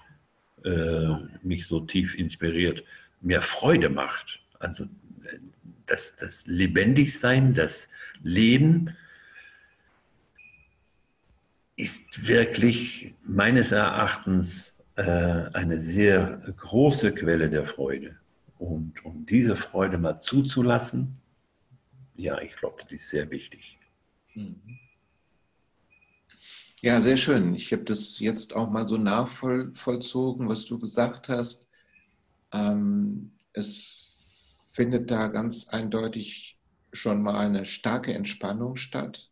äh, 0.63 1.07
mich 1.43 1.67
so 1.67 1.79
tief 1.79 2.15
inspiriert, 2.15 2.83
mir 3.21 3.41
Freude 3.41 3.89
macht. 3.89 4.39
Also 4.59 4.85
das, 5.85 6.15
das 6.17 6.45
Lebendigsein, 6.47 7.53
das 7.53 7.89
Leben 8.23 8.95
ist 11.75 12.27
wirklich 12.27 13.13
meines 13.23 13.71
Erachtens 13.71 14.79
äh, 14.95 15.03
eine 15.03 15.77
sehr 15.79 16.41
große 16.57 17.11
Quelle 17.13 17.49
der 17.49 17.65
Freude. 17.65 18.15
Und 18.57 19.03
um 19.03 19.25
diese 19.25 19.55
Freude 19.55 19.97
mal 19.97 20.19
zuzulassen, 20.19 21.17
ja, 22.15 22.39
ich 22.41 22.55
glaube, 22.55 22.77
das 22.81 22.93
ist 22.93 23.09
sehr 23.09 23.29
wichtig. 23.29 23.77
Mhm. 24.35 24.79
Ja, 26.81 27.01
sehr 27.01 27.17
schön. 27.17 27.55
Ich 27.55 27.71
habe 27.71 27.83
das 27.83 28.19
jetzt 28.19 28.53
auch 28.53 28.69
mal 28.69 28.87
so 28.87 28.97
nachvollzogen, 28.97 30.47
was 30.47 30.65
du 30.65 30.77
gesagt 30.77 31.29
hast. 31.29 31.65
Ähm, 32.53 33.31
es 33.53 34.13
findet 34.73 35.09
da 35.09 35.27
ganz 35.27 35.67
eindeutig 35.69 36.59
schon 36.93 37.23
mal 37.23 37.37
eine 37.37 37.65
starke 37.65 38.13
Entspannung 38.13 38.75
statt. 38.75 39.31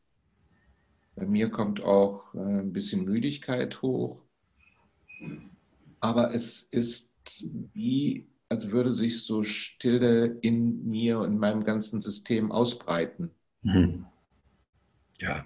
Bei 1.16 1.26
mir 1.26 1.50
kommt 1.50 1.84
auch 1.84 2.34
äh, 2.34 2.40
ein 2.40 2.74
bisschen 2.74 3.06
Müdigkeit 3.06 3.82
hoch. 3.82 4.20
Aber 6.00 6.34
es 6.34 6.64
ist 6.64 7.12
wie, 7.74 8.28
als 8.50 8.72
würde 8.72 8.94
sich 8.94 9.24
so 9.24 9.44
Stille 9.44 10.38
in 10.42 10.86
mir 10.86 11.20
und 11.20 11.34
in 11.34 11.38
meinem 11.38 11.64
ganzen 11.64 12.02
System 12.02 12.52
ausbreiten. 12.52 13.32
Mhm. 13.62 14.06
Ja. 15.20 15.46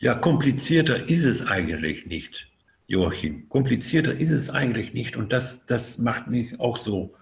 Ja, 0.00 0.14
komplizierter 0.14 1.08
ist 1.08 1.24
es 1.24 1.46
eigentlich 1.46 2.06
nicht, 2.06 2.48
Joachim. 2.88 3.48
Komplizierter 3.48 4.14
ist 4.18 4.30
es 4.30 4.50
eigentlich 4.50 4.94
nicht. 4.94 5.16
Und 5.16 5.32
das, 5.32 5.64
das 5.66 5.98
macht 5.98 6.26
mich 6.26 6.58
auch 6.58 6.76
so, 6.76 7.14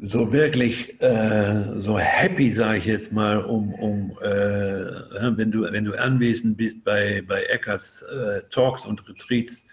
so 0.00 0.32
wirklich 0.32 1.00
äh, 1.00 1.78
so 1.78 1.98
happy, 1.98 2.50
sage 2.50 2.78
ich 2.78 2.86
jetzt 2.86 3.12
mal, 3.12 3.38
um, 3.38 3.72
um 3.74 4.18
äh, 4.22 5.36
wenn, 5.36 5.52
du, 5.52 5.62
wenn 5.62 5.84
du 5.84 5.94
anwesend 5.94 6.56
bist 6.56 6.84
bei, 6.84 7.22
bei 7.26 7.44
Eckarts 7.44 8.02
äh, 8.02 8.42
Talks 8.50 8.84
und 8.84 9.08
Retreats, 9.08 9.66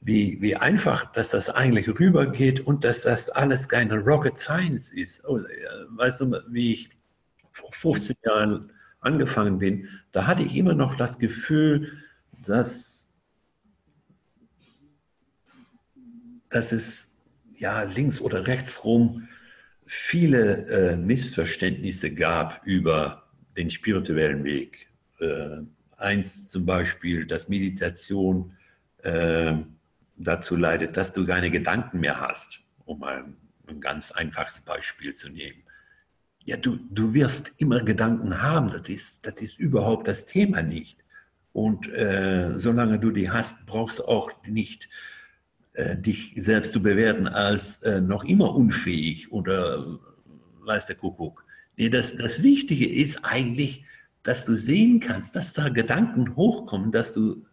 wie, 0.00 0.40
wie 0.40 0.56
einfach, 0.56 1.12
dass 1.12 1.30
das 1.30 1.50
eigentlich 1.50 1.88
rübergeht 1.88 2.60
und 2.60 2.84
dass 2.84 3.02
das 3.02 3.28
alles 3.28 3.68
keine 3.68 3.98
Rocket 3.98 4.36
Science 4.38 4.90
ist. 4.90 5.24
Oh, 5.26 5.40
weißt 5.90 6.22
du, 6.22 6.40
wie 6.48 6.72
ich 6.72 6.90
vor 7.60 7.72
15 7.72 8.16
Jahren 8.24 8.72
angefangen 9.00 9.58
bin, 9.58 9.88
da 10.12 10.26
hatte 10.26 10.42
ich 10.42 10.56
immer 10.56 10.74
noch 10.74 10.96
das 10.96 11.18
Gefühl, 11.18 11.92
dass, 12.44 13.14
dass 16.50 16.72
es 16.72 17.14
ja 17.56 17.82
links 17.82 18.20
oder 18.20 18.46
rechts 18.46 18.84
rum 18.84 19.28
viele 19.86 20.66
äh, 20.66 20.96
Missverständnisse 20.96 22.14
gab 22.14 22.64
über 22.64 23.24
den 23.56 23.70
spirituellen 23.70 24.44
Weg. 24.44 24.88
Äh, 25.18 25.62
eins 25.96 26.48
zum 26.48 26.64
Beispiel, 26.64 27.26
dass 27.26 27.48
Meditation 27.48 28.56
äh, 29.02 29.54
dazu 30.16 30.56
leidet, 30.56 30.96
dass 30.96 31.12
du 31.12 31.26
keine 31.26 31.50
Gedanken 31.50 32.00
mehr 32.00 32.20
hast, 32.20 32.60
um 32.84 33.02
ein, 33.02 33.36
ein 33.66 33.80
ganz 33.80 34.12
einfaches 34.12 34.60
Beispiel 34.60 35.14
zu 35.14 35.28
nehmen. 35.28 35.62
Ja, 36.50 36.56
du, 36.56 36.80
du 36.90 37.14
wirst 37.14 37.52
immer 37.58 37.80
Gedanken 37.80 38.42
haben, 38.42 38.70
das 38.70 38.88
ist, 38.88 39.24
das 39.24 39.40
ist 39.40 39.56
überhaupt 39.60 40.08
das 40.08 40.26
Thema 40.26 40.62
nicht. 40.62 40.98
Und 41.52 41.88
äh, 41.92 42.58
solange 42.58 42.98
du 42.98 43.12
die 43.12 43.30
hast, 43.30 43.54
brauchst 43.66 44.00
du 44.00 44.04
auch 44.06 44.32
nicht 44.44 44.88
äh, 45.74 45.96
dich 45.96 46.32
selbst 46.38 46.72
zu 46.72 46.82
bewerten 46.82 47.28
als 47.28 47.84
äh, 47.84 48.00
noch 48.00 48.24
immer 48.24 48.52
unfähig 48.52 49.30
oder 49.30 50.00
weiß 50.64 50.86
der 50.86 50.96
Kuckuck. 50.96 51.44
Nee, 51.76 51.88
das, 51.88 52.16
das 52.16 52.42
Wichtige 52.42 52.88
ist 52.88 53.24
eigentlich, 53.24 53.84
dass 54.24 54.44
du 54.44 54.56
sehen 54.56 54.98
kannst, 54.98 55.36
dass 55.36 55.52
da 55.52 55.68
Gedanken 55.68 56.34
hochkommen, 56.34 56.90
dass 56.90 57.12
du 57.12 57.46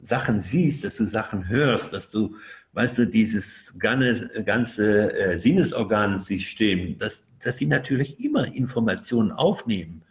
Sachen 0.00 0.40
siehst, 0.40 0.84
dass 0.84 0.96
du 0.96 1.04
Sachen 1.04 1.46
hörst, 1.48 1.92
dass 1.92 2.10
du, 2.10 2.34
weißt 2.72 2.96
du, 2.96 3.06
dieses 3.06 3.78
ganze, 3.78 4.42
ganze 4.44 5.12
äh, 5.12 5.38
Sinnesorgansystem, 5.38 6.96
dass, 6.96 7.27
dass 7.44 7.56
sie 7.56 7.66
natürlich 7.66 8.20
immer 8.20 8.54
Informationen 8.54 9.32
aufnehmen. 9.32 10.02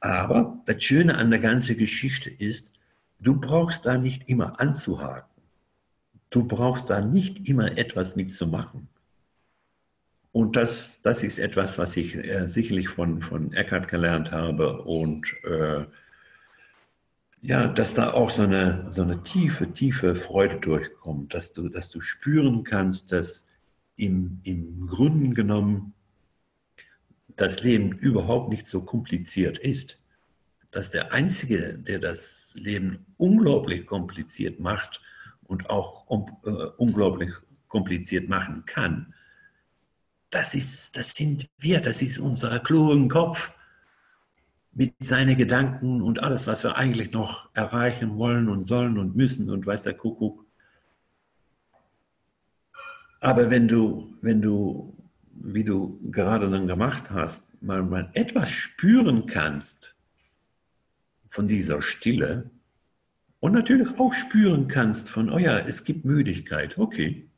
Aber 0.00 0.62
das 0.66 0.82
Schöne 0.82 1.16
an 1.16 1.30
der 1.30 1.40
ganzen 1.40 1.76
Geschichte 1.76 2.30
ist, 2.30 2.72
du 3.20 3.38
brauchst 3.38 3.86
da 3.86 3.98
nicht 3.98 4.28
immer 4.28 4.60
anzuhaken. 4.60 5.42
Du 6.30 6.46
brauchst 6.46 6.90
da 6.90 7.00
nicht 7.00 7.48
immer 7.48 7.76
etwas 7.76 8.14
mitzumachen. 8.16 8.88
Und 10.32 10.56
das, 10.56 11.00
das 11.02 11.22
ist 11.22 11.38
etwas, 11.38 11.78
was 11.78 11.96
ich 11.96 12.14
äh, 12.16 12.48
sicherlich 12.48 12.88
von, 12.88 13.22
von 13.22 13.52
Eckhart 13.54 13.88
gelernt 13.88 14.30
habe 14.30 14.82
und 14.82 15.34
äh, 15.44 15.84
ja, 17.40 17.68
dass 17.68 17.94
da 17.94 18.12
auch 18.12 18.30
so 18.30 18.42
eine, 18.42 18.86
so 18.90 19.02
eine 19.02 19.22
tiefe, 19.22 19.72
tiefe 19.72 20.16
Freude 20.16 20.56
durchkommt, 20.60 21.34
dass 21.34 21.52
du, 21.52 21.68
dass 21.68 21.88
du 21.88 22.00
spüren 22.00 22.64
kannst, 22.64 23.12
dass 23.12 23.46
im, 23.96 24.40
im 24.44 24.86
Grunde 24.86 25.34
genommen 25.34 25.94
das 27.38 27.62
Leben 27.62 27.92
überhaupt 27.92 28.50
nicht 28.50 28.66
so 28.66 28.82
kompliziert 28.82 29.58
ist. 29.58 29.98
Dass 30.70 30.90
der 30.90 31.12
Einzige, 31.12 31.78
der 31.78 31.98
das 31.98 32.52
Leben 32.54 33.06
unglaublich 33.16 33.86
kompliziert 33.86 34.60
macht 34.60 35.00
und 35.44 35.70
auch 35.70 36.06
um, 36.08 36.36
äh, 36.44 36.50
unglaublich 36.76 37.30
kompliziert 37.68 38.28
machen 38.28 38.64
kann, 38.66 39.14
das, 40.30 40.54
ist, 40.54 40.94
das 40.96 41.12
sind 41.12 41.48
wir, 41.58 41.80
das 41.80 42.02
ist 42.02 42.18
unser 42.18 42.58
klugen 42.58 43.08
Kopf 43.08 43.50
mit 44.72 44.94
seinen 45.00 45.36
Gedanken 45.36 46.02
und 46.02 46.22
alles, 46.22 46.46
was 46.46 46.64
wir 46.64 46.76
eigentlich 46.76 47.12
noch 47.12 47.48
erreichen 47.54 48.16
wollen 48.18 48.48
und 48.48 48.64
sollen 48.64 48.98
und 48.98 49.16
müssen 49.16 49.50
und 49.50 49.66
weiß 49.66 49.84
der 49.84 49.94
Kuckuck. 49.94 50.44
Aber 53.20 53.50
wenn 53.50 53.66
du, 53.66 54.14
wenn 54.20 54.42
du, 54.42 54.94
wie 55.42 55.64
du 55.64 56.00
gerade 56.10 56.50
dann 56.50 56.66
gemacht 56.66 57.10
hast, 57.10 57.60
mal, 57.62 57.82
mal 57.82 58.10
etwas 58.14 58.50
spüren 58.50 59.26
kannst 59.26 59.94
von 61.30 61.48
dieser 61.48 61.82
Stille 61.82 62.50
und 63.40 63.52
natürlich 63.52 63.88
auch 63.98 64.12
spüren 64.12 64.68
kannst 64.68 65.10
von, 65.10 65.30
oh 65.30 65.38
ja, 65.38 65.58
es 65.58 65.84
gibt 65.84 66.04
Müdigkeit, 66.04 66.76
okay. 66.78 67.28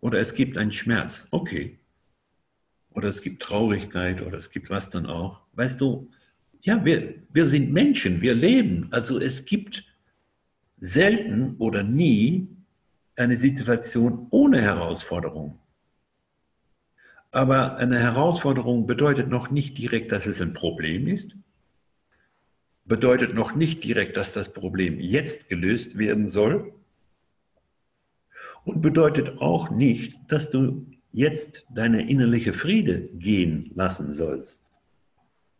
Oder 0.00 0.20
es 0.20 0.34
gibt 0.34 0.58
einen 0.58 0.72
Schmerz, 0.72 1.26
okay. 1.30 1.78
Oder 2.90 3.08
es 3.08 3.22
gibt 3.22 3.42
Traurigkeit 3.42 4.20
oder 4.20 4.38
es 4.38 4.50
gibt 4.50 4.70
was 4.70 4.90
dann 4.90 5.06
auch. 5.06 5.40
Weißt 5.54 5.80
du, 5.80 6.10
ja, 6.60 6.84
wir, 6.84 7.14
wir 7.32 7.46
sind 7.46 7.72
Menschen, 7.72 8.20
wir 8.20 8.34
leben. 8.34 8.88
Also 8.90 9.18
es 9.18 9.44
gibt 9.44 9.84
selten 10.78 11.56
oder 11.56 11.82
nie 11.82 12.48
eine 13.16 13.36
Situation 13.36 14.26
ohne 14.30 14.60
Herausforderung. 14.60 15.58
Aber 17.34 17.78
eine 17.78 17.98
Herausforderung 17.98 18.86
bedeutet 18.86 19.28
noch 19.28 19.50
nicht 19.50 19.76
direkt, 19.76 20.12
dass 20.12 20.26
es 20.26 20.40
ein 20.40 20.52
Problem 20.52 21.08
ist, 21.08 21.36
bedeutet 22.84 23.34
noch 23.34 23.56
nicht 23.56 23.82
direkt, 23.82 24.16
dass 24.16 24.32
das 24.32 24.52
Problem 24.52 25.00
jetzt 25.00 25.48
gelöst 25.48 25.98
werden 25.98 26.28
soll, 26.28 26.72
und 28.64 28.80
bedeutet 28.82 29.40
auch 29.40 29.70
nicht, 29.70 30.16
dass 30.28 30.50
du 30.50 30.86
jetzt 31.12 31.66
deine 31.74 32.08
innerliche 32.08 32.52
Friede 32.52 33.08
gehen 33.14 33.72
lassen 33.74 34.14
sollst. 34.14 34.60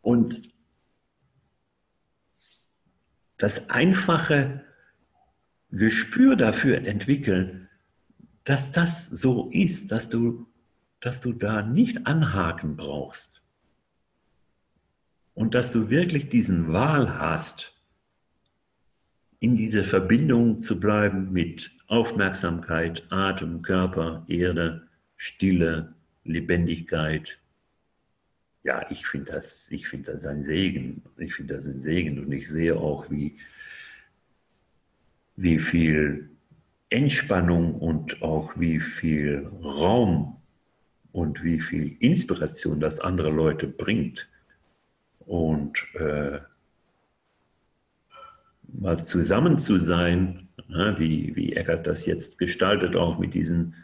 Und 0.01 0.51
das 3.37 3.69
einfache 3.69 4.65
Gespür 5.71 6.37
dafür 6.37 6.87
entwickeln, 6.87 7.69
dass 8.45 8.73
das 8.73 9.07
so 9.07 9.51
ist, 9.51 9.91
dass 9.93 10.09
du, 10.09 10.47
dass 11.05 11.21
du 11.21 11.35
da 11.35 11.61
nicht 11.61 12.07
anhaken 12.07 12.77
brauchst. 12.77 13.43
Und 15.35 15.55
dass 15.55 15.71
du 15.71 15.91
wirklich 15.91 16.31
diesen 16.31 16.73
Wahl 16.73 17.19
hast, 17.19 17.79
in 19.39 19.55
dieser 19.55 19.85
Verbindung 19.85 20.63
zu 20.63 20.81
bleiben 20.81 21.31
mit 21.31 21.71
Aufmerksamkeit, 21.89 23.07
Atem, 23.11 23.61
Körper, 23.61 24.25
Erde, 24.29 24.89
Stille, 25.19 25.95
Lebendigkeit. 26.25 27.39
Ja, 28.63 28.91
ich 28.91 29.07
finde 29.07 29.33
das, 29.33 29.71
find 29.83 30.09
das 30.09 30.25
ein 30.25 30.43
Segen. 30.43 31.03
Ich 31.19 31.35
finde 31.35 31.57
das 31.57 31.67
ein 31.67 31.83
Segen 31.83 32.19
und 32.19 32.33
ich 32.33 32.49
sehe 32.49 32.79
auch, 32.79 33.11
wie, 33.11 33.37
wie 35.37 35.59
viel 35.59 36.31
Entspannung 36.89 37.75
und 37.75 38.23
auch 38.23 38.59
wie 38.59 38.81
viel 38.81 39.47
Raum 39.63 40.41
und 41.15 41.45
wie 41.45 41.61
viel 41.61 41.97
Inspiration 42.01 42.81
das 42.81 42.99
andere 42.99 43.31
Leute 43.31 43.69
bringt. 43.69 44.29
Und 45.21 45.79
äh, 45.95 46.41
mal 48.67 49.03
zusammen 49.05 49.57
zu 49.57 49.79
sein, 49.79 50.49
ja, 50.67 50.99
wie, 50.99 51.35
wie 51.37 51.53
Eckert 51.53 51.87
das 51.87 52.05
jetzt 52.05 52.37
gestaltet, 52.39 52.97
auch 52.97 53.17
mit 53.17 53.33
diesen 53.33 53.77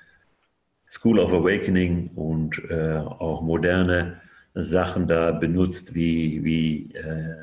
School 0.89 1.21
of 1.21 1.33
Awakening 1.33 2.09
und 2.17 2.69
äh, 2.69 2.97
auch 2.97 3.43
moderne 3.43 4.21
Sachen 4.55 5.07
da 5.07 5.31
benutzt, 5.31 5.95
wie, 5.95 6.43
wie 6.43 6.93
äh, 6.97 7.37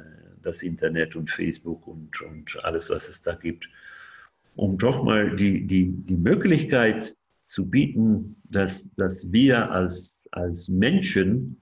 das 0.43 0.63
Internet 0.63 1.15
und 1.15 1.31
Facebook 1.31 1.88
und, 1.88 2.21
und 2.23 2.59
alles, 2.63 2.89
was 2.89 3.07
es 3.07 3.23
da 3.23 3.35
gibt, 3.35 3.69
um 4.57 4.77
doch 4.77 5.01
mal 5.01 5.33
die, 5.38 5.65
die, 5.65 5.93
die 5.93 6.17
Möglichkeit 6.17 7.15
zu 7.47 7.65
bieten, 7.69 8.35
dass, 8.43 8.93
dass 8.95 9.31
wir 9.31 9.71
als, 9.71 10.19
als 10.31 10.67
Menschen, 10.67 11.61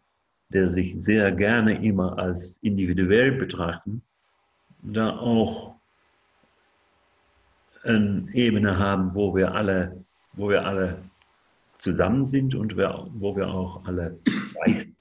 der 0.49 0.71
sich 0.71 0.93
sehr 0.97 1.31
gerne 1.31 1.83
immer 1.85 2.17
als 2.17 2.57
individuell 2.63 3.33
betrachten, 3.33 4.01
da 4.81 5.15
auch 5.17 5.75
eine 7.83 8.27
Ebene 8.33 8.77
haben, 8.79 9.13
wo 9.13 9.35
wir 9.35 9.53
alle, 9.53 10.03
wo 10.33 10.49
wir 10.49 10.65
alle 10.65 10.97
zusammen 11.77 12.25
sind 12.25 12.55
und 12.55 12.75
wir, 12.75 13.07
wo 13.13 13.35
wir 13.35 13.47
auch 13.47 13.85
alle 13.85 14.19
gleich 14.53 14.83
sind. 14.83 14.95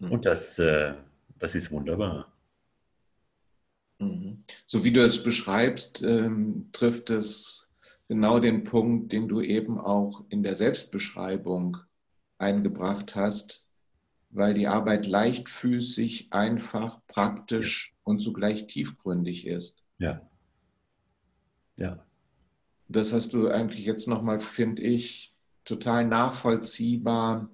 Und 0.00 0.26
das, 0.26 0.58
äh, 0.58 0.92
das 1.38 1.54
ist 1.54 1.70
wunderbar. 1.70 2.31
Mhm. 4.02 4.44
So 4.66 4.84
wie 4.84 4.92
du 4.92 5.04
es 5.04 5.22
beschreibst, 5.22 6.02
ähm, 6.02 6.68
trifft 6.72 7.10
es 7.10 7.70
genau 8.08 8.40
den 8.40 8.64
Punkt, 8.64 9.12
den 9.12 9.28
du 9.28 9.40
eben 9.40 9.78
auch 9.78 10.24
in 10.28 10.42
der 10.42 10.54
Selbstbeschreibung 10.54 11.78
eingebracht 12.38 13.14
hast, 13.14 13.66
weil 14.30 14.54
die 14.54 14.66
Arbeit 14.66 15.06
leichtfüßig, 15.06 16.32
einfach, 16.32 17.00
praktisch 17.06 17.94
und 18.02 18.20
zugleich 18.20 18.66
tiefgründig 18.66 19.46
ist. 19.46 19.82
Ja. 19.98 20.20
Ja. 21.76 22.04
Das 22.88 23.12
hast 23.12 23.32
du 23.32 23.48
eigentlich 23.48 23.86
jetzt 23.86 24.08
nochmal, 24.08 24.40
finde 24.40 24.82
ich, 24.82 25.34
total 25.64 26.06
nachvollziehbar 26.06 27.48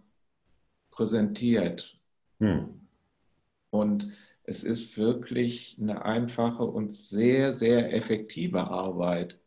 präsentiert. 0.91 2.01
Hm. 2.41 2.81
Und 3.71 4.13
es 4.49 4.65
ist 4.65 4.97
wirklich 4.97 5.77
eine 5.79 6.07
einfache 6.07 6.65
und 6.65 6.91
sehr, 6.91 7.53
sehr 7.53 7.93
effektive 7.95 8.71
Arbeit. 8.71 9.39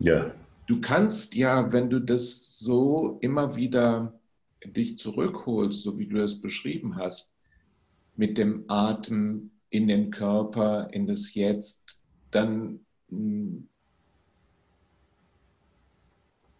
Ja. 0.00 0.34
Du 0.66 0.82
kannst 0.82 1.34
ja, 1.34 1.72
wenn 1.72 1.88
du 1.88 1.98
das 1.98 2.58
so 2.58 3.18
immer 3.22 3.56
wieder 3.56 4.12
dich 4.66 4.98
zurückholst, 4.98 5.82
so 5.82 5.98
wie 5.98 6.06
du 6.06 6.18
das 6.18 6.38
beschrieben 6.38 6.96
hast, 6.96 7.32
mit 8.14 8.36
dem 8.36 8.64
Atem 8.68 9.50
in 9.70 9.88
den 9.88 10.10
Körper, 10.10 10.90
in 10.92 11.06
das 11.06 11.32
Jetzt, 11.32 12.02
dann 12.30 12.80
hm, 13.08 13.66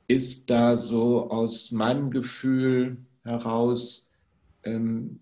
ist 0.09 0.49
da 0.49 0.79
so 0.79 1.31
aus 1.31 1.71
meinem 1.71 2.11
Gefühl 2.11 2.97
heraus, 3.25 4.09
ähm, 4.63 5.21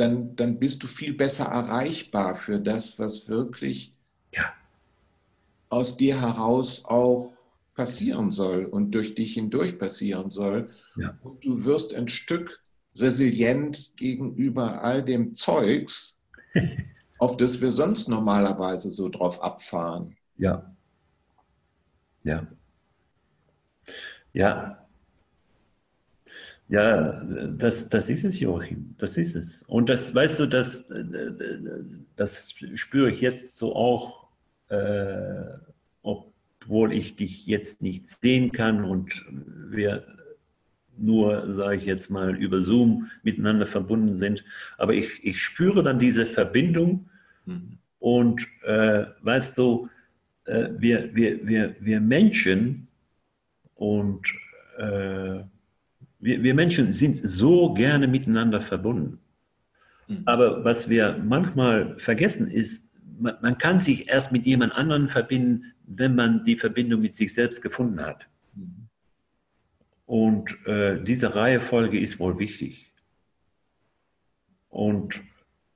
dann, 0.00 0.34
dann 0.34 0.58
bist 0.58 0.82
du 0.82 0.86
viel 0.86 1.12
besser 1.14 1.44
erreichbar 1.44 2.34
für 2.34 2.58
das, 2.58 2.98
was 2.98 3.28
wirklich 3.28 3.94
ja. 4.34 4.52
aus 5.68 5.96
dir 5.96 6.20
heraus 6.20 6.84
auch 6.86 7.34
passieren 7.74 8.30
soll 8.30 8.64
und 8.64 8.92
durch 8.92 9.14
dich 9.14 9.34
hindurch 9.34 9.78
passieren 9.78 10.30
soll. 10.30 10.70
Ja. 10.96 11.18
Und 11.22 11.44
du 11.44 11.64
wirst 11.64 11.94
ein 11.94 12.08
Stück 12.08 12.60
resilient 12.96 13.96
gegenüber 13.96 14.82
all 14.82 15.04
dem 15.04 15.34
Zeugs, 15.34 16.22
auf 17.18 17.36
das 17.36 17.60
wir 17.60 17.72
sonst 17.72 18.08
normalerweise 18.08 18.90
so 18.90 19.08
drauf 19.08 19.42
abfahren. 19.42 20.16
Ja. 20.38 20.74
Ja. 22.24 22.46
Ja. 24.32 24.79
Ja, 26.70 27.20
das, 27.58 27.88
das 27.88 28.08
ist 28.08 28.24
es, 28.24 28.38
Joachim. 28.38 28.94
Das 28.98 29.18
ist 29.18 29.34
es. 29.34 29.64
Und 29.64 29.88
das, 29.88 30.14
weißt 30.14 30.38
du, 30.38 30.46
das, 30.46 30.88
das 32.14 32.54
spüre 32.76 33.10
ich 33.10 33.20
jetzt 33.20 33.56
so 33.56 33.74
auch, 33.74 34.28
äh, 34.68 35.42
obwohl 36.02 36.92
ich 36.92 37.16
dich 37.16 37.44
jetzt 37.46 37.82
nicht 37.82 38.08
sehen 38.08 38.52
kann 38.52 38.84
und 38.84 39.26
wir 39.68 40.06
nur, 40.96 41.52
sage 41.52 41.78
ich 41.78 41.86
jetzt 41.86 42.08
mal, 42.08 42.36
über 42.36 42.60
Zoom 42.60 43.10
miteinander 43.24 43.66
verbunden 43.66 44.14
sind. 44.14 44.44
Aber 44.78 44.94
ich, 44.94 45.24
ich 45.24 45.42
spüre 45.42 45.82
dann 45.82 45.98
diese 45.98 46.24
Verbindung 46.24 47.08
mhm. 47.46 47.78
und 47.98 48.46
äh, 48.62 49.06
weißt 49.22 49.58
du, 49.58 49.88
äh, 50.44 50.68
wir, 50.78 51.12
wir, 51.16 51.44
wir, 51.44 51.74
wir 51.80 52.00
Menschen 52.00 52.86
und 53.74 54.24
äh, 54.78 55.40
wir, 56.20 56.42
wir 56.42 56.54
Menschen 56.54 56.92
sind 56.92 57.16
so 57.16 57.72
gerne 57.74 58.06
miteinander 58.06 58.60
verbunden. 58.60 59.18
Mhm. 60.06 60.22
Aber 60.26 60.64
was 60.64 60.88
wir 60.88 61.18
manchmal 61.24 61.98
vergessen 61.98 62.50
ist, 62.50 62.88
man, 63.18 63.36
man, 63.40 63.58
kann 63.58 63.80
sich 63.80 64.08
erst 64.08 64.32
mit 64.32 64.46
jemand 64.46 64.72
anderem 64.74 65.08
verbinden, 65.08 65.72
wenn 65.86 66.14
man 66.14 66.44
die 66.44 66.56
Verbindung 66.56 67.00
mit 67.00 67.14
sich 67.14 67.32
selbst 67.32 67.62
gefunden 67.62 68.00
hat. 68.00 68.26
Mhm. 68.54 68.88
Und 70.06 70.66
äh, 70.66 71.02
diese 71.02 71.34
Reihefolge 71.34 71.98
ist 71.98 72.18
wohl 72.18 72.38
wichtig. 72.38 72.92
Und 74.68 75.20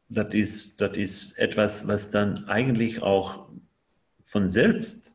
das 0.09 0.35
ist, 0.35 0.81
das 0.81 0.97
ist 0.97 1.39
etwas, 1.39 1.89
was 1.89 2.11
dann 2.11 2.45
eigentlich 2.47 3.03
auch 3.03 3.49
von 4.25 4.51
selbst 4.51 5.14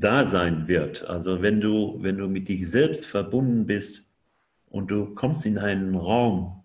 da 0.00 0.24
sein 0.24 0.68
wird. 0.68 1.04
Also 1.04 1.42
wenn 1.42 1.60
du, 1.60 1.98
wenn 2.00 2.18
du 2.18 2.28
mit 2.28 2.48
dich 2.48 2.68
selbst 2.70 3.06
verbunden 3.06 3.66
bist 3.66 4.04
und 4.68 4.90
du 4.90 5.14
kommst 5.14 5.46
in 5.46 5.58
einen 5.58 5.94
Raum, 5.94 6.64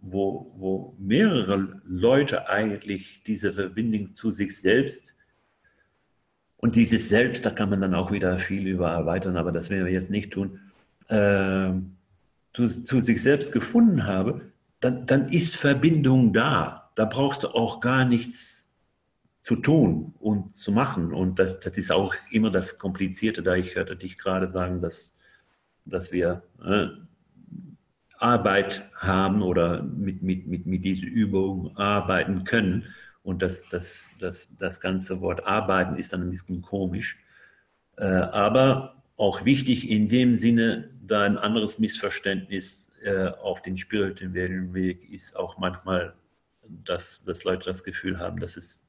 wo, 0.00 0.52
wo 0.56 0.94
mehrere 0.98 1.80
Leute 1.84 2.48
eigentlich 2.48 3.22
diese 3.24 3.52
Verbindung 3.52 4.16
zu 4.16 4.30
sich 4.30 4.60
selbst 4.60 5.14
und 6.58 6.76
dieses 6.76 7.08
Selbst, 7.08 7.46
da 7.46 7.50
kann 7.50 7.70
man 7.70 7.80
dann 7.80 7.94
auch 7.94 8.12
wieder 8.12 8.38
viel 8.38 8.66
über 8.66 8.90
erweitern, 8.90 9.36
aber 9.36 9.52
das 9.52 9.70
werden 9.70 9.86
wir 9.86 9.92
jetzt 9.92 10.10
nicht 10.10 10.32
tun, 10.32 10.60
äh, 11.08 11.70
zu, 12.52 12.68
zu 12.68 13.00
sich 13.00 13.22
selbst 13.22 13.52
gefunden 13.52 14.06
habe, 14.06 14.42
dann, 14.80 15.06
dann 15.06 15.28
ist 15.28 15.56
Verbindung 15.56 16.32
da. 16.32 16.90
Da 16.94 17.06
brauchst 17.06 17.42
du 17.42 17.48
auch 17.48 17.80
gar 17.80 18.04
nichts 18.04 18.63
zu 19.44 19.56
tun 19.56 20.14
und 20.20 20.56
zu 20.56 20.72
machen. 20.72 21.12
Und 21.12 21.38
das, 21.38 21.60
das 21.60 21.76
ist 21.76 21.92
auch 21.92 22.14
immer 22.30 22.50
das 22.50 22.78
Komplizierte, 22.78 23.42
da 23.42 23.54
ich 23.54 23.76
hörte 23.76 23.94
dich 23.94 24.16
gerade 24.16 24.48
sagen, 24.48 24.80
dass, 24.80 25.18
dass 25.84 26.12
wir 26.12 26.42
äh, 26.64 26.86
Arbeit 28.18 28.88
haben 28.94 29.42
oder 29.42 29.82
mit, 29.82 30.22
mit, 30.22 30.46
mit, 30.46 30.64
mit 30.64 30.82
dieser 30.82 31.06
Übung 31.06 31.76
arbeiten 31.76 32.44
können. 32.44 32.86
Und 33.22 33.42
das, 33.42 33.68
das, 33.68 34.08
das, 34.18 34.56
das 34.56 34.80
ganze 34.80 35.20
Wort 35.20 35.46
arbeiten 35.46 35.96
ist 35.98 36.14
dann 36.14 36.22
ein 36.22 36.30
bisschen 36.30 36.62
komisch. 36.62 37.18
Äh, 37.98 38.06
aber 38.06 39.02
auch 39.18 39.44
wichtig 39.44 39.90
in 39.90 40.08
dem 40.08 40.36
Sinne, 40.36 40.88
da 41.02 41.22
ein 41.22 41.36
anderes 41.36 41.78
Missverständnis 41.78 42.90
äh, 43.02 43.26
auf 43.26 43.60
den 43.60 43.76
spirituellen 43.76 44.72
Weg 44.72 45.10
ist 45.10 45.36
auch 45.36 45.58
manchmal, 45.58 46.14
dass, 46.86 47.22
dass 47.26 47.44
Leute 47.44 47.66
das 47.66 47.84
Gefühl 47.84 48.18
haben, 48.18 48.40
dass 48.40 48.56
es 48.56 48.83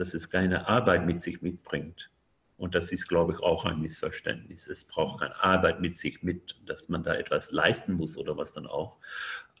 dass 0.00 0.14
es 0.14 0.30
keine 0.30 0.66
Arbeit 0.66 1.06
mit 1.06 1.20
sich 1.20 1.42
mitbringt. 1.42 2.10
Und 2.56 2.74
das 2.74 2.90
ist, 2.92 3.06
glaube 3.06 3.32
ich, 3.32 3.40
auch 3.40 3.64
ein 3.64 3.80
Missverständnis. 3.80 4.66
Es 4.66 4.84
braucht 4.84 5.20
keine 5.20 5.38
Arbeit 5.42 5.80
mit 5.80 5.96
sich 5.96 6.22
mit, 6.22 6.56
dass 6.66 6.88
man 6.88 7.02
da 7.02 7.14
etwas 7.14 7.52
leisten 7.52 7.94
muss 7.94 8.16
oder 8.16 8.36
was 8.36 8.52
dann 8.52 8.66
auch. 8.66 8.96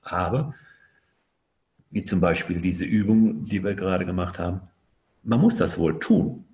Aber, 0.02 0.54
wie 1.90 2.04
zum 2.04 2.20
Beispiel 2.20 2.60
diese 2.60 2.84
Übung, 2.84 3.44
die 3.44 3.62
wir 3.62 3.74
gerade 3.74 4.06
gemacht 4.06 4.38
haben, 4.38 4.60
man 5.22 5.40
muss 5.40 5.56
das 5.56 5.78
wohl 5.78 5.98
tun. 5.98 6.44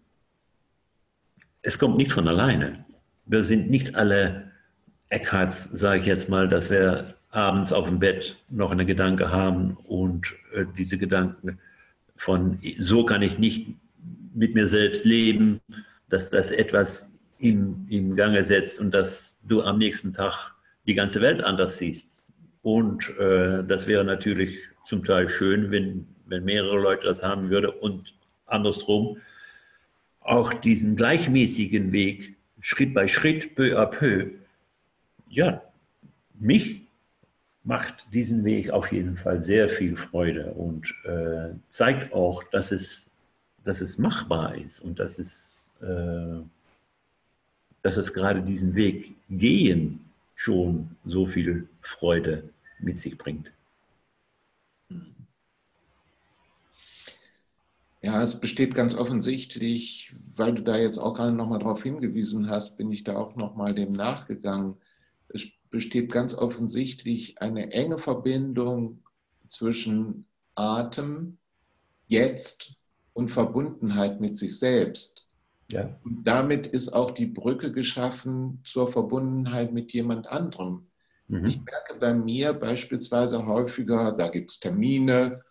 Es 1.63 1.79
kommt 1.79 1.97
nicht 1.97 2.13
von 2.13 2.29
alleine. 2.29 2.85
Wir 3.27 3.45
sind 3.45 3.71
nicht 3.71 3.95
alle 3.95 4.53
Eckharts, 5.09 5.65
sage 5.65 6.01
ich 6.01 6.07
jetzt 6.07 6.29
mal, 6.29 6.49
dass 6.49 6.71
wir 6.71 7.15
abends 7.31 7.73
auf 7.73 7.87
dem 7.87 7.99
Bett 7.99 8.37
noch 8.51 8.71
einen 8.71 8.87
Gedanke 8.87 9.31
haben 9.31 9.77
und 9.85 10.35
äh, 10.55 10.65
diese 10.77 10.99
Gedanken 10.99 11.59
von 12.17 12.59
so 12.79 13.05
kann 13.05 13.23
ich 13.23 13.39
nicht 13.39 13.69
mit 14.35 14.55
mir 14.55 14.67
selbst 14.67 15.05
leben, 15.05 15.61
dass 16.09 16.31
das 16.31 16.51
etwas 16.51 17.11
im, 17.39 17.87
im 17.89 18.17
Gange 18.17 18.43
setzt 18.45 18.81
und 18.81 18.93
dass 18.93 19.41
du 19.47 19.63
am 19.63 19.79
nächsten 19.79 20.13
Tag 20.13 20.53
die 20.87 20.95
ganze 20.95 21.21
Welt 21.21 21.43
anders 21.43 21.79
siehst. 21.79 22.25
Und 22.63 23.09
äh, 23.19 23.65
das 23.65 23.87
wäre 23.87 24.05
natürlich 24.05 24.59
zum 24.85 25.05
Teil 25.05 25.29
schön, 25.29 25.71
wenn, 25.71 26.07
wenn 26.27 26.45
mehrere 26.45 26.79
Leute 26.79 27.07
das 27.07 27.23
haben 27.23 27.51
würden 27.51 27.71
und 27.81 28.15
andersrum 28.47 29.19
auch 30.21 30.53
diesen 30.55 30.97
gleichmäßigen 30.97 31.93
Weg, 31.93 32.37
Schritt 32.61 32.95
bei 32.95 33.07
Schritt, 33.07 33.55
peu 33.55 33.79
à 33.79 33.87
peu, 33.87 34.31
ja, 35.29 35.63
mich 36.39 36.86
macht 37.67 38.07
diesen 38.15 38.45
Weg 38.45 38.71
auf 38.71 38.93
jeden 38.93 39.17
Fall 39.17 39.43
sehr 39.43 39.69
viel 39.69 39.97
Freude 39.97 40.55
und 40.55 40.95
äh, 41.05 41.51
zeigt 41.69 42.13
auch, 42.13 42.45
dass 42.45 42.71
es, 42.71 43.11
dass 43.65 43.81
es 43.81 43.99
machbar 43.99 44.55
ist 44.55 44.79
und 44.79 45.01
dass 45.01 45.19
es, 45.19 45.75
äh, 45.83 46.41
dass 47.83 47.97
es 47.97 48.15
gerade 48.15 48.41
diesen 48.43 48.77
Weg 48.77 49.17
gehen 49.29 50.01
schon 50.37 50.97
so 51.05 51.27
viel 51.27 51.69
Freude 51.81 52.49
mit 52.79 53.01
sich 53.01 53.19
bringt. 53.19 53.51
Ja, 58.01 58.23
es 58.23 58.39
besteht 58.39 58.77
ganz 58.77 58.95
offensichtlich, 58.95 60.15
weil 60.37 60.55
du 60.55 60.63
da 60.63 60.77
jetzt 60.77 60.99
auch 60.99 61.15
gerade 61.15 61.33
nochmal 61.33 61.59
darauf 61.59 61.83
hingewiesen 61.83 62.49
hast, 62.49 62.77
bin 62.77 62.93
ich 62.93 63.03
da 63.03 63.17
auch 63.17 63.35
nochmal 63.35 63.75
dem 63.75 63.91
nachgegangen. 63.91 64.77
Es 65.29 65.51
besteht 65.77 66.11
ganz 66.11 66.33
offensichtlich 66.33 67.43
eine 67.43 67.71
enge 67.71 67.99
Verbindung 67.99 69.03
zwischen 69.51 70.25
Atem, 70.55 71.37
Jetzt 72.07 72.73
und 73.13 73.31
Verbundenheit 73.31 74.19
mit 74.19 74.39
sich 74.39 74.59
selbst. 74.59 75.29
Ja. 75.71 75.99
Und 76.03 76.25
damit 76.25 76.67
ist 76.67 76.95
auch 76.95 77.11
die 77.11 77.27
Brücke 77.27 77.73
geschaffen 77.73 78.63
zur 78.65 78.91
Verbundenheit 78.91 79.75
mit 79.75 79.93
jemand 79.93 80.29
anderem. 80.29 80.87
Mhm. 81.29 81.45
Ich 81.45 81.61
merke 81.63 81.99
bei 82.01 82.15
mir 82.15 82.55
beispielsweise 82.55 83.45
häufiger, 83.45 84.13
da 84.13 84.29
gibt 84.29 84.53
es 84.53 84.59
Termine, 84.59 85.43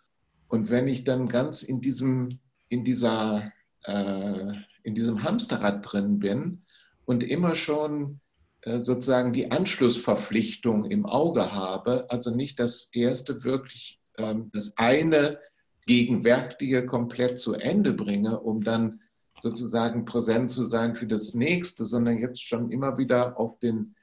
und 0.48 0.70
wenn 0.70 0.88
ich 0.88 1.04
dann 1.04 1.28
ganz 1.28 1.62
in 1.62 1.80
diesem, 1.80 2.40
in 2.68 2.82
dieser, 2.82 3.52
äh, 3.84 4.52
in 4.82 4.96
diesem 4.96 5.22
Hamsterrad 5.22 5.86
drin 5.88 6.18
bin 6.18 6.64
und 7.04 7.22
immer 7.22 7.54
schon 7.54 8.20
sozusagen 8.66 9.32
die 9.32 9.50
Anschlussverpflichtung 9.50 10.90
im 10.90 11.06
Auge 11.06 11.52
habe, 11.52 12.06
also 12.10 12.34
nicht 12.34 12.58
das 12.58 12.88
erste 12.92 13.44
wirklich, 13.44 14.00
ähm, 14.18 14.50
das 14.52 14.76
eine 14.76 15.38
Gegenwärtige 15.86 16.84
komplett 16.84 17.38
zu 17.38 17.54
Ende 17.54 17.92
bringe, 17.92 18.40
um 18.40 18.64
dann 18.64 19.00
sozusagen 19.40 20.04
präsent 20.04 20.50
zu 20.50 20.64
sein 20.64 20.96
für 20.96 21.06
das 21.06 21.34
nächste, 21.34 21.84
sondern 21.84 22.18
jetzt 22.18 22.44
schon 22.44 22.72
immer 22.72 22.98
wieder 22.98 23.38
auf 23.38 23.58
den 23.60 23.94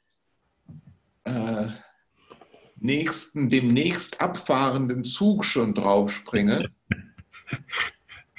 äh, 1.26 1.68
nächsten, 2.78 3.50
demnächst 3.50 4.22
abfahrenden 4.22 5.04
Zug 5.04 5.44
schon 5.44 5.74
draufspringe, 5.74 6.70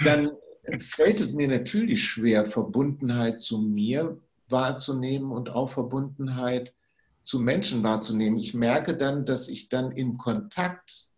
dann 0.03 0.31
fällt 0.79 1.21
es 1.21 1.35
mir 1.35 1.49
natürlich 1.49 2.03
schwer, 2.03 2.49
Verbundenheit 2.49 3.41
zu 3.41 3.59
mir 3.59 4.19
wahrzunehmen 4.55 5.33
und 5.33 5.51
auch 5.51 5.73
Verbundenheit 5.73 6.75
zu 7.23 7.41
Menschen 7.41 7.83
wahrzunehmen. 7.83 8.39
Ich 8.39 8.55
merke 8.55 8.97
dann, 8.97 9.27
dass 9.27 9.49
ich 9.49 9.69
dann 9.69 9.91
im 9.91 10.17
Kontakt, 10.17 11.11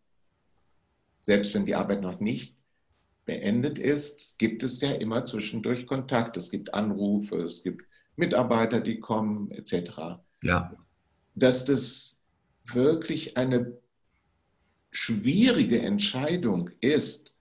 selbst 1.20 1.53
wenn 1.53 1.66
die 1.66 1.74
Arbeit 1.74 2.01
noch 2.01 2.18
nicht 2.18 2.57
beendet 3.26 3.78
ist, 3.78 4.39
gibt 4.39 4.62
es 4.62 4.80
ja 4.80 4.93
immer 4.93 5.24
zwischendurch 5.24 5.87
Kontakt. 5.87 6.39
Es 6.39 6.51
gibt 6.51 6.72
Anrufe, 6.72 7.37
es 7.37 7.62
gibt 7.62 7.84
Mitarbeiter, 8.16 8.80
die 8.80 9.01
kommen, 9.01 9.51
etc. 9.51 10.18
Ja. 10.43 10.72
Dass 11.34 11.66
das 11.66 12.22
wirklich 12.64 13.37
eine 13.37 13.76
schwierige 14.93 15.82
Entscheidung 15.82 16.70
ist, 16.80 17.36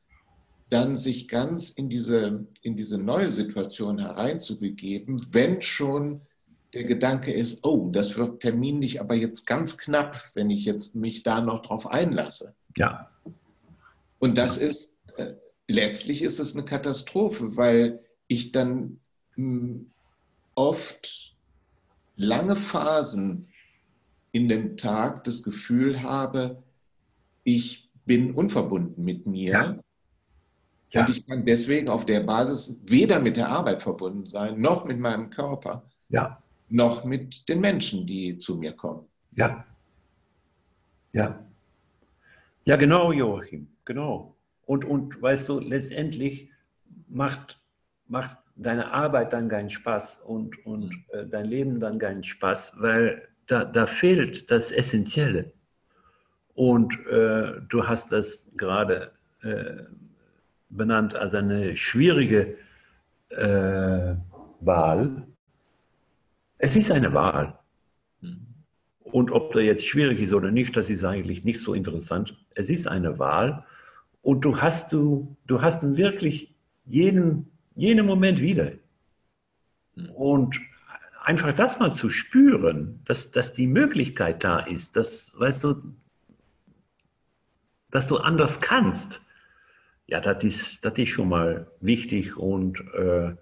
dann 0.70 0.97
sich 0.97 1.28
ganz 1.28 1.70
in 1.70 1.89
diese, 1.89 2.47
in 2.61 2.76
diese 2.76 2.97
neue 2.97 3.32
Situation 3.32 3.99
hereinzubegeben, 3.99 5.22
wenn 5.32 5.61
schon 5.61 6.22
der 6.74 6.84
Gedanke 6.84 7.32
ist, 7.32 7.66
oh, 7.66 7.89
das 7.91 8.18
wird 8.18 8.41
terminlich 8.41 8.99
aber 8.99 9.16
jetzt 9.16 9.45
ganz 9.45 9.78
knapp, 9.78 10.22
wenn 10.34 10.49
ich 10.49 10.66
jetzt 10.66 10.95
mich 10.95 11.24
da 11.24 11.39
noch 11.39 11.61
drauf 11.61 11.88
einlasse. 11.88 12.53
Ja. 12.76 13.09
Und 14.20 14.38
das 14.38 14.57
ist, 14.57 14.95
äh, 15.16 15.34
letztlich 15.68 16.22
ist 16.22 16.39
es 16.39 16.53
eine 16.53 16.66
Katastrophe, 16.66 17.55
weil 17.55 18.01
ich 18.28 18.51
dann 18.51 18.99
mh, 19.36 19.59
hm, 19.59 19.91
oft 20.55 21.36
lange 22.16 22.55
Phasen 22.55 23.47
in 24.32 24.49
dem 24.49 24.78
Tag 24.78 25.24
das 25.24 25.43
Gefühl 25.43 26.01
habe, 26.01 26.61
ich 27.43 27.89
bin 28.05 28.34
unverbunden 28.34 29.03
mit 29.03 29.26
mir. 29.26 29.51
Ja. 29.51 29.80
Ja. 30.96 31.02
Und 31.02 31.10
ich 31.10 31.28
kann 31.28 31.43
deswegen 31.43 31.89
auf 31.89 32.06
der 32.06 32.22
Basis 32.22 32.80
weder 32.86 33.20
mit 33.20 33.36
der 33.36 33.50
Arbeit 33.50 33.84
verbunden 33.84 34.26
sein, 34.26 34.62
noch 34.62 34.86
mit 34.86 34.98
meinem 34.98 35.30
Körper, 35.30 35.84
ja. 36.08 36.41
noch 36.70 37.04
mit 37.04 37.50
den 37.50 37.60
Menschen, 37.60 38.08
die 38.08 38.39
zu 38.39 38.56
mir 38.56 38.72
kommen. 38.72 39.06
Ja. 39.36 39.66
Ja. 41.12 41.46
Ja, 42.64 42.78
genau, 42.78 43.12
Joachim, 43.12 43.68
genau. 43.84 44.36
Und, 44.66 44.86
und 44.86 45.22
weißt 45.22 45.50
du, 45.50 45.60
letztendlich 45.60 46.50
macht, 47.10 47.62
macht 48.08 48.38
deine 48.56 48.91
Arbeit 48.91 49.34
dann 49.34 49.50
keinen 49.50 49.70
Spaß 49.70 50.22
und, 50.22 50.66
und 50.66 50.91
mhm. 50.91 51.04
äh, 51.12 51.26
dein 51.26 51.46
Leben 51.46 51.80
dann 51.82 52.00
keinen 52.00 52.24
Spaß, 52.24 52.78
weil 52.80 53.28
da, 53.48 53.66
da 53.66 53.86
fehlt 53.86 54.50
das 54.50 54.72
Essentielle. 54.72 55.52
Und 56.54 56.93
äh, 57.08 57.60
du 57.68 57.86
hast 57.86 58.14
das 58.14 58.50
gerade 58.56 59.12
äh, 59.43 59.84
benannt 60.78 61.16
als 61.16 61.34
eine 61.34 61.76
schwierige 61.78 62.58
äh, 63.30 64.16
Wahl. 64.62 65.28
Es 66.58 66.76
ist 66.76 66.92
eine 66.92 67.14
Wahl. 67.14 67.58
Und 69.04 69.32
ob 69.32 69.54
der 69.54 69.64
jetzt 69.64 69.86
schwierig 69.86 70.20
ist 70.20 70.34
oder 70.34 70.52
nicht, 70.52 70.76
das 70.76 70.90
ist 70.90 71.04
eigentlich 71.04 71.44
nicht 71.44 71.60
so 71.62 71.74
interessant. 71.74 72.38
Es 72.56 72.70
ist 72.70 72.88
eine 72.88 73.20
Wahl. 73.20 73.64
Und 74.22 74.44
du 74.44 74.60
hast, 74.60 74.92
du, 74.92 75.38
du 75.48 75.62
hast 75.62 75.84
wirklich 75.96 76.56
jeden, 76.86 77.52
jeden 77.76 78.06
Moment 78.06 78.42
wieder. 78.42 78.72
Und 80.16 80.60
einfach 81.24 81.54
das 81.54 81.80
mal 81.80 81.94
zu 81.94 82.10
spüren, 82.10 83.02
dass, 83.06 83.32
dass 83.32 83.54
die 83.54 83.68
Möglichkeit 83.68 84.44
da 84.44 84.60
ist, 84.60 84.96
dass, 84.96 85.34
weißt 85.38 85.64
du, 85.64 85.96
dass 87.92 88.08
du 88.08 88.18
anders 88.18 88.62
kannst, 88.62 89.22
ja, 90.08 90.20
das 90.20 90.43
ist, 90.43 90.86
das 90.86 90.97
ist 90.97 91.10
schon 91.10 91.30
mal 91.30 91.68
wichtig. 91.82 92.38
Und 92.38 92.80
äh, 92.93 93.36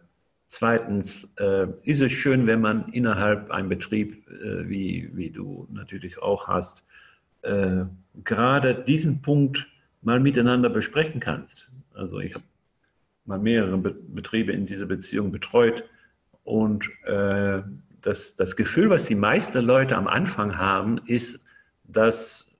zweitens 0.47 1.33
äh, 1.37 1.67
ist 1.83 2.01
es 2.01 2.11
schön, 2.11 2.47
wenn 2.47 2.61
man 2.61 2.89
innerhalb 2.93 3.51
einem 3.51 3.69
Betrieb, 3.69 4.27
äh, 4.29 4.67
wie, 4.69 5.09
wie 5.13 5.29
du 5.29 5.67
natürlich 5.71 6.19
auch 6.19 6.47
hast, 6.47 6.85
äh, 7.41 7.83
gerade 8.23 8.75
diesen 8.75 9.21
Punkt 9.21 9.67
mal 10.01 10.19
miteinander 10.19 10.69
besprechen 10.69 11.19
kannst. 11.19 11.71
Also 11.93 12.19
ich 12.19 12.33
habe 12.33 12.45
mal 13.25 13.39
mehrere 13.39 13.77
Be 13.77 13.91
Betriebe 13.91 14.51
in 14.51 14.65
dieser 14.65 14.85
Beziehung 14.85 15.31
betreut 15.31 15.83
und 16.43 16.89
äh, 17.05 17.61
das, 18.01 18.35
das 18.35 18.55
Gefühl, 18.55 18.89
was 18.89 19.05
die 19.05 19.15
meisten 19.15 19.63
Leute 19.63 19.95
am 19.95 20.07
Anfang 20.07 20.57
haben, 20.57 20.99
ist, 21.05 21.43
dass 21.85 22.52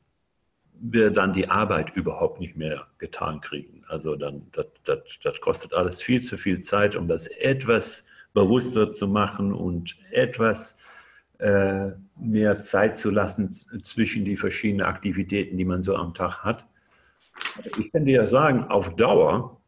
wir 0.85 1.11
dann 1.11 1.31
die 1.31 1.47
Arbeit 1.47 1.95
überhaupt 1.95 2.41
nicht 2.41 2.57
mehr 2.57 2.85
getan 2.97 3.39
kriegen. 3.39 3.85
Also 3.87 4.15
dann, 4.15 4.41
das, 4.51 4.65
das, 4.83 4.99
das 5.23 5.39
kostet 5.39 5.73
alles 5.73 6.01
viel 6.01 6.21
zu 6.21 6.37
viel 6.37 6.59
Zeit, 6.59 6.97
um 6.97 7.07
das 7.07 7.27
etwas 7.27 8.05
bewusster 8.33 8.91
zu 8.91 9.07
machen 9.07 9.53
und 9.53 9.95
etwas 10.11 10.77
äh, 11.39 11.91
mehr 12.17 12.59
Zeit 12.59 12.97
zu 12.97 13.11
lassen 13.11 13.49
zwischen 13.49 14.25
die 14.25 14.35
verschiedenen 14.35 14.85
Aktivitäten, 14.85 15.57
die 15.57 15.65
man 15.65 15.83
so 15.83 15.95
am 15.95 16.13
Tag 16.13 16.43
hat. 16.43 16.65
Ich 17.77 17.91
dir 17.91 18.05
ja 18.05 18.27
sagen, 18.27 18.65
auf 18.65 18.93
Dauer, 18.97 19.61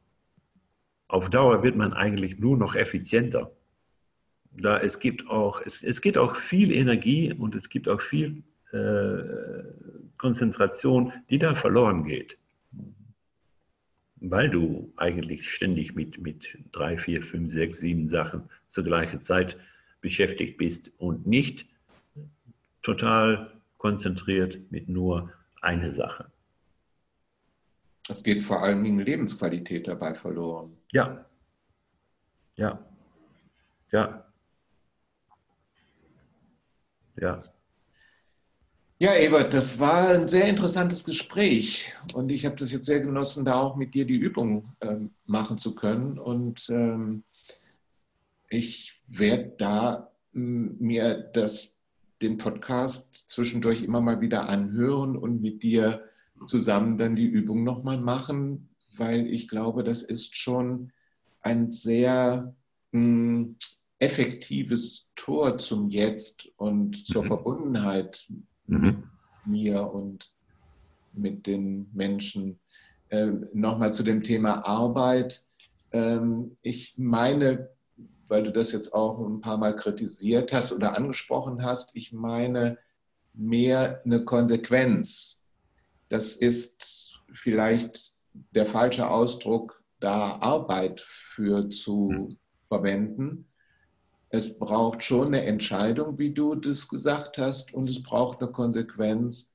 auf 1.08 1.30
Dauer 1.30 1.64
wird 1.64 1.78
man 1.78 1.94
eigentlich 1.94 2.40
nur 2.40 2.58
noch 2.58 2.76
effizienter. 2.76 3.52
Da 4.52 4.80
es 4.80 5.00
gibt 5.00 5.30
auch, 5.30 5.62
es, 5.66 5.82
es 5.82 6.02
gibt 6.02 6.18
auch 6.18 6.36
viel 6.36 6.74
Energie 6.74 7.32
und 7.32 7.56
es 7.56 7.70
gibt 7.70 7.88
auch 7.88 8.02
viel 8.02 8.44
äh, 8.74 9.95
Konzentration, 10.18 11.14
die 11.30 11.40
da 11.40 11.56
verloren 11.56 12.04
geht. 12.04 12.38
Weil 14.18 14.50
du 14.50 14.92
eigentlich 14.96 15.50
ständig 15.50 15.96
mit, 15.96 16.20
mit 16.20 16.58
drei, 16.72 16.98
vier, 16.98 17.22
fünf, 17.22 17.52
sechs, 17.52 17.80
sieben 17.80 18.08
Sachen 18.08 18.50
zur 18.68 18.84
gleichen 18.84 19.22
Zeit 19.22 19.58
beschäftigt 20.02 20.58
bist 20.58 20.92
und 20.98 21.28
nicht 21.28 21.68
total 22.82 23.52
konzentriert 23.78 24.60
mit 24.72 24.88
nur 24.90 25.32
einer 25.62 25.92
Sache. 25.94 26.32
Es 28.08 28.24
geht 28.24 28.44
vor 28.44 28.62
allem 28.62 28.86
in 28.86 29.00
Lebensqualität 29.00 29.88
dabei 29.88 30.14
verloren. 30.14 30.78
Ja. 30.92 31.26
Ja. 32.56 32.80
Ja. 33.92 34.26
Ja. 37.18 37.44
Ja, 38.98 39.14
Ebert, 39.18 39.54
das 39.54 39.78
war 39.78 40.08
ein 40.08 40.30
sehr 40.30 40.48
interessantes 40.48 41.04
Gespräch 41.04 41.92
und 42.14 42.32
ich 42.32 42.46
habe 42.46 42.56
das 42.56 42.72
jetzt 42.72 42.86
sehr 42.86 43.02
genossen, 43.02 43.44
da 43.44 43.62
auch 43.62 43.76
mit 43.76 43.94
dir 43.94 44.06
die 44.06 44.16
Übung 44.16 44.72
ähm, 44.80 45.12
machen 45.26 45.58
zu 45.58 45.76
können. 45.76 46.18
Und 46.18 46.70
ähm, 46.70 47.26
ich 48.50 49.02
werde 49.08 49.54
da 49.58 50.12
mir 50.32 51.14
das, 51.34 51.78
den 52.22 52.38
Podcast 52.38 53.30
zwischendurch 53.30 53.84
immer 53.84 54.00
mal 54.00 54.22
wieder 54.22 54.48
anhören 54.48 55.18
und 55.18 55.42
mit 55.42 55.62
dir 55.62 56.02
zusammen 56.46 56.98
dann 56.98 57.18
die 57.18 57.28
Übung 57.28 57.66
nochmal 57.66 58.00
machen, 58.00 58.70
weil 58.96 59.28
ich 59.28 59.50
glaube, 59.50 59.84
das 59.84 60.04
ist 60.04 60.38
schon 60.38 60.94
ein 61.42 61.70
sehr 61.70 62.56
mh, 62.94 63.56
effektives 64.00 65.08
Tor 65.18 65.58
zum 65.58 65.90
Jetzt 65.90 66.48
und 66.56 67.06
zur 67.06 67.24
mhm. 67.24 67.28
Verbundenheit 67.28 68.26
mhm. 68.68 69.04
mir 69.46 69.92
und 69.92 70.34
mit 71.14 71.48
den 71.48 71.90
Menschen. 71.94 72.60
Ähm, 73.10 73.48
Nochmal 73.54 73.94
zu 73.94 74.04
dem 74.04 74.24
Thema 74.24 74.66
Arbeit. 74.66 75.44
Ähm, 75.92 76.58
ich 76.62 76.96
meine, 76.98 77.70
weil 78.28 78.44
du 78.44 78.52
das 78.52 78.72
jetzt 78.72 78.94
auch 78.94 79.20
ein 79.20 79.42
paar 79.42 79.58
Mal 79.58 79.76
kritisiert 79.76 80.52
hast 80.52 80.74
oder 80.74 80.98
angesprochen 80.98 81.64
hast, 81.64 81.92
ich 81.94 82.12
meine 82.12 82.78
mehr 83.34 84.02
eine 84.06 84.26
Konsequenz. 84.26 85.42
Das 86.10 86.36
ist 86.36 87.20
vielleicht 87.34 88.16
der 88.52 88.66
falsche 88.66 89.10
Ausdruck, 89.10 89.84
da 90.00 90.38
Arbeit 90.40 91.02
für 91.02 91.70
zu 91.70 92.10
mhm. 92.12 92.38
verwenden 92.68 93.48
es 94.36 94.60
braucht 94.60 95.02
schon 95.02 95.28
eine 95.28 95.46
Entscheidung, 95.46 96.20
wie 96.20 96.34
du 96.34 96.56
das 96.56 96.88
gesagt 96.88 97.38
hast, 97.38 97.74
und 97.74 97.90
es 97.90 98.04
braucht 98.04 98.42
eine 98.42 98.52
Konsequenz, 98.52 99.54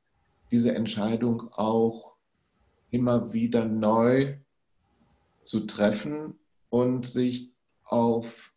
diese 0.50 0.74
Entscheidung 0.74 1.52
auch 1.52 2.14
immer 2.90 3.32
wieder 3.32 3.66
neu 3.66 4.38
zu 5.44 5.66
treffen 5.66 6.38
und 6.70 7.06
sich 7.06 7.52
auf 7.84 8.54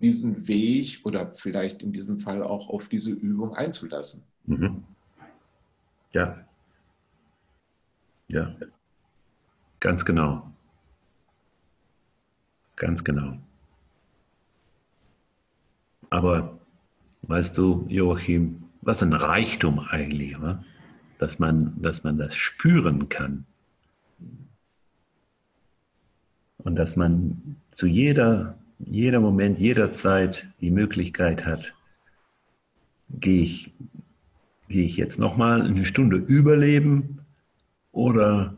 diesen 0.00 0.48
Weg 0.48 1.00
oder 1.04 1.34
vielleicht 1.34 1.82
in 1.82 1.92
diesem 1.92 2.18
Fall 2.18 2.42
auch 2.42 2.68
auf 2.68 2.88
diese 2.88 3.10
Übung 3.10 3.54
einzulassen. 3.54 4.24
Mhm. 4.46 4.84
Ja. 6.12 6.46
Ja. 8.28 8.56
Ganz 9.80 10.04
genau. 10.04 10.50
Ganz 12.76 13.04
genau. 13.04 13.38
Aber 16.14 16.60
weißt 17.22 17.58
du, 17.58 17.86
Joachim, 17.88 18.62
was 18.82 19.02
ein 19.02 19.12
Reichtum 19.12 19.80
eigentlich, 19.80 20.40
wa? 20.40 20.62
Dass, 21.18 21.40
man, 21.40 21.74
dass 21.82 22.04
man 22.04 22.18
das 22.18 22.36
spüren 22.36 23.08
kann. 23.08 23.44
Und 26.58 26.76
dass 26.76 26.94
man 26.94 27.56
zu 27.72 27.88
jeder, 27.88 28.56
jeder 28.78 29.18
Moment, 29.18 29.58
jeder 29.58 29.90
Zeit 29.90 30.46
die 30.60 30.70
Möglichkeit 30.70 31.44
hat, 31.44 31.74
gehe 33.10 33.42
ich, 33.42 33.72
gehe 34.68 34.84
ich 34.84 34.96
jetzt 34.96 35.18
nochmal 35.18 35.62
eine 35.62 35.84
Stunde 35.84 36.18
überleben 36.18 37.26
oder 37.90 38.56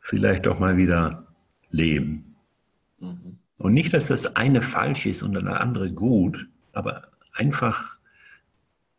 vielleicht 0.00 0.44
doch 0.44 0.58
mal 0.58 0.76
wieder 0.76 1.26
leben. 1.70 2.36
Mhm. 2.98 3.38
Und 3.60 3.74
nicht, 3.74 3.92
dass 3.92 4.06
das 4.06 4.36
eine 4.36 4.62
falsch 4.62 5.04
ist 5.04 5.22
und 5.22 5.34
das 5.34 5.44
andere 5.44 5.92
gut, 5.92 6.48
aber 6.72 7.08
einfach 7.34 7.94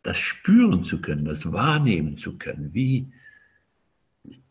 das 0.04 0.16
spüren 0.16 0.84
zu 0.84 1.00
können, 1.00 1.24
das 1.24 1.50
wahrnehmen 1.50 2.16
zu 2.16 2.38
können, 2.38 2.72
wie, 2.72 3.08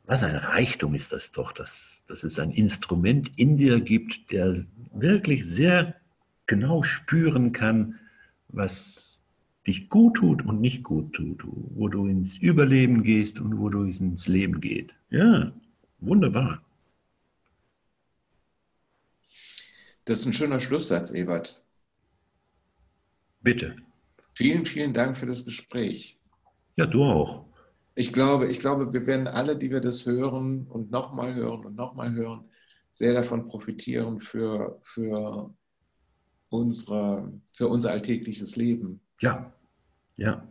was 0.06 0.22
ein 0.24 0.36
Reichtum 0.36 0.96
ist 0.96 1.14
das 1.14 1.32
doch, 1.32 1.54
dass, 1.54 2.04
dass 2.10 2.26
es 2.26 2.40
ein 2.40 2.52
Instrument 2.52 3.32
in 3.38 3.56
dir 3.56 3.80
gibt, 3.80 4.34
der 4.34 4.58
wirklich 4.94 5.46
sehr 5.46 5.96
genau 6.46 6.84
spüren 6.84 7.54
kann, 7.54 7.98
was 8.50 9.22
dich 9.66 9.90
gut 9.90 10.16
tut 10.16 10.46
und 10.46 10.60
nicht 10.60 10.84
gut 10.84 11.14
tut, 11.14 11.42
wo 11.46 11.88
du 11.88 12.08
ins 12.08 12.36
Überleben 12.38 13.04
gehst 13.04 13.40
und 13.40 13.60
wo 13.60 13.70
du 13.70 13.84
ins 13.86 14.28
Leben 14.28 14.60
geht. 14.60 14.94
Ja, 15.10 15.54
wunderbar. 16.00 16.62
Das 20.06 20.20
ist 20.20 20.26
ein 20.26 20.34
schöner 20.34 20.60
Schlusssatz, 20.60 21.12
Ebert. 21.12 21.64
Bitte. 23.42 23.76
Vielen, 24.34 24.66
vielen 24.66 24.94
Dank 24.94 25.18
für 25.18 25.26
das 25.26 25.46
Gespräch. 25.46 26.20
Ja, 26.76 26.86
du 26.86 27.04
auch. 27.04 27.46
Ich 27.96 28.14
glaube, 28.14 28.48
ich 28.48 28.60
glaube, 28.60 28.94
wir 28.94 29.06
werden 29.06 29.28
alle, 29.28 29.58
die 29.58 29.70
wir 29.70 29.82
das 29.82 30.06
hören 30.06 30.66
und 30.68 30.92
nochmal 30.92 31.36
hören 31.36 31.66
und 31.66 31.76
nochmal 31.76 32.14
hören, 32.14 32.50
sehr 32.92 33.14
davon 33.14 33.48
profitieren 33.48 34.22
für, 34.22 34.80
für, 34.84 35.54
unsere, 36.52 37.32
für 37.54 37.68
unser 37.68 37.92
alltägliches 37.92 38.56
Leben. 38.56 39.02
Ja, 39.20 39.52
ja. 40.18 40.48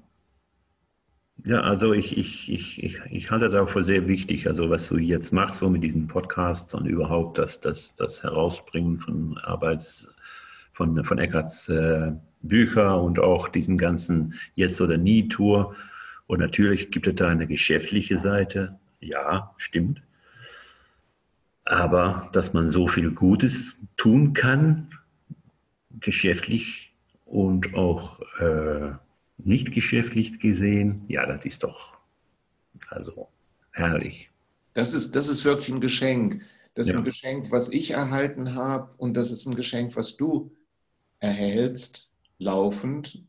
Ja, 1.45 1.61
also 1.61 1.93
ich, 1.93 2.17
ich, 2.19 2.53
ich, 2.53 2.83
ich, 2.83 3.01
ich 3.11 3.31
halte 3.31 3.49
das 3.49 3.61
auch 3.61 3.71
für 3.71 3.85
sehr 3.85 4.07
wichtig, 4.09 4.47
also 4.47 4.69
was 4.69 4.89
du 4.89 4.99
jetzt 4.99 5.33
machst, 5.33 5.61
so 5.61 5.71
mit 5.71 5.83
diesen 5.83 6.07
Podcasts 6.09 6.75
und 6.75 6.87
überhaupt 6.87 7.39
das, 7.39 7.61
das, 7.61 7.95
das 7.95 8.23
Herausbringen 8.23 8.99
von 8.99 9.39
Arbeits, 9.39 10.13
von, 10.73 11.03
von 11.05 11.19
Eckarts 11.19 11.69
äh, 11.69 12.13
Bücher 12.43 13.01
und 13.01 13.19
auch 13.19 13.49
diesen 13.49 13.79
ganzen 13.79 14.35
Jetzt 14.55 14.81
oder 14.81 14.97
Nie 14.97 15.29
Tour. 15.29 15.77
Und 16.27 16.41
natürlich 16.41 16.91
gibt 16.91 17.07
es 17.07 17.15
da 17.17 17.29
eine 17.29 17.47
geschäftliche 17.47 18.19
Seite. 18.19 18.79
Ja, 19.01 19.55
stimmt. 19.57 20.03
Aber 21.65 22.29
dass 22.33 22.53
man 22.53 22.69
so 22.69 22.89
viel 22.89 23.11
Gutes 23.13 23.77
tun 23.97 24.33
kann, 24.33 24.91
geschäftlich 26.01 26.93
und 27.25 27.75
auch 27.75 28.21
äh, 28.41 28.93
nicht 29.47 29.73
geschäftlich 29.73 30.39
gesehen, 30.39 31.05
ja, 31.09 31.27
das 31.27 31.45
ist 31.45 31.63
doch 31.63 31.99
also 32.89 33.29
herrlich. 33.73 34.31
Das 34.75 34.95
ist, 34.95 35.17
das 35.17 35.29
ist 35.29 35.45
wirklich 35.45 35.69
ein 35.69 35.81
Geschenk. 35.81 36.43
Das 36.75 36.87
ist 36.87 36.93
ja. 36.93 36.99
ein 36.99 37.05
Geschenk, 37.05 37.51
was 37.51 37.69
ich 37.71 37.93
erhalten 37.93 38.55
habe 38.55 38.95
und 38.97 39.15
das 39.15 39.31
ist 39.31 39.47
ein 39.47 39.57
Geschenk, 39.57 39.97
was 39.97 40.17
du 40.17 40.53
erhältst, 41.19 42.11
laufend. 42.39 43.25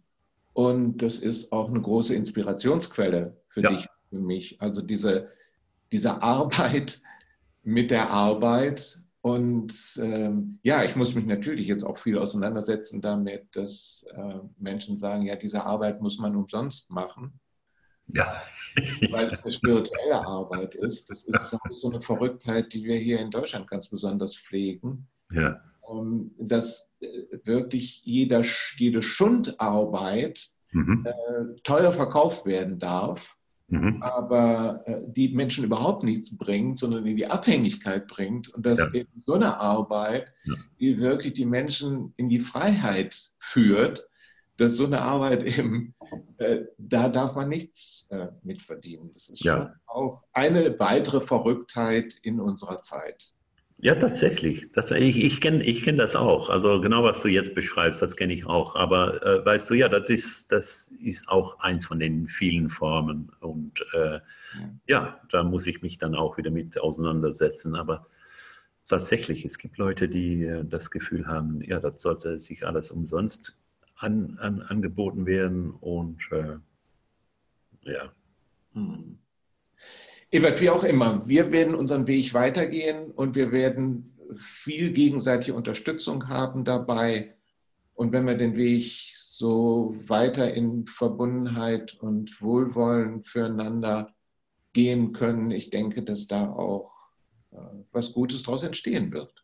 Und 0.54 0.98
das 0.98 1.18
ist 1.18 1.52
auch 1.52 1.70
eine 1.70 1.82
große 1.82 2.14
Inspirationsquelle 2.14 3.38
für 3.50 3.62
ja. 3.62 3.70
dich, 3.70 3.88
für 4.10 4.20
mich. 4.20 4.62
Also 4.62 4.82
diese, 4.82 5.30
diese 5.92 6.22
Arbeit 6.22 7.02
mit 7.64 7.92
der 7.92 8.10
Arbeit 8.10 9.01
und 9.22 10.00
ähm, 10.02 10.60
ja, 10.64 10.84
ich 10.84 10.96
muss 10.96 11.14
mich 11.14 11.26
natürlich 11.26 11.68
jetzt 11.68 11.84
auch 11.84 12.00
viel 12.00 12.18
auseinandersetzen 12.18 13.02
damit, 13.02 13.56
dass 13.56 14.04
äh, 14.16 14.40
Menschen 14.58 14.98
sagen, 14.98 15.28
ja, 15.28 15.36
diese 15.36 15.64
Arbeit 15.64 16.02
muss 16.02 16.18
man 16.18 16.36
umsonst 16.36 16.90
machen. 16.90 17.40
Ja. 18.08 18.42
Weil 19.12 19.28
es 19.28 19.44
eine 19.44 19.54
spirituelle 19.54 20.26
Arbeit 20.26 20.74
ist. 20.74 21.10
Das 21.10 21.24
ist, 21.24 21.50
glaube 21.50 21.70
ich, 21.70 21.78
so 21.78 21.92
eine 21.92 22.02
Verrücktheit, 22.02 22.74
die 22.74 22.84
wir 22.84 22.98
hier 22.98 23.20
in 23.20 23.30
Deutschland 23.30 23.70
ganz 23.70 23.90
besonders 23.90 24.36
pflegen. 24.36 25.08
Ja. 25.32 25.62
Ähm, 25.90 26.32
dass 26.40 26.92
äh, 27.00 27.08
wirklich 27.44 28.02
jeder, 28.04 28.44
jede 28.78 29.04
Schundarbeit 29.04 30.50
mhm. 30.72 31.06
äh, 31.06 31.62
teuer 31.64 31.94
verkauft 31.94 32.46
werden 32.48 32.80
darf 32.80 33.38
mhm. 33.72 34.02
aber 34.02 34.84
äh, 34.86 35.02
die 35.08 35.30
Menschen 35.30 35.64
überhaupt 35.64 36.04
nichts 36.04 36.36
bringt, 36.38 36.78
sondern 36.80 37.06
in 37.06 37.16
die 37.16 37.28
Abhängigkeit 37.28 38.08
bringt. 38.08 38.50
Und 38.50 38.66
dass 38.66 38.80
ja. 38.80 38.92
eben 38.94 39.24
so 39.26 39.34
eine 39.34 39.60
Arbeit, 39.60 40.32
ja. 40.44 40.56
die 40.80 41.00
wirklich 41.00 41.34
die 41.34 41.46
Menschen 41.46 42.14
in 42.18 42.30
die 42.30 42.40
Freiheit 42.40 43.32
führt, 43.40 44.08
dass 44.58 44.74
so 44.74 44.86
eine 44.86 45.02
Arbeit 45.02 45.44
eben, 45.44 45.96
äh, 46.38 46.66
da 46.78 47.10
darf 47.10 47.36
man 47.36 47.50
nichts 47.50 48.08
äh, 48.12 48.28
mitverdienen. 48.44 49.12
Das 49.12 49.30
ist 49.30 49.44
ja. 49.44 49.56
schon 49.56 49.70
auch 49.88 50.24
eine 50.34 50.78
weitere 50.80 51.22
Verrücktheit 51.22 52.20
in 52.22 52.40
unserer 52.40 52.82
Zeit. 52.82 53.34
Ja, 53.84 53.96
tatsächlich. 53.96 54.72
Das, 54.74 54.92
ich 54.92 55.24
ich 55.24 55.42
kenne 55.42 55.64
ich 55.64 55.84
kenn 55.84 55.98
das 55.98 56.16
auch. 56.16 56.50
Also 56.50 56.82
genau, 56.82 57.04
was 57.04 57.22
du 57.24 57.30
jetzt 57.30 57.56
beschreibst, 57.56 58.00
das 58.02 58.16
kenne 58.16 58.34
ich 58.34 58.46
auch. 58.46 58.76
Aber 58.76 59.26
äh, 59.26 59.44
weißt 59.44 59.72
du, 59.72 59.74
ja, 59.74 59.90
das 59.90 60.08
ist, 60.08 60.52
das 60.52 60.90
ist 61.02 61.28
auch 61.28 61.60
eins 61.62 61.88
von 61.88 62.00
den 62.00 62.28
vielen 62.28 62.70
Formen. 62.70 63.32
Und 63.40 63.84
äh, 63.94 64.20
ja. 64.20 64.22
ja, 64.86 65.20
da 65.32 65.44
muss 65.44 65.66
ich 65.66 65.82
mich 65.82 65.98
dann 65.98 66.14
auch 66.14 66.38
wieder 66.38 66.52
mit 66.52 66.80
auseinandersetzen. 66.80 67.76
Aber 67.76 68.06
tatsächlich, 68.88 69.46
es 69.46 69.58
gibt 69.58 69.80
Leute, 69.80 70.08
die 70.08 70.46
äh, 70.46 70.64
das 70.64 70.92
Gefühl 70.92 71.26
haben, 71.26 71.62
ja, 71.62 71.80
das 71.80 72.04
sollte 72.04 72.40
sich 72.40 72.68
alles 72.68 72.92
umsonst 72.92 73.58
an, 73.96 74.38
an, 74.40 74.62
angeboten 74.62 75.26
werden. 75.26 75.72
Und 75.72 76.20
äh, 76.32 76.58
ja. 77.92 78.12
Hm. 78.74 79.18
Evert, 80.32 80.62
wie 80.62 80.70
auch 80.70 80.86
immer, 80.86 81.28
wir 81.28 81.52
werden 81.52 81.76
unseren 81.76 82.08
Weg 82.08 82.34
weitergehen 82.34 83.12
und 83.12 83.36
wir 83.36 83.52
werden 83.52 84.18
viel 84.38 84.92
gegenseitige 84.94 85.54
Unterstützung 85.54 86.30
haben 86.30 86.64
dabei. 86.64 87.36
Und 87.94 88.14
wenn 88.14 88.26
wir 88.26 88.36
den 88.36 88.56
Weg 88.56 89.14
so 89.14 89.96
weiter 90.08 90.54
in 90.54 90.86
Verbundenheit 90.86 91.96
und 91.96 92.42
Wohlwollen 92.42 93.24
füreinander 93.24 94.14
gehen 94.72 95.12
können, 95.12 95.52
ich 95.52 95.70
denke, 95.70 96.02
dass 96.02 96.28
da 96.28 96.50
auch 96.50 96.94
äh, 97.52 97.58
was 97.92 98.14
Gutes 98.14 98.44
daraus 98.44 98.64
entstehen 98.64 99.12
wird. 99.12 99.44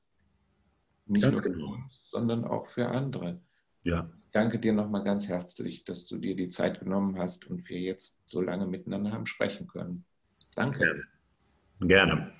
Nicht 1.06 1.24
ja, 1.24 1.32
nur 1.32 1.42
für 1.42 1.50
uns, 1.50 2.08
sondern 2.12 2.46
auch 2.46 2.68
für 2.68 2.88
andere. 2.88 3.42
Ja. 3.84 4.10
Ich 4.26 4.32
danke 4.32 4.60
dir 4.60 4.72
nochmal 4.72 5.04
ganz 5.04 5.28
herzlich, 5.28 5.84
dass 5.84 6.06
du 6.06 6.18
dir 6.18 6.36
die 6.36 6.50
Zeit 6.50 6.80
genommen 6.80 7.18
hast 7.18 7.46
und 7.48 7.68
wir 7.70 7.80
jetzt 7.80 8.20
so 8.26 8.40
lange 8.42 8.68
miteinander 8.68 9.12
haben 9.12 9.26
sprechen 9.26 9.68
können. 9.68 10.06
Danke. 10.58 10.80
Gerne. 10.80 11.04
Gerne. 11.82 12.32